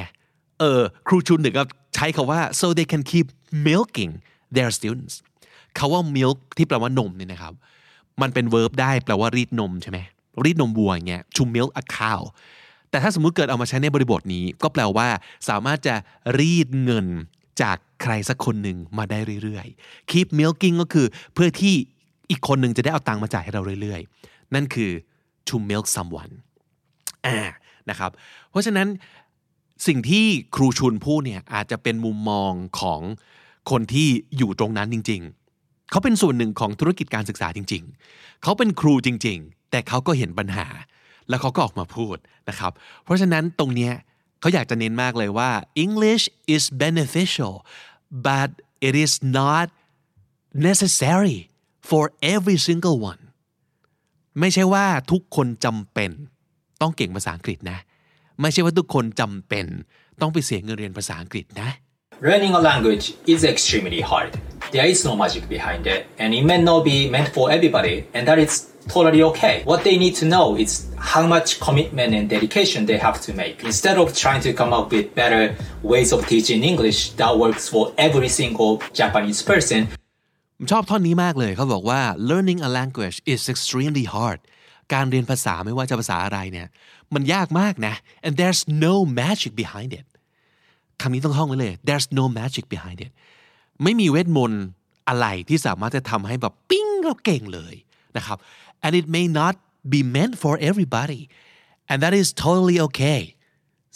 [0.60, 3.28] เออ ครูชุนถึงกับใช้คาว่า so they can keep
[3.68, 4.12] milking
[4.56, 5.16] their students
[5.78, 7.54] คาว่า milk ที่แปลว่านมเนี่ยนะครับ
[8.22, 10.00] มันเป็น verb ได้แปลว่ารีดนมใช่ไหม
[10.44, 12.22] รีดนมวัวอย่างเงี้ย to milk a cow
[12.90, 15.08] แต่ถ้าสมมุติเกิดเอามาใช้ในบริบทนี้ก็แปลว่า
[15.50, 15.96] สามารถจะ
[16.40, 17.08] รีดเงิน
[17.62, 21.76] จากใครสักคนหนึ่งมาได้เรื่อยๆ keep milking ก็คือเพื่อที่
[22.30, 24.92] อีกคนหนึ่งจะได้เอาตังค์มาจ่ายให้เราเรื่อยๆ นั่นคือ
[25.48, 26.34] to milk someone
[27.26, 27.40] อ่า
[27.90, 28.12] นะครับ
[28.50, 28.88] เพราะฉะนั้น
[29.88, 30.26] สิ่งที่
[30.56, 33.02] ครูชุนพูดเนี่ยอาจจะเป็นมุมมองของ
[33.72, 34.08] คนที่
[34.38, 35.22] อยู่ตรงนั้นจริง
[35.56, 37.84] ๆ เขาเป็นส่วนหนึ่งของธุรกิจการศึกษาจริง
[38.14, 40.68] ๆ เขาเป็นครูจริง ๆ แต่เขาก็เห็นปัญหา
[41.30, 42.18] แล้วเขาก็ออกมาพูด
[42.50, 42.72] นะครับ
[43.04, 43.94] เพราะฉะนั้นตรงเนี้ย
[44.40, 45.52] เขาอยากจะเน้นมากเลยว่า
[45.86, 46.24] English
[46.56, 47.54] is beneficial
[48.28, 48.50] but
[48.88, 49.68] it is not
[50.68, 51.40] necessary
[51.90, 52.04] for
[52.34, 53.22] every single one
[54.40, 56.12] ไม่ใช่ว่าทุกคนจำเป็น
[56.82, 57.80] ต้องเก่งภาษาอังกฤษนะ
[58.42, 59.66] ไม่ใช่ว่าทุกคนจำเป็น
[60.22, 61.70] ต้องไปเสียเงินเรียนภาษาอังกฤษนะ
[62.23, 64.41] Learning a language is extremely hard.
[64.73, 68.27] There is no magic behind it, and it may not be meant for everybody, and
[68.27, 69.63] that is totally okay.
[69.65, 73.63] What they need to know is how much commitment and dedication they have to make.
[73.63, 75.55] Instead of trying to come up with better
[75.85, 79.81] ways of teaching English that works for every single Japanese person,
[80.59, 84.41] ผมชอบท่อนนี้มากเลยเขาบอกว่า learning a language is extremely hard
[84.95, 86.69] การเรียนภาษาไม่ว่าจะภาษาอะไรเนี่ย
[87.15, 87.95] มันยากมากนะ
[88.25, 90.07] and there's no magic behind it
[91.04, 93.12] คำนี้ต้องท่องเลย there's no magic behind it
[93.84, 94.64] ไม่มีเวทมนต์
[95.08, 97.76] อะไรที่สามารถจะทำให้แบบปิ้งเราเก่งเลย
[98.18, 98.38] นะครับ
[98.86, 99.56] and it may not
[99.94, 101.22] be meant for everybody
[101.90, 103.22] and that is totally okay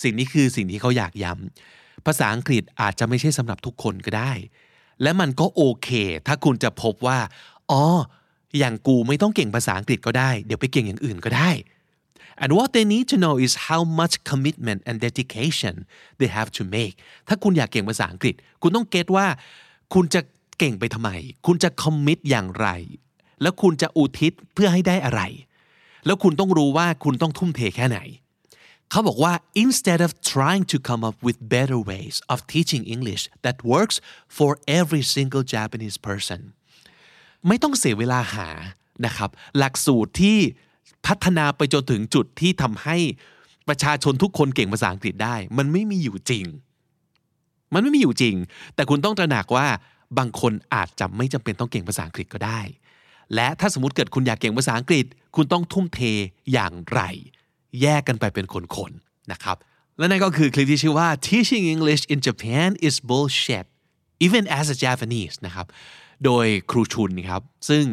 [0.03, 4.31] สิ่งนี้คือสิ่งที่เขาอยากย้ำภาษาอังกฤษอาจจะไม่ใช่สำหรับทุกคนก็ได้
[5.01, 5.89] และมันก็โอเค
[6.27, 7.19] ถ้าคุณจะพบว่า
[7.71, 7.83] อ๋อ
[8.59, 11.49] อย่างกูไม่ต้องเก่งภาษาอังกฤษก็ได้ เดี๋ยวไปเก่งอย่างอื่นก็ได้
[12.41, 15.75] and what they need to know is how much commitment and dedication
[16.19, 16.95] they have to make
[17.27, 19.27] ถ้าคุณอยากเก่งภาษาอังกฤษ คุณต้องเก็ตว่า
[19.93, 20.21] คุณจะ
[20.59, 21.09] เก่งไปทำไม
[21.45, 22.67] คุณจะ commit อย่างไร
[23.41, 25.21] แล้วคุณจะอุทิศเพื่อให้ได้อะไร
[26.05, 27.99] แล้วคุณต้องรู้ว่าคุณต้องทุ่มเทแค่ไหน
[28.89, 29.33] เขาบอกว่า
[29.63, 33.97] instead of trying to come up with better ways of teaching English that works
[34.37, 36.39] for every single Japanese person
[37.47, 38.49] ไม่ต้องเสียเวลาหา
[39.05, 40.37] นะครับ หลักสูตรที่
[41.05, 42.97] พัฒนาไปจนถึงจุดที่ทำให้
[43.67, 46.45] ประชาชนทุกคนเก่งภาษาอังกฤษได้ มันไม่มีอยู่จริง
[47.73, 48.35] มันไม่มีอยู่จริง
[48.75, 49.67] แต่คุณต้องตระหนักว่า
[50.17, 52.59] บางคนอาจจะไม่จำเป็นต้องเก่งภาษาอังกฤษก็ได้
[53.35, 55.05] และถ้าสมมติเกิดคุณอยากเก่งภาษาอังกฤษ
[55.35, 55.99] คุณต้องทุ่มเท
[56.53, 57.01] อย่างไร
[57.81, 59.57] แยกกันไปเป็นคนๆนะครับ
[59.97, 63.65] และนั่นก็คือคลิปที่ชื่อว่า teaching English in Japan is bullshit
[64.25, 65.67] even as a Japanese นะครับ
[66.25, 67.83] โดยครูชุนครับ ซึ่ง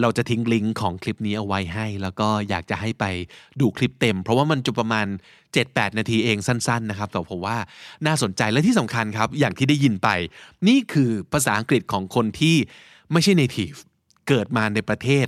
[0.00, 3.04] เราจะทิ้งลิงก์ของคลิปนี้เอาไว้ให้ แล้วก็อยากจะให้ไป
[3.60, 5.06] ดูคลิปเต็ม เพราะว่ามันจะประมาณ
[5.52, 7.56] 7-8 นาทีเองสั้นๆนะครับแต่ผมว่า
[8.06, 10.08] น่าสนใจและที่สำคัญครับ อย่างที่ได้ยินไป
[10.68, 12.56] นี่คือภาษาอังกฤษของคนที่
[13.12, 13.78] ไม่ใช่ native
[14.28, 15.26] เกิดมาในประเทศ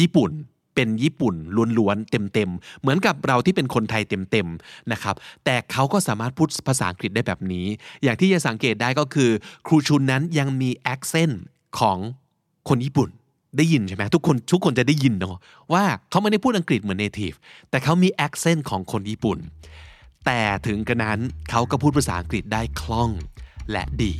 [0.00, 0.32] ญี่ปุ่น
[0.74, 1.34] เป็นญี่ปุ่น
[1.78, 5.14] ล้วนๆเต็มๆ เหมือนกับเราที่เป็นคนไทยเต็มๆนะครับ
[5.44, 7.66] แต่เขาก็สามารถพูดภาษาอังกฤษได้แบบนี้
[8.02, 9.30] อย่างที่จะสังเกตได้ก็คือ
[9.66, 11.34] ครูชุนนั้นยังมี accent
[11.78, 11.98] ของ
[12.68, 13.10] คนญี่ปุ่น
[13.56, 15.36] ได้ยินใช่ไหมทุกคนทุกคนจะได้ยินเนาะ
[15.72, 17.36] ว่าเขาไม่ได้พูดอังกฤษเหมือน native
[17.70, 19.38] แต่เขามี accent ของคนญี่ปุ่น
[20.26, 21.18] แต่ถึงกระนั้น
[21.50, 23.10] เขาก็พูดภาษาอังกฤษได้คล่อง
[23.72, 24.12] และดี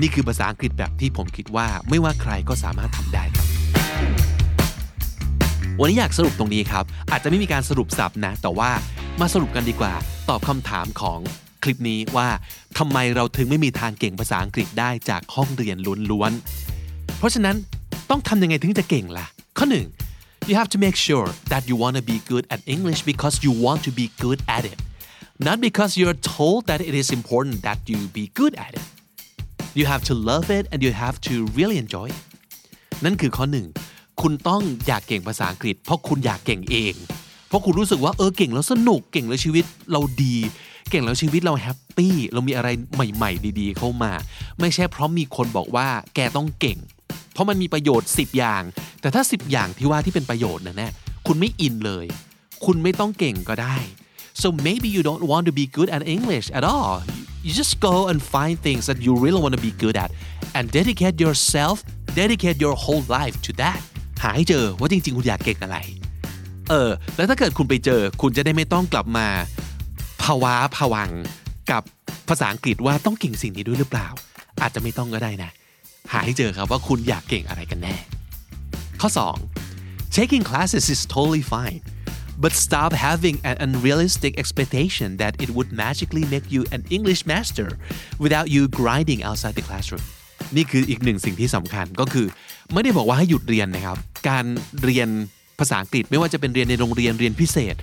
[0.00, 3.46] นี่คือภาษาอังกฤษแบบที่ผมคิดว่าไม่ว่าใครก็สามารถทำได้ครับ
[5.80, 8.70] วันนี้อยากสรุปตรงนี้ครับ อาจจะไม่มีการสรุปสับนะ แต่ว่า
[9.20, 9.92] มาสรุปกันดีกว่า
[10.28, 11.18] ตอบคำถามของ
[11.62, 12.28] คลิปนี้ว่า
[12.78, 15.76] ทำไมเราถึงไม่มีทางเก่งภาษาอังกฤษได้จากห้องเรียน
[16.10, 17.56] ล้วนๆ เพราะฉะนั้น
[18.10, 19.26] ต้องทำยังไงถึงจะเก่งล่ะ
[19.58, 19.86] ข้อหนึ่ง
[20.48, 23.52] you have to make sure that you want to be good at English because you
[23.64, 24.78] want to be good at it
[25.46, 28.86] not because you're told that it is important that you be good at it
[29.78, 32.20] you have to love it and you have to really enjoy it
[33.04, 33.66] นั่นคือข้อหนึ่ง
[34.20, 36.94] คุณต้องอยากเก่งภาษาอังกฤษ เพราะคุณอยากเก่งเอง
[37.48, 40.36] เพราะคุณรู้สึกว่าเออเก่งแล้วสนุก เก่งแล้วชีวิตเราดี
[40.90, 44.12] เก่งแล้วชีวิตเราแฮปปี้ เรามีอะไรใหม่ ๆ ดี ๆ เข้ามา
[44.60, 46.78] ไม่ใช่เพราะมีคนบอกว่าแกต้องเก่ง
[47.38, 48.62] เพราะมันมีประโยชน์ 10 อย่าง
[49.00, 50.88] แต่ถ้า 10 อย่างที่ว่าที่เป็นประโยชน์นะแน่
[51.26, 52.06] คุณไม่อินเลย
[52.64, 53.76] คุณไม่ต้องเก่งก็ได้
[54.40, 56.96] so maybe you don't want to be good at English at all
[57.46, 60.10] you just go and find things that you really want to be good at
[60.56, 61.76] and dedicate yourself
[62.20, 63.80] dedicate your whole life to that
[64.22, 65.78] หาให้เจอว่าจริง ๆ คุณอยากเก่งอะไร
[66.70, 69.26] เออ แล้วถ้าเกิดคุณไปเจอ คุณจะได้ไม่ต้องกลับมา
[70.22, 71.10] ภาวะผวัง
[71.70, 71.82] กับ
[72.28, 74.08] ภาษาอังกฤษว่าต้องเก่งสิ่งนี้ด้วยหรือเปล่า
[74.62, 75.50] อาจจะไม่ต้องก็ได้นะ
[76.12, 77.96] หาให้เจอครับว่าคุณอยากเก่งอะไรกันแน่
[79.00, 79.08] ข้อ
[79.64, 81.80] 2 taking classes is totally fine
[82.42, 87.68] but stop having an unrealistic expectation that it would magically make you an English master
[88.24, 90.04] without you grinding outside the classroom
[90.56, 92.26] นี่คืออีกหนึ่งสิ่งที่สำคัญก็คือ
[92.72, 93.98] ไม่ได้บอกว่าให้หยุดเรียนนะครับ
[94.28, 94.44] การ
[94.82, 95.08] เรียน
[95.58, 97.74] ภาษาอังกฤษไม่ว่าจะเป็นเรียนในโรงเรียนเรียนพิเศษ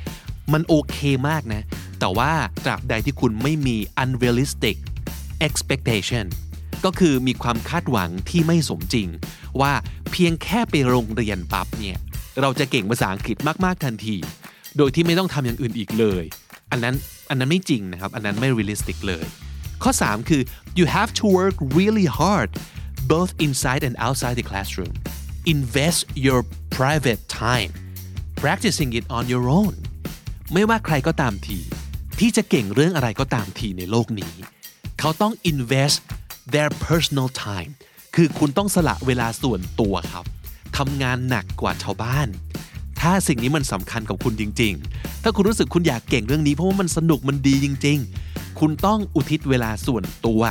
[0.54, 0.98] มันโอเค
[1.30, 1.62] มากนะ
[2.00, 2.32] แต่ว่า
[2.66, 4.78] ตราบใดที่คุณไม่มี unrealistic
[5.48, 6.26] expectation
[6.86, 9.08] ก็คือมีความคาดหวังที่ไม่สมจริง
[9.62, 9.74] ว่า
[10.12, 11.98] เพียงแค่ไปโรงเรียนปั๊บเนี่ย
[12.42, 14.18] เราจะเก่งภาษาอังกฤษมากๆทันที
[14.78, 16.24] โดยที่ไม่ต้องทำอย่างอื่นอีกเลย
[16.72, 16.96] อันนั้น
[17.30, 19.26] อันนั้นไม่จริงนะครับ อันนั้นไม่ realistic เลย
[19.84, 20.42] ข้อ 3 คือ
[20.80, 22.50] you have to work really hard
[23.14, 24.94] both inside and outside the classroom
[25.54, 26.40] invest your
[26.78, 27.72] private time
[28.42, 29.74] practicing it on your own
[30.54, 31.60] ไม่ว่าใครก็ตามที
[32.20, 34.34] ที่จะเก่งเรื่องอะไรก็ตามทีในโลกนี้
[35.00, 36.00] เขาต้อง invest
[36.54, 37.72] their personal time
[38.16, 40.26] คือคุณต้องสละเวลาส่วนตัวครับ
[40.78, 42.28] ทำงานหนักกว่าชาวบ้าน
[43.02, 47.98] ถ้าสิ่งนี้มันสำคัญกับคุณจริง ๆ ถ้าคุณรู้สึกคุณอยากเก่งเรื่องนี้เพราะว่ามันสนุกมันดีจริง
[48.30, 50.42] ๆ คุณต้องอุทิศเวลาส่วนตัว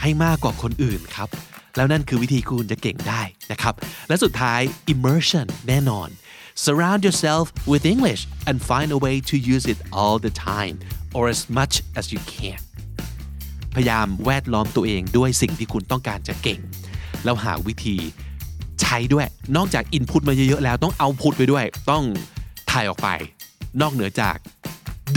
[0.00, 1.28] ให้มากกว่าคนอื่นครับ
[1.76, 3.22] แล้วนั่นคือวิธีคุณจะเก่งได้
[3.52, 3.74] นะครับ
[4.08, 4.60] และสุดท้าย
[4.92, 6.08] immersion แน่นอน
[6.64, 10.76] surround yourself with English and find a way to use it all the time
[11.16, 12.60] or as much as you can
[13.76, 16.60] พยายามแวดล้อมตัวเองด้วยสิ่งที่คุณต้องการจะเก่ง
[17.24, 17.96] แล้วหาวิธี
[18.82, 19.26] ใช้ด้วย
[19.56, 22.02] นอกจากอินพุตมาเยอะๆแล้วต้องเอาพุตไปด้วย ต้อง
[22.70, 23.08] ถ่ายออกไป
[23.80, 24.36] นอกเหนือจาก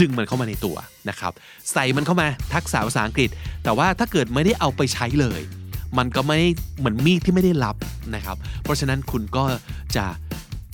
[0.00, 0.76] ดึงมันเข้ามาในตัว
[1.08, 1.32] นะครับ
[1.72, 3.28] ใส่มันเข้ามาทักษะภาษาอังกฤษ
[3.64, 5.40] แต่ว่าถ้าเกิดไม่ได้เอาไปใช้เลย
[5.98, 6.38] มันก็ไม่
[6.78, 7.76] เหมือนมีดที่ไม่ได้รับ
[8.14, 9.44] นะครับ เพราะฉะนั้นคุณก็
[9.96, 10.06] จะ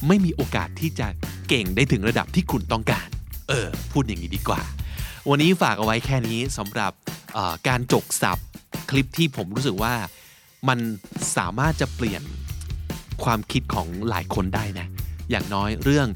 [0.06, 1.06] ไม่มีโอกาสที่จะ
[1.48, 3.08] เก่งได้ถึงระดับที่คุณต้องการ
[3.48, 4.60] เออ พูดอย่างนี้ดีกว่า
[5.30, 6.92] วันนี้ฝากเอาไว้แค่นี้สำหรับ
[7.68, 8.38] การจกสับ
[8.90, 9.94] คลิปที่ผมรู้สึกว่า
[10.68, 10.78] มัน
[11.36, 12.22] สามารถจะเปลี่ยน
[13.24, 14.86] ความคิดของหลายคนได้นะ
[15.30, 16.08] อย่างน้อยเรื่อง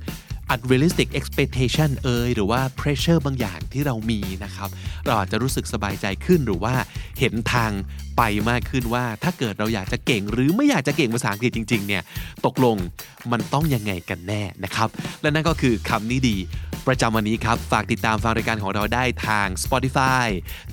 [0.55, 4.69] unrealistic expectation เอยหรือว่า pressure บางอย่างที่เรามีนะครับ
[5.07, 6.75] เราอาจจะรู้สึกสบายใจขึ้นหรือว่า
[7.19, 7.71] เห็นทาง
[8.17, 12.03] ไปมากขึ้นว่า ถ้าเกิดเราอยากจะเก่ง หรือไม่อยากจะเก่งภาษาอังกฤษจริง ๆ เนี่ย
[12.47, 12.77] ตกลง
[13.33, 14.89] มันต้องยังไงกันแน่นะครับ
[15.23, 16.37] และนั่นก็คือคำนี้ดี
[16.89, 20.27] ประจำวันนี้ครับ ฝากติดตามฟังรายการของเราได้ทาง Spotify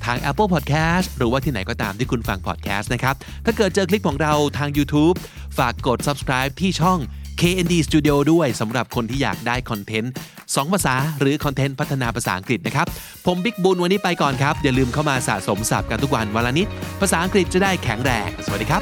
[0.05, 3.15] ทาง Apple Podcast หรือว่าที่ไหนก็ตามที่คุณฟัง podcast นะครับ
[3.45, 5.15] ถ้าเกิดเจอคลิปของเราทาง YouTube
[5.57, 6.99] ฝากกด subscribe ที่ช่อง
[7.41, 10.11] KND Studio ด้วยสำหรับคนที่อยากได้คอนเทนต์
[10.41, 12.87] 2 ภาษาหรือคอนเทนต์พัฒนาภาษาอังกฤษนะครับ
[13.25, 16.67] ผมบิ๊กบุญวันนี้ไปก่อนครับ อย่าลืมเข้ามาสะสมศัพท์กันทุกวันวันละนิด
[17.01, 18.81] ภาษาอังกฤษจะได้แข็งแรง สวัสดีครับ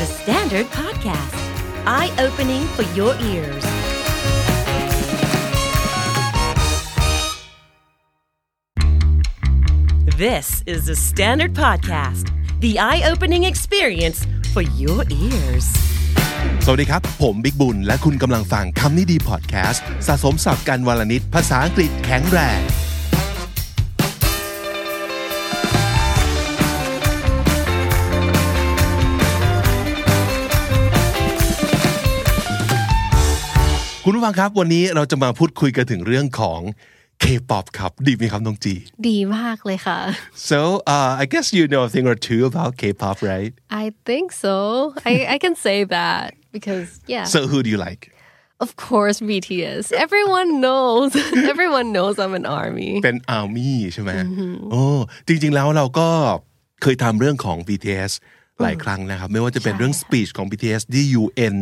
[0.00, 1.36] The Standard Podcast,
[1.96, 3.81] eye opening for your ears.
[10.04, 15.66] This is the Standard Podcast, the eye opening experience for your ears.
[16.64, 22.60] สวัสดีครับ ผมบิ๊กบุญ และคุณกำลังฟังคำนี้ดีพอดแคสต์สะสมศัพท์กันวลนิดภาษาอังกฤษแข็งแรง
[34.04, 36.60] คุณผู้ฟังครับ วันนี้เราจะมาพูดคุยกันถึงเรื่องของ
[37.22, 38.74] K-pop ครับดีไหมครับน้องจี
[39.08, 39.98] ดีมากเลยค่ะ
[40.50, 40.58] so
[40.96, 44.54] uh, I guess you know a thing or two about K-pop right I think so
[45.10, 46.26] I I can say that
[46.56, 48.02] because yeah so who do you like
[48.64, 51.10] of course BTS everyone knows
[51.52, 54.10] everyone knows I'm an army เป็น army ใช่ไหม
[54.72, 54.84] โอ้
[55.26, 56.08] จริงๆแล้วเราก็
[56.82, 58.12] เคยทำเรื่องของ BTS
[58.62, 61.56] หลายครั้งนะครับ ไม่ว่าจะเป็นเรื่อง speech ของ BTS ที่ UN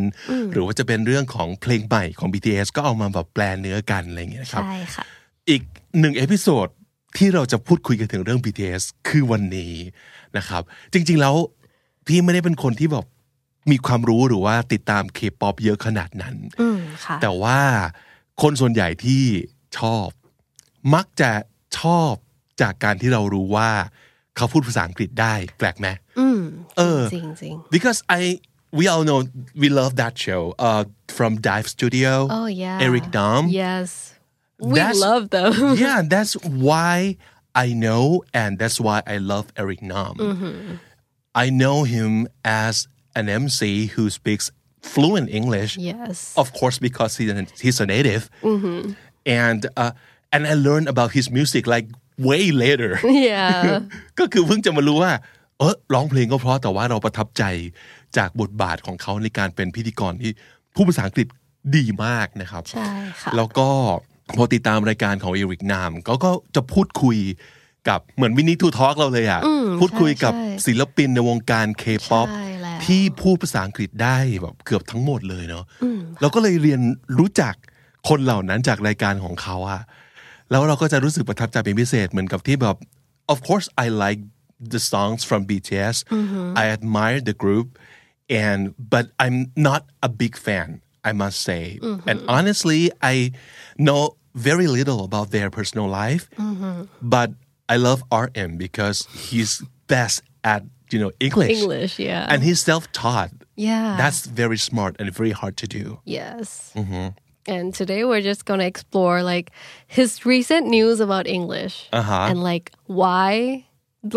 [0.53, 5.05] หรือว่าจะเป็นเรื่องของเพลงใหม่ของ BTS ก็เอามาแบบแปลเนื้อกันอะไรอย่างเงี้ยครับใช่ค่ะ
[5.51, 5.63] อีก
[6.01, 6.69] หนึ่ง episode
[7.17, 9.75] ที่เราจะพูดคุยกันถึงเรื่อง BTS คือวันนี้
[10.37, 10.63] นะครับ
[10.93, 11.35] จริง ๆ แล้ว
[12.07, 13.07] พี่ไม่ได้เป็นคนที่แบบ
[13.71, 17.61] มีความรู้หรือว่าติดตาม K-pop เยอะขนาดนั้นอืมค่ะแต่ว่า
[18.43, 19.25] คนส่วนใหญ่ที่
[19.79, 20.09] ชอบ
[20.95, 21.31] มักจะ
[21.79, 22.13] ชอบ
[22.61, 23.71] จากการที่เรารู้ว่า
[24.37, 25.87] เขาพูดภาษาอังกฤษได้แปลกไหม
[26.19, 26.41] อืม
[26.79, 28.21] เออจริงจริง because I
[28.79, 29.21] we all know
[29.63, 30.83] we love that show uh
[31.17, 33.91] from Dive Studio oh yeah Eric Dom yes
[34.72, 35.52] we That's- love them
[35.86, 36.34] yeah that's
[36.68, 37.18] why
[37.66, 38.04] I know
[38.42, 40.14] and that's why I love Eric Nam
[41.44, 42.12] I know him
[42.66, 42.76] as
[43.20, 43.60] an MC
[43.96, 44.46] who speaks
[44.94, 48.24] fluent English yes of course because he's a, he's a native
[49.42, 49.92] and uh,
[50.34, 51.88] and I learned about his music like
[52.30, 52.92] way later
[53.28, 53.82] yeah
[54.20, 55.14] ก็คือเพิ่งจะมารู้ว่า
[55.60, 57.44] เออร้องเพลงก็เพราะแต่ว่าเราประทับใจ
[58.18, 60.32] จากบทบาทของเขาในการเป็นพิธีกรที่
[60.76, 61.28] ผู้ภาษาอังกฤษ
[61.76, 62.90] ดีมากนะครับ ใช่
[63.22, 63.70] ค่ะ แล้วก็
[64.37, 67.19] พอติดตามรายการของ Eric Nam ก็ก็จะพูดคุย
[67.89, 69.43] กับเหมือน We Need To Talk เราเลยอะ
[69.81, 75.65] พูดคุยกับใช่ศิลปินในวงการเคป๊อปใช่แล้วที่พูดภาษาอังกฤษได้แบบเกือบทั้งหมดเลยเนาะ
[76.21, 76.81] เราก็เลยเรียน
[77.19, 77.55] รู้จัก
[78.09, 79.83] คนเหล่านั้นจากรายการของเขาอะ
[80.51, 82.77] แล้วเราก็จะรู้สึกประทับใจเป็นพิเศษเหมือนกับที่แบบ
[83.33, 84.21] of course I like
[84.75, 85.97] the songs from BTS
[86.63, 87.67] I admire the group
[88.45, 88.61] and
[88.93, 89.39] but I'm
[89.69, 90.69] not a big fan
[91.11, 91.63] I must say
[92.11, 92.83] and honestly
[93.13, 93.15] I
[93.87, 94.03] know
[94.52, 96.24] very little about their personal life
[97.16, 97.30] but
[97.74, 98.98] I love RM because
[99.28, 99.52] he's
[99.94, 100.18] best
[100.54, 100.62] at
[100.94, 103.32] you know English English yeah and he's self-taught
[103.70, 105.84] yeah that's very smart and very hard to do
[106.20, 106.48] Yes.
[107.48, 109.48] And today we're just going to explore like
[109.98, 112.28] his recent news about English Uh-huh.
[112.30, 112.66] and like
[113.02, 113.66] why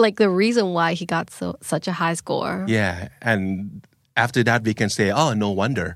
[0.04, 2.54] like the reason why he got so such a high score.
[2.78, 3.42] yeah and
[4.24, 5.86] after that we can say oh no wonder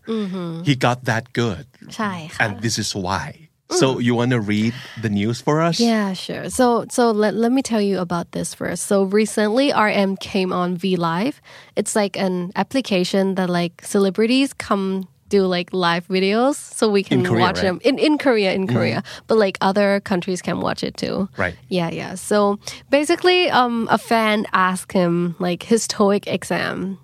[0.69, 1.65] he got that good
[1.97, 3.25] ใช่ค่ะ and this is why
[3.70, 6.50] so you want to read the news for us Yeah, sure.
[6.50, 8.86] So so let, let me tell you about this first.
[8.88, 11.42] So recently RM came on V Live.
[11.76, 17.26] It's like an application that like celebrities come do like live videos so we can
[17.26, 17.64] Korea, watch right?
[17.64, 19.04] them in in Korea in Korea.
[19.28, 21.28] But like other countries can watch it too.
[21.36, 21.56] Right.
[21.68, 22.16] Yeah, yeah.
[22.16, 26.98] So basically um a fan asked him like his TOEIC exam.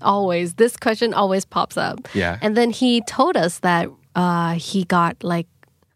[0.00, 2.08] Always this question always pops up.
[2.14, 2.38] Yeah.
[2.40, 5.46] And then he told us that uh he got like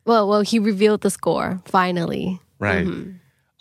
[0.04, 2.40] well well he revealed the score finally.
[2.58, 2.86] right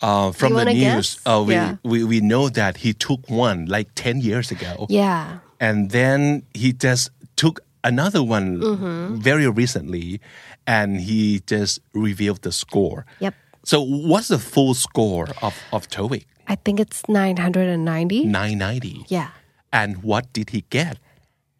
[0.02, 1.76] uh, from the news uh, we, Yeah.
[1.84, 5.38] we we know that he took one like 10 years ago Yeah.
[5.60, 9.20] and then he just took another one Mm-hmm.
[9.20, 10.20] very recently
[10.66, 13.34] and he just revealed the score Yep.
[13.64, 18.24] so what's the full score of of TOEIC I think it's 990.
[18.26, 19.28] 990 Yeah.
[19.72, 20.98] and what did he get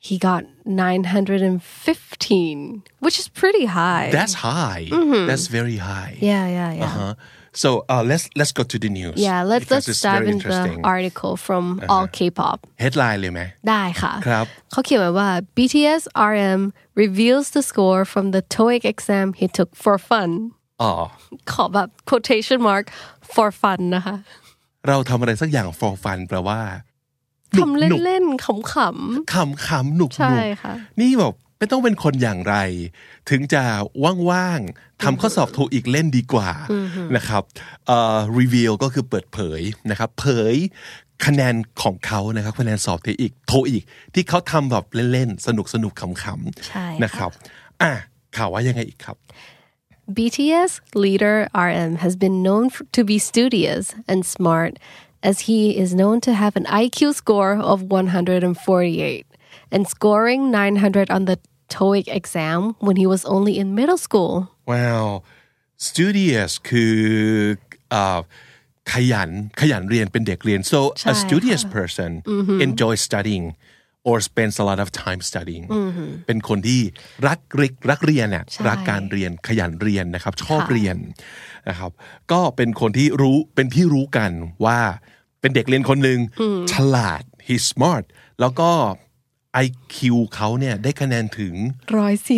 [0.09, 4.09] He got 915, which is pretty high.
[4.11, 4.87] that's high
[5.29, 6.25] that's very high Mm-hmm.
[6.31, 6.85] yeah, yeah, yeah.
[6.85, 7.13] uh-huh.
[7.61, 10.31] so uh, let's let's go to the news Yeah, let's because let's it's dive very
[10.33, 11.63] into the interesting article from
[11.93, 12.57] All K-pop.
[12.83, 16.03] headline เลยไหม ได้ค่ะ ครับ เขาเขียนไว้ว่า BTS
[16.33, 16.61] RM
[17.03, 20.29] reveals the score from the TOEIC exam he took for fun
[20.81, 20.91] อ๋อ
[21.51, 22.85] ขอแบบ quotation mark
[23.33, 24.15] for fun นะคะ
[24.87, 26.83] เราทำอะไรสักอย่าง for fun แปลว่าหนุก
[27.54, 29.34] ทำหนุกเล่นๆขำขำ
[29.66, 32.56] ขำหนุกๆใช่หนุกค่ะนี่แบบไม่ต้องเป็นคนอย่างไร
[33.30, 33.62] ถึงจะ
[34.30, 36.50] ว่างๆทำข้อสอบโทอีกเล่นดีกว่า
[37.16, 37.42] นะครับ
[37.86, 39.60] เอ่อ reveal ก็คือเปิดเผย
[39.90, 40.56] นะครับเผย
[41.26, 47.30] คะแนนของเขานะครับคะแนนสอบโทอีกโทอีก ที่เขาทำแบบเล่นๆ สนุกสนุกๆขำใช่ๆค่ะนะครับ
[47.82, 47.92] อะ
[48.36, 49.16] ข่าวว่ายังไงอีกครับ
[50.16, 50.72] BTS
[51.04, 54.72] leader RM has been known f- to be studious and smart,
[55.29, 59.25] as he is known to have an IQ score of 148
[59.71, 61.37] and scoring 900 on the
[61.69, 64.33] TOEIC exam when he was only in middle school.
[64.71, 65.05] wow
[65.89, 66.95] studious คือ
[67.91, 68.19] เอ่อ
[68.93, 69.29] ขยัน
[69.59, 72.11] ขยันเรียนเป็นเด็กเรียน so ใช่ a studious ค่ะ person
[72.65, 73.45] enjoys studying
[74.09, 75.65] or spends a lot of time studying
[76.27, 76.81] เป็นคนที่
[77.27, 80.97] รักเรียนรักเรียนน่ะ ใช่ รักการเรียนขยันเรียนนะครับ ชอบ ค่ะ เรียน
[81.69, 81.91] นะครับ
[82.31, 84.31] ก็เป็นคนที่รู้เป็นที่รู้กัน
[84.65, 84.79] ว่า
[85.40, 86.18] เป็นเด็กเรียนคนหนึ่ง
[86.72, 88.04] ฉลาด he's smart
[88.40, 88.70] แล้วก็
[89.64, 89.96] IQ
[90.34, 91.54] เขาเนี่ยได้คะแนนถึง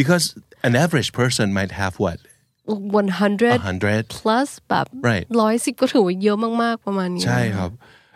[0.00, 0.24] because
[0.68, 2.18] an average person might have what
[2.66, 7.70] 100 100 plus แบบ Right ร้อยสิบก็ถือว่าเยอะมากๆประมาณนี้ใช่ครับ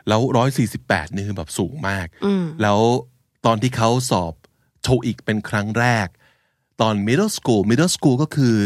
[0.09, 2.07] แล้วร้อยสี่สิบแปดนี่คือแบบสูงมาก
[2.63, 2.79] แล้ว
[3.47, 4.33] ตอนที่เขาสอบ
[4.83, 6.07] โทอีกเป็นครั้งแรก
[6.81, 8.57] ตอน middle school middle school ก็คือ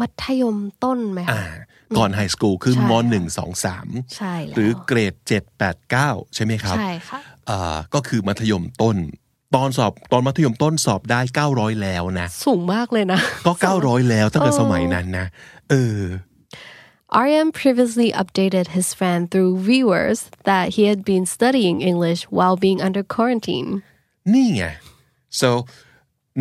[0.00, 7.20] มัธยมต้นไหมอ่าคะก่อน high school คือใช่มค่ะหนึ่งสองสามใช่แล้วหรือเกรดเจ็ดแปดเก้าใช่ไหมครับใช่ค่ะ
[7.50, 8.96] อ่าก็คือมัธยมต้น
[9.54, 11.20] ตอนสอบตอนมัธยมต้นสอบได้
[11.50, 13.52] 900แล้วนะ สูงมากเลยนะ ก็
[13.82, 15.26] 900แล้วตั้งแต่สมัยนั้นนะ
[15.70, 15.98] เออ
[17.28, 22.80] RM previously updated his fan through viewers that he had been studying English while being
[22.86, 23.68] under quarantine.
[24.32, 24.64] นี่ไง
[25.40, 25.48] so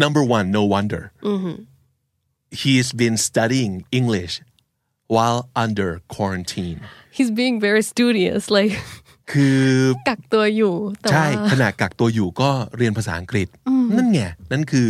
[0.03, 1.01] number one no wonder
[2.51, 4.33] he's been studying English
[5.07, 6.79] while under quarantine
[7.17, 8.73] He's being very studious, like
[9.31, 9.61] คือ
[10.09, 13.47] กักตัวอยู่แต่ใช่ว่าขณะกักตัวอยู่ก็เรียนภาษาอังกฤษ
[13.97, 14.21] นั่นไง
[14.51, 14.87] นั่นคือ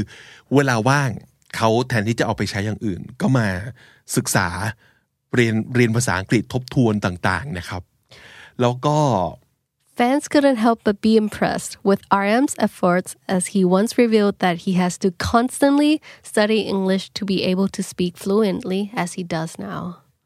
[0.56, 1.10] เวลาว่าง
[1.56, 3.48] เขาแทนที่จะเอาไปใช้อย่างอื่น ก็มา
[4.16, 4.48] ศึกษา
[5.36, 7.82] เรียนเรียนภาษาอังกฤษทบทวนต่าง ๆนะครับ
[8.62, 8.98] แล้วก็
[9.99, 14.73] Fans couldn't help but be impressed with RM's efforts as he once revealed that he
[14.75, 19.83] has to constantly study English to be able to speak fluently as he does now.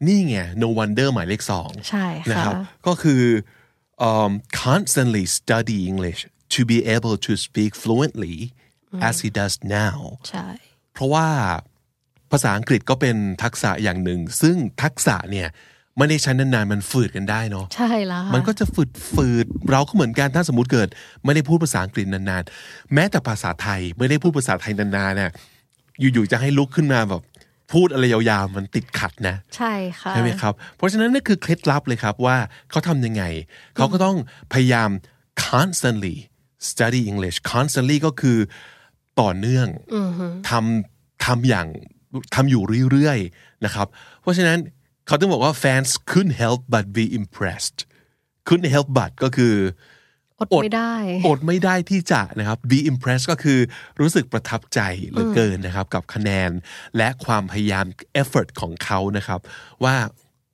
[0.06, 2.54] นี่ไง no wonder หมายเลขสอง ใช่ค่ะ นะครับ
[2.86, 3.22] ก็คือ
[4.08, 4.32] um,
[4.64, 6.20] constantly study English
[6.54, 8.36] to be able to speak fluently
[9.08, 9.98] as he does now
[10.30, 10.48] ใช่
[10.92, 11.28] เพราะว่า
[12.30, 15.48] ภาษาอังกฤษก็เป็นทักษะอย่างหนึ่ง ซึ่งทักษะเนี่ย
[15.97, 20.87] ไม่ได้ใช้นานๆมันฝืดกันได้เนาะใช่แล้วค่ะมันก็จะฝืดฝืดเราก็เหมือนกันถ้าสมมติเกิด
[21.25, 25.31] ไม่ได้พูดภาษาอังกฤษนานๆแม้แต่ภาษาไทยไม่ได้พูดภาษาไทยนานๆเนี่ย
[25.99, 27.21] อยู่ๆจะให้ลุกขึ้นมาแบบ
[27.73, 32.37] พูดอะไรยาวๆมันติดขัดนะ ใช่ค่ะใช่ไหมครับ เพราะฉะนั้นนั่นคือเคล็ดลับเลยครับว่า
[32.69, 33.23] เขาทำยังไง
[33.75, 34.17] เขาก็ต้อง
[34.53, 34.89] พยายาม
[35.47, 36.15] constantly
[36.69, 38.37] study English constantly ก็คือ
[39.21, 39.67] ต่อเนื่อง
[40.49, 41.67] ทำทำอย่าง
[42.35, 43.87] ทำอยู่เรื่อยๆนะครับ
[44.21, 44.57] เพราะฉะนั้น
[45.07, 47.77] เขาต้องบอกว่า fans couldn't help but be impressed
[48.47, 49.55] couldn't help but ก็คือ
[50.39, 50.93] อดไม่ได้
[51.27, 53.59] อดไม่ได้ที่จะนะครับ be impressed ก็คือ
[53.99, 54.79] รู้สึกประทับใจ
[55.09, 56.51] เหลือเกินนะครับ กับคะแนน
[56.97, 57.85] และความพยายาม
[58.21, 59.39] effort ของเขานะครับ
[59.83, 59.95] ว่า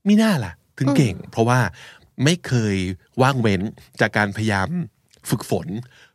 [0.07, 1.59] มีหน้าล่ะ ถึงเก่ง เพราะว่า
[2.23, 2.75] ไม่เคย
[3.21, 3.61] ว่างเว้น
[3.99, 4.69] จากการพยายาม
[5.29, 5.67] ฝึกฝน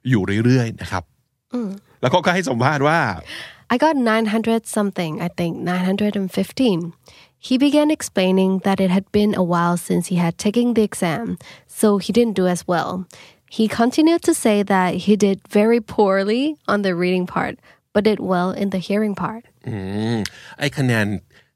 [0.08, 1.04] อยู่เรื่อยๆนะครับ
[2.02, 3.00] แล้วก็ให้สัมภาษณ์ว่า
[3.68, 6.94] I got 900 something, I think 915.
[7.46, 11.26] He began explaining that it had been a while since he had taken the exam,
[11.80, 12.90] so he didn't do as well.
[13.56, 17.54] He continued to say that he did very poorly on the reading part,
[17.92, 19.42] but did well in the hearing part.
[19.68, 19.76] อื
[20.14, 20.16] ม
[20.58, 21.06] ไอ้คะแนน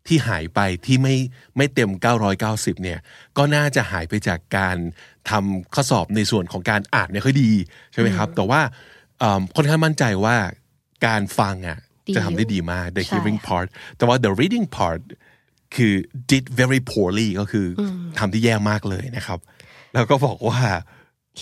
[0.07, 1.17] ที่หายไปที่ไม่
[1.57, 1.91] ไม่เต็ม
[2.37, 2.99] 990 เนี่ย
[3.37, 4.77] ก็น่าจะหายไปจากการ
[5.31, 7.51] ทำข้อสอบในส่วนของการอ่านไม่ค่อยดี
[7.93, 8.61] ใช่ไหมครับ แต่ว่า
[9.19, 10.37] เอิ่มค่อนข้างมั่นใจว่า
[11.07, 15.03] การฟังอะดีจะทำได้ดีมาก the ใช่ hearing part แต่ว่า the reading part
[15.77, 15.95] คือ
[16.31, 17.83] did very poorly ก็คืออ
[18.19, 19.39] ทำที่แย่มากเลยนะครับ
[19.95, 20.61] แล้วก็บอกว่า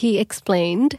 [0.01, 0.93] He explained,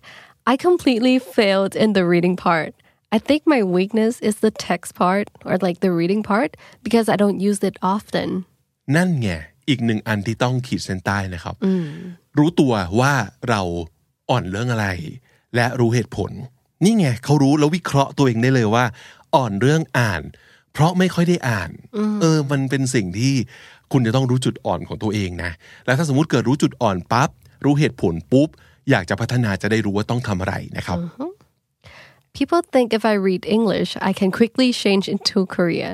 [0.52, 2.72] I completely failed in the reading part.
[3.16, 6.52] I think my weakness is the text part or like the reading part
[6.86, 8.30] because I don't use it often.
[8.96, 9.30] นั่นไง
[9.70, 11.56] อีกหนึ่งอันที่ต้องขีดเส้นใต้นะครับ
[12.38, 13.14] รู้ตัวว่า
[13.50, 13.62] เรา
[14.30, 14.88] อ่อนเรื่องอะไร
[15.56, 16.32] และรู้เหตุผล
[16.84, 18.86] นี่ไงเขารู้แล้ววิเคราะห์ตัวเองได้เลยว่า
[19.36, 20.22] อ่อนเรื่องอ่าน
[20.74, 21.70] เพราะไม่ค่อยได้อ่าน
[22.22, 23.34] เออ มันเป็นสิ่งที่
[23.92, 25.52] คุณจะต้องรู้จุดอ่อนของตัวเองนะ
[25.86, 27.30] แล้วถ้าสมมติเกิดรู้จุดอ่อนปั๊บ
[27.66, 28.50] รู้เหตุผลปุ๊บ
[28.90, 30.98] อยากจะพัฒนาจะได้รู้ว่าต้องทำอะไรนะครับ
[32.38, 35.92] People think if I read English, I can quickly change into Korea.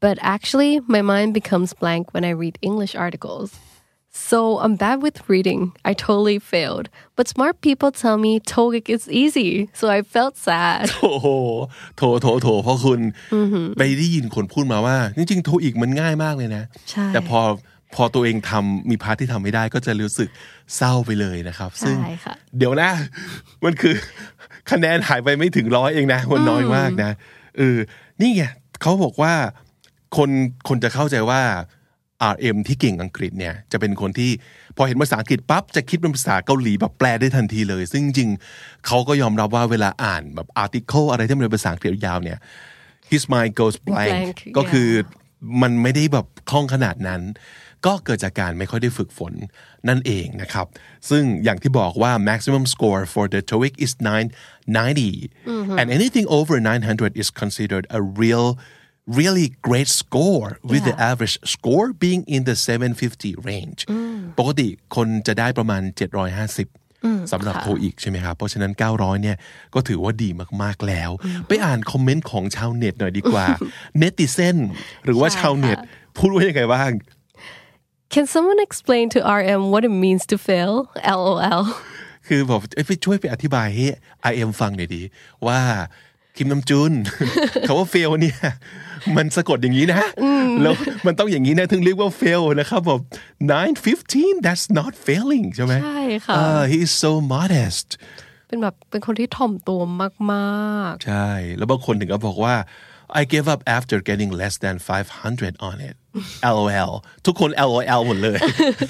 [0.00, 3.48] But actually, my mind becomes blank when I read English articles.
[4.10, 5.72] So I'm bad with reading.
[5.84, 6.88] I totally failed.
[7.16, 9.68] But smart people tell me TOEIC is easy.
[9.74, 10.84] So I felt sad.
[11.02, 13.00] โอ้โถโถโถเพราะคุณ
[13.78, 17.40] ไปได้ยินคนพูดมาว่า จริงๆโทอีกมันง่ายมากเลยนะใช่แต่พอ
[17.94, 20.28] พอตัวเองทำมี part ที่ทำไม่ได้ก็จะรู้สึก
[20.76, 22.90] เศร้าไปเลยนะครับ ซึ่งใช่ค่ะเดี๋ยวนะ
[23.64, 23.94] มันคือ
[24.70, 27.10] คะแนนหายไปไม่ถึงร้อยเองนะมันน้อยมากนะ
[27.58, 27.78] เออ
[28.20, 28.42] นี่ไง
[28.82, 29.32] เขาบอกว่า
[30.16, 30.30] คน
[30.68, 31.42] คนจะเข้าใจว่า
[32.32, 34.30] RM ที่เก่งอังกฤษเนี่ยจะเป็นคนที่
[34.76, 42.38] พอเห็นภาษาอังกฤษปั๊บจะคิดเป็นภาษาเกาหลีแบบแปลได้ทันทีเลย ซึ่งจริงๆเขาก็ยอมรับว่าเวลาอ่านแบบ article อะไรที่มันเป็นภาษาอังกฤษยาวเนี่ย
[43.10, 45.26] his mind goes blank, Blank ก็คือ yeah.
[45.62, 47.22] มันไม่ได้แบบคล่องขนาดนั้น
[47.86, 49.34] ก็เกิดจากการไม่ค่อยได้ฝึกฝน
[49.88, 50.66] นั่นเองนะครับ
[51.10, 53.92] ซึ่งอย่างที่บอกว่า maximum score for the TOEIC is
[54.66, 58.48] 990 and anything over 900 is considered a real
[59.20, 61.10] really great score with the Yeah.
[61.10, 63.80] average score being in the 750 range
[64.38, 65.82] ปกติคนจะได้ประมาณ
[66.56, 69.36] 750สำหรับโทอีกใช่ไหมครับ เพราะฉะนั้น 900 เนี่ย
[69.74, 70.28] ก็ถือว่าดี
[70.62, 71.10] มาก ๆ แล้ว
[71.48, 73.46] ไปอ่านคอมเมนต์ของชาวเน็ตหน่อยดีกว่า
[73.98, 74.56] เนติเซน
[75.04, 75.86] หรือว่าใช่ชาวเน็ตค่ะ
[76.16, 76.92] พูดว่ายังไงบ้าง
[78.14, 80.74] Can someone explain to RM what it means to fail?
[81.20, 81.62] LOL.
[82.26, 83.86] คือบอกเอ้ยไปช่วยไปอธิบายให้
[84.32, 85.02] IM ฟังหน่อยดี
[85.46, 85.60] ว่า
[86.38, 86.92] คิมน้ำจุน
[87.68, 88.38] คาว่า fail เนี่ย
[89.16, 90.00] มันสะกดอย่างนี้นะ
[90.62, 90.74] แล้ว
[91.06, 93.00] มันต้องอย่างนี้นะ ถึงเรียกว่า fail นะครับแบบ
[93.72, 97.88] 915 that's not failing ใช่ไหมใช่ค่ะอ่า he is so modest
[98.48, 99.80] เป็นแบบเป็นคนที่ถ่อมตัว
[100.32, 102.54] มากใช่ แล้วบางคนถึงก็บอกว่า
[103.20, 104.76] I gave up after getting less than
[105.18, 105.96] 500 on it
[106.56, 106.92] LOL
[107.26, 108.38] ทุกคน LOL หมดเลย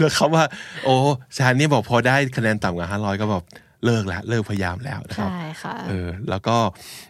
[0.01, 0.45] แล้วเขาว่า
[0.85, 0.95] โอ้
[1.37, 3.45] ชาญเนี่ยบอกพอได้คะแนนต่ำกว่า 500 ก็แบบ
[3.85, 6.57] เลิกแล้วเลิกพยายามแล้วนะๆครับใช่ค่ะเออแล้วก็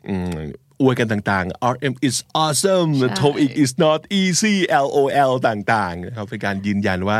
[0.08, 0.36] อืม
[0.80, 2.90] อวยกันต่างๆ RM is awesome
[3.20, 4.54] TOEIC is not easy
[4.86, 7.18] LOL ต่างๆนะครับเป็นการยืนยันว่า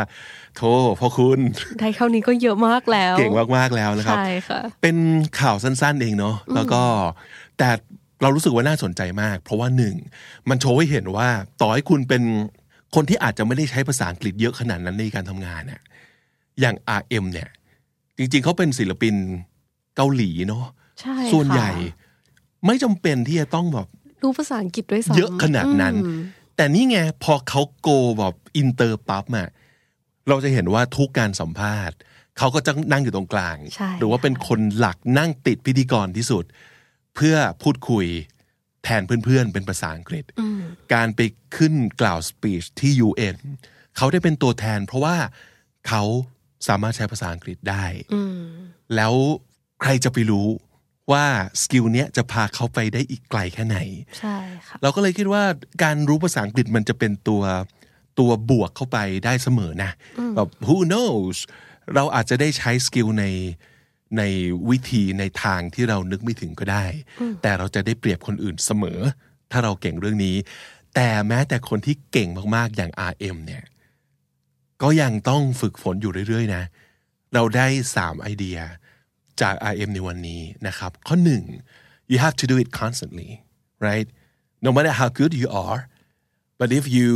[0.55, 0.61] โท
[0.99, 1.39] พ่อคุณ
[1.79, 4.97] ได้เท่านี้ก็เยอะมากแล้ว เก่งมากๆแล้วนะครับใช่ค่ะเป็น
[5.39, 6.81] ข่าวสั้นๆเองเนาะแล้วก็
[7.57, 7.69] แต่
[8.21, 9.95] เรารู้สึกว่าน่าสนใจมาก เพราะว่าหนึ่ง
[10.49, 11.29] มันโชว์ให้เห็นว่า
[11.61, 12.23] ต่อให้คุณเป็น
[12.95, 15.81] คนที่อาจจะไม่ได้ใช้ภาษาอังกฤษเยอะขนาดนั้นในการทำงานเนี่ย
[16.59, 17.49] อย่าง RM เนี่ย
[18.19, 19.15] จริงๆเขาเป็นศิลปิน
[19.95, 20.65] เกาหลีเนาะ
[21.01, 21.71] ใช่ส่วนค่ะใหญ่
[22.65, 23.87] ไม่จำเป็นที่จะต้องแบบ
[24.23, 25.95] รู้ภาษาอังกฤษด้วยซ้ำเยอะขนาดนั้น
[26.55, 27.89] แต่นี่ไงพอเขา go
[28.19, 29.49] แบบอินเตอร์ปั๊บอะ
[30.27, 31.97] เราจะเห็นว่าทุกการสัมภาษณ์
[32.37, 36.43] เขาก็จะนั่งอยู่ตรงกลางใช่หรือว่าเป็นคนหลักนั่งติดพิธีกรที่สุด
[37.15, 38.05] เพื่อพูดคุย
[38.83, 40.25] แทนเพื่อนๆ เป็นภาษาอังกฤษ
[40.93, 41.21] การไป
[41.55, 43.37] ขึ้นกล่าว speech ที่ UN
[43.97, 45.15] เขาได้เป็นตัวแทนเพราะว่า
[45.87, 46.03] เขา
[46.67, 47.85] สามารถใช้ภาษาอังกฤษได้
[48.95, 49.13] แล้ว
[49.81, 50.47] ใครจะไปรู้
[51.11, 51.25] ว่า
[51.61, 53.77] skill เนี้ยจะพาเขาไปได้อีกไกลแค่ไหน
[54.19, 54.37] ใช่
[54.67, 55.43] ค่ะ เราก็เลยคิดว่า
[55.83, 57.43] การรู้ภาษาอังกฤษมันจะเป็นตัว
[58.19, 59.91] ตัวบวกเข้าไปได้เสมอนะ
[60.35, 61.37] แบบ who knows
[61.95, 63.25] เราอาจจะได้ใช้ skill ใน
[64.17, 64.23] ใน
[64.69, 66.85] วิธีในทางที่เรานึกไม่ถึงก็ได้
[67.41, 68.99] แต่เราจะได้เปรียบคนอื่นเสมอ
[69.51, 70.35] ถ้าเราเก่งเรื่องนี้
[70.95, 73.63] แต่แม้แต่คนที่เก่งมากๆอย่าง RM เนี่ย
[74.81, 76.63] ก็ยังต้องฝึกฝนอยู่เรื่อยๆนะ
[77.33, 78.57] เราได้ 3 ไอเดีย
[79.41, 81.43] จาก RM ในวันนี้นะครับ ข้อหนึ่ง
[82.11, 83.29] you have to do it constantly
[83.87, 84.07] right
[84.65, 85.79] no matter how good you are
[86.59, 87.09] but if you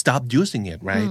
[0.00, 1.10] stop using it right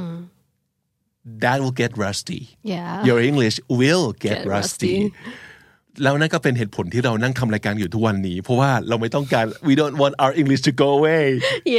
[1.44, 2.42] that will get rusty
[2.74, 2.94] Yeah.
[3.10, 5.14] your English will get, Get rusty, rusty.
[6.04, 11.26] แล้วนั่นก็เป็นเหตุผลที่เรานั่งทำรายการอยู่ทุกวันนี้ เพราะว่าเราไม่ต้องการ we don't want our English to go away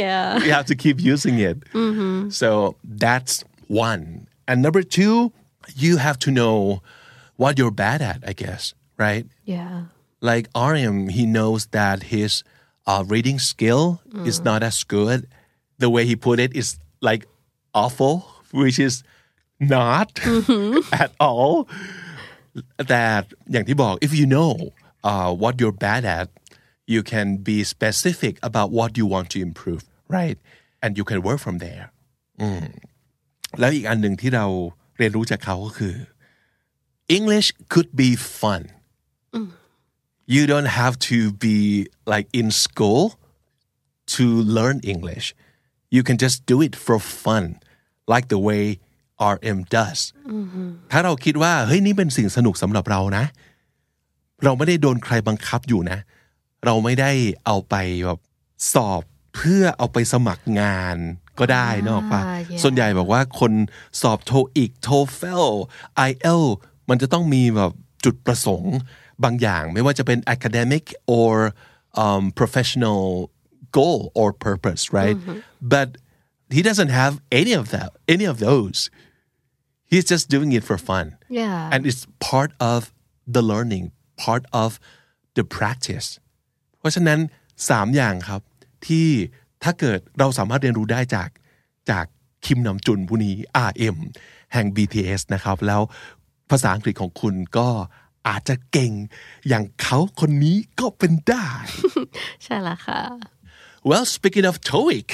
[0.01, 1.57] yeah we have to keep using it.
[2.41, 2.49] So
[3.03, 3.33] that's
[3.70, 4.28] one.
[4.48, 5.32] And number two,
[5.74, 6.82] you have to know
[7.36, 8.62] what you're bad at, I guess,
[8.96, 9.26] right?
[9.54, 9.76] yeah
[10.30, 12.42] Like RM, he knows that his
[12.90, 13.82] uh, reading skill
[14.30, 15.20] is not as good.
[15.82, 16.68] The way he put it is
[17.08, 17.22] like
[17.74, 18.14] awful,
[18.60, 18.94] which is
[19.76, 20.08] not
[21.02, 21.52] at all.
[22.92, 24.50] That อย่างที่บอก if you know
[25.10, 26.28] uh, what you're bad at
[26.94, 29.82] you can be specific about what you want to improve
[30.16, 30.38] right
[30.82, 31.84] and you can work from there
[32.40, 32.64] อืม
[33.59, 34.45] แล้วอีกอันหนึ่งที่เรา
[34.97, 35.95] เรียนรู้จากเขาก็คือ
[37.17, 38.09] English could be
[38.39, 38.61] fun
[40.35, 41.57] you don't have to be
[42.11, 43.03] like in school
[44.13, 44.25] to
[44.57, 45.27] learn English
[45.95, 47.45] you can just do it for fun
[48.11, 48.63] like the way
[49.33, 49.99] RM does
[50.91, 53.25] ถ้าเราคิดว่าเฮ้ยนี่เป็นสิ่งสนุกสำหรับเรานะ
[54.43, 55.99] เราไม่ได้โดนใครบังคับอยู่นะ
[56.65, 57.11] เราไม่ได้
[57.45, 57.75] เอาไป
[58.05, 58.19] แบบ
[58.73, 59.01] สอบ
[59.35, 60.97] เพื่อเอาไปสมัครงาน
[61.39, 63.51] ก็ได้นกออกปะ yeah ส่วนใหญ่บอกว่าคน
[64.01, 65.47] สอบโทอีกโทเฟล
[66.09, 66.43] IEL
[66.89, 67.71] มันจะต้องมีแบบ
[68.05, 68.75] จุดประสงค์
[69.23, 70.85] บางอย่าง ไม่ว่าจะเป็น academic
[71.19, 71.33] or
[72.03, 73.03] um, professional
[73.77, 75.17] goal or purpose right
[75.73, 75.87] but
[76.55, 78.77] he doesn't have any of that any of those
[79.91, 81.05] he's just doing it for fun
[81.41, 81.69] Yeah.
[81.73, 82.79] and it's part of
[83.35, 83.85] the learning
[84.25, 84.69] part of
[85.37, 86.07] the practice
[86.79, 87.19] เพราะฉะนั้น
[87.69, 88.41] สามอย่างครับ
[88.87, 89.09] ที่
[89.63, 91.29] ถ้าเกิดเราสามารถเรียนรู้ได้จาก
[91.89, 92.05] จาก
[92.45, 93.35] คิมนำจุนผู้นี้
[93.69, 93.97] RM
[94.53, 95.81] แห่ง BTS นะครับ แล้ว
[96.49, 97.69] ภาษาอังกฤษของคุณก็
[98.27, 98.91] อาจจะเก่ง
[99.47, 101.47] อย่างเขาคนนี้ก็เป็นได้
[102.43, 103.01] ใช่ละค่ะ
[103.89, 105.09] Well, speaking of TOEIC,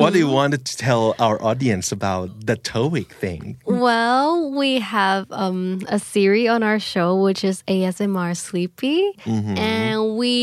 [0.00, 3.42] what do you want to tell our audience about the TOEIC thing?
[3.64, 10.36] Well, we have um, a series on our show which is ASMR Sleepy, and we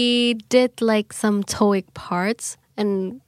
[0.50, 3.22] did like some TOEIC parts, and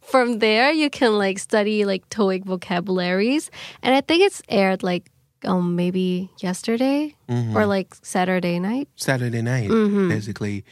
[0.00, 3.50] from there you can like study like TOEIC vocabularies,
[3.82, 5.10] and I think it's aired like
[5.44, 7.14] um maybe yesterday
[7.54, 8.88] or like Saturday night.
[8.96, 9.68] Saturday night,
[10.08, 10.64] basically.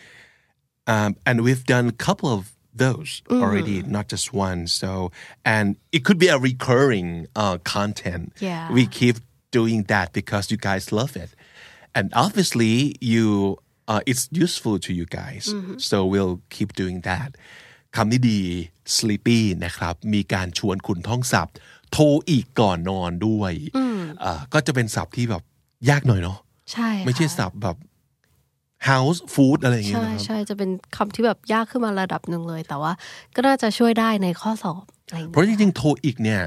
[0.89, 4.67] Um, and we've done a couple of those already, not just one.
[4.67, 5.11] So,
[5.45, 8.33] and it could be a recurring uh, content.
[8.39, 8.71] Yeah.
[8.71, 9.17] We keep
[9.51, 11.31] doing that because you guys love it.
[11.95, 13.59] And obviously, you
[13.89, 15.55] uh, it's useful to you guys.
[15.79, 17.37] So we'll keep doing that.
[17.97, 18.41] คำนี้ดี
[18.97, 21.55] sleepy นะครับ มีการชวนคุณท่องศัพท์
[21.93, 23.53] โทรอีกก่อนนอนด้วย
[24.25, 25.43] อ่าก็จะเป็นศัพท์ที่แบบ
[25.91, 26.39] ยากหน่อยเนาะ
[26.73, 27.77] ใช่ไม่ใช่ค่ะศัพท์แบบ
[28.89, 32.93] house food อะไรอย่างเงี้ยใช่นะครับใช่จะเป็นคำที่แบบยากขึ้นมาระดับหนึ่งเลย แต่ว่า
[33.35, 36.43] ก็น่าจะช่วยได้ในข้อสอบอะไรอย่างเพเงี้ยราะจริงๆโทรอีกเนี่ย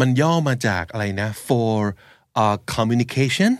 [0.00, 1.76] มันย่อมาจากอะไรนะ for
[2.42, 3.52] uh, communication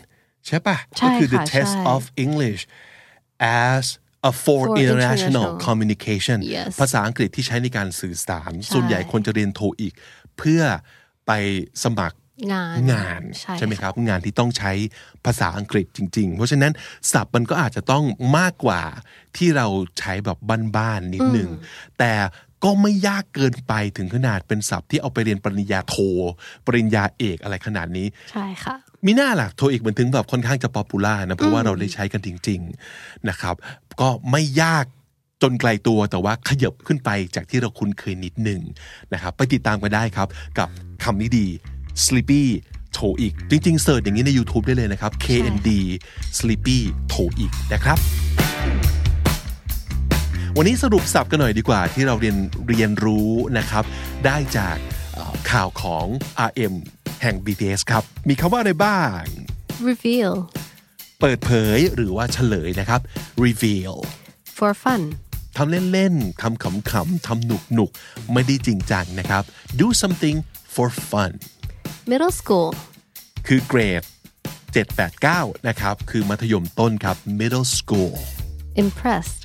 [0.47, 2.61] ใช่ปะใช่ก็คือ the ค่ะ test ใช่ of English
[3.67, 3.85] as
[4.29, 9.93] a for, For international international communication Yes ภาษาอังกฤษที่ใช้ในการสื่อสาร ส่วนใหญ่คนจะเรียนโทรอีก
[10.37, 10.61] เพื่อ
[11.27, 11.31] ไป
[11.83, 12.17] สมัคร
[12.53, 13.21] งานงาน
[13.57, 14.71] ใช่ไหมครับ งานที่ต้องใช้
[15.25, 16.71] ภาษาอังกฤษจริง ๆ เพราะฉะนั้น
[17.11, 18.03] ศัพท์มันก็อาจจะต้อง
[18.37, 18.81] มากกว่า
[19.37, 19.67] ที่เรา
[19.99, 20.37] ใช้แบบ
[20.77, 21.49] บ้านๆนิดหนึ่ง
[21.99, 22.13] แต่
[22.63, 25.95] ก็ไม่ยากเกินไปถึงขนาดเป็นศัพท์ที่เอาไปเรียนปริญญาโท
[26.65, 32.59] ปริญญาเอกอะไรขนาดนี้ ใช่ค่ะ มีหน้าล่ะโทรอีกมันถึงแบบค่อนข้างจะป๊อปปูล่านะ เพราะว่าเราได้ใช้กันจริง
[32.93, 33.55] ๆนะครับ
[34.01, 34.85] ก็ไม่ยาก
[35.41, 38.61] จนไกลตัวแต่ว่าขยับขึ้นไปจากที่เราคุ้นเคยนิดหนึ่ง
[39.13, 40.27] นะครับไปติดตามกันได้ครับ
[40.59, 40.67] กับ
[41.03, 41.47] คำนี้ดี
[42.05, 42.43] sleepy
[42.93, 45.69] โทรอีก จริงๆเสิร์ชอย่างนี้ใน YouTube ได้เลยนะครับ KND
[46.39, 46.77] sleepy
[47.09, 47.97] โทรอีกนะครับ
[50.57, 52.37] วันนี้สรุปสับกันหน่อยดีกว่าที่เราเรียน
[52.69, 53.83] เรียนรู้นะครับ
[54.25, 55.00] ได้จากเอ่อ
[55.51, 56.05] ข่าวของ
[56.49, 56.73] RM
[57.21, 59.21] แห่ง BTS ครับ มีคำว่าอะไรบ้าง
[59.89, 60.33] reveal
[61.19, 63.01] เปิดเผยหรือว่าเฉลยนะครับ
[63.45, 63.95] reveal
[64.57, 65.01] for fun
[65.57, 69.43] ทำเล่นๆทำขำๆทำหนุกๆไม่ได้จริงจังนะครับ
[69.81, 70.37] do something
[70.73, 71.31] for fun
[72.11, 72.69] middle school
[73.47, 74.03] คือเกรด
[74.85, 78.13] 789 นะครับ คือมัธยมต้นครับ middle school
[78.83, 79.39] impressed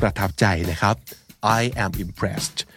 [0.00, 0.96] ประทับใจนะครับ
[1.60, 2.69] I am impressed เ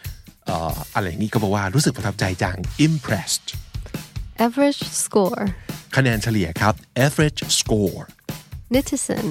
[0.50, 2.58] อ่ออะไรอย่างนี้ก็บอกว่ารู้สึกประทับใจจัง
[2.88, 3.48] impressed
[4.46, 5.44] average score
[5.96, 6.74] คะแนนเฉลี่ยครับ
[7.06, 8.04] average score
[8.74, 9.28] netizen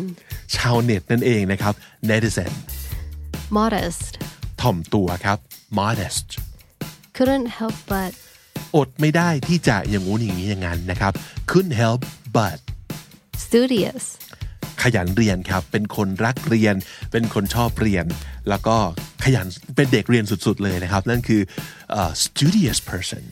[0.56, 1.74] ชาวเน็ตนั่นเองนะครับ
[2.10, 2.52] netizen
[3.58, 4.12] modest
[4.60, 5.38] ถ่อมตัวครับ
[5.78, 6.28] modest
[7.16, 8.12] couldn't help but
[8.76, 11.12] อดไม่ได้ที่จะอย่างงู้นอย่างนี้อย่างนั้นนะครับ
[11.50, 12.00] couldn't help
[12.38, 12.58] but
[13.44, 14.04] studious
[14.82, 16.74] ขยันเรียนครับ เป็นคนรักเรียน
[17.12, 18.06] เป็นคนชอบเรียน
[18.48, 18.76] แล้วก็
[19.24, 19.46] ขยัน
[19.76, 21.42] เป็นเด็กเรียนสุดๆเลยนะครับ นั่นคือ
[21.92, 23.22] เอ่อ studious person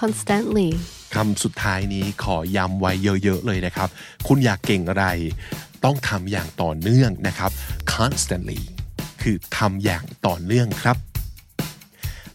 [0.00, 0.70] constantly
[1.14, 2.92] คำสุดท้ายนี้ขอย้ำไว้
[3.24, 3.88] เยอะ ๆ เลยนะครับ
[4.26, 5.06] คุณอยากเก่งอะไร
[5.84, 7.50] ต้องทำอย่างต่อเนื่องนะครับ
[7.94, 8.60] constantly
[9.22, 10.96] คือทำอย่างต่อเนื่องครับ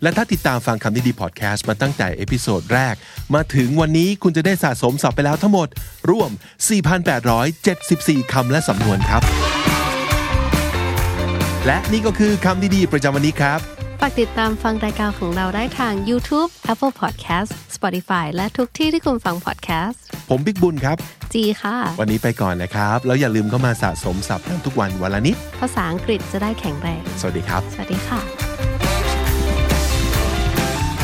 [0.01, 2.95] และถ้าติดตามฟังคำนี้ดีพอดแคสต์มาตั้งแต่ episode แรก
[3.35, 5.67] มาถึงวันนี้คุณจะได้สะสมศัพท์ไปแล้วทั้งหมด
[6.09, 6.29] รวม
[7.51, 9.21] 4,874 คำและสำนวนครับ
[11.65, 13.59] และนี่ก็คือคำดีๆประจำวันนี้ครับ
[14.01, 19.97] ฝากติดตามฟังรายการของเราได้ทาง YouTube Apple Podcast Spotify และทุกที่ที่คุณฟัง podcast
[20.29, 20.97] ผมบิ๊กบุญครับ
[21.33, 28.46] จีค่ะ วันนี้ไปก่อนนะครับ แล้วอย่าลืมเข้ามาสะสมศัพท์กันทุกวันวันละนิด ภาษาอังกฤษจะได้แข็งแรง สวัสดีครับ สวัสดีค่ะ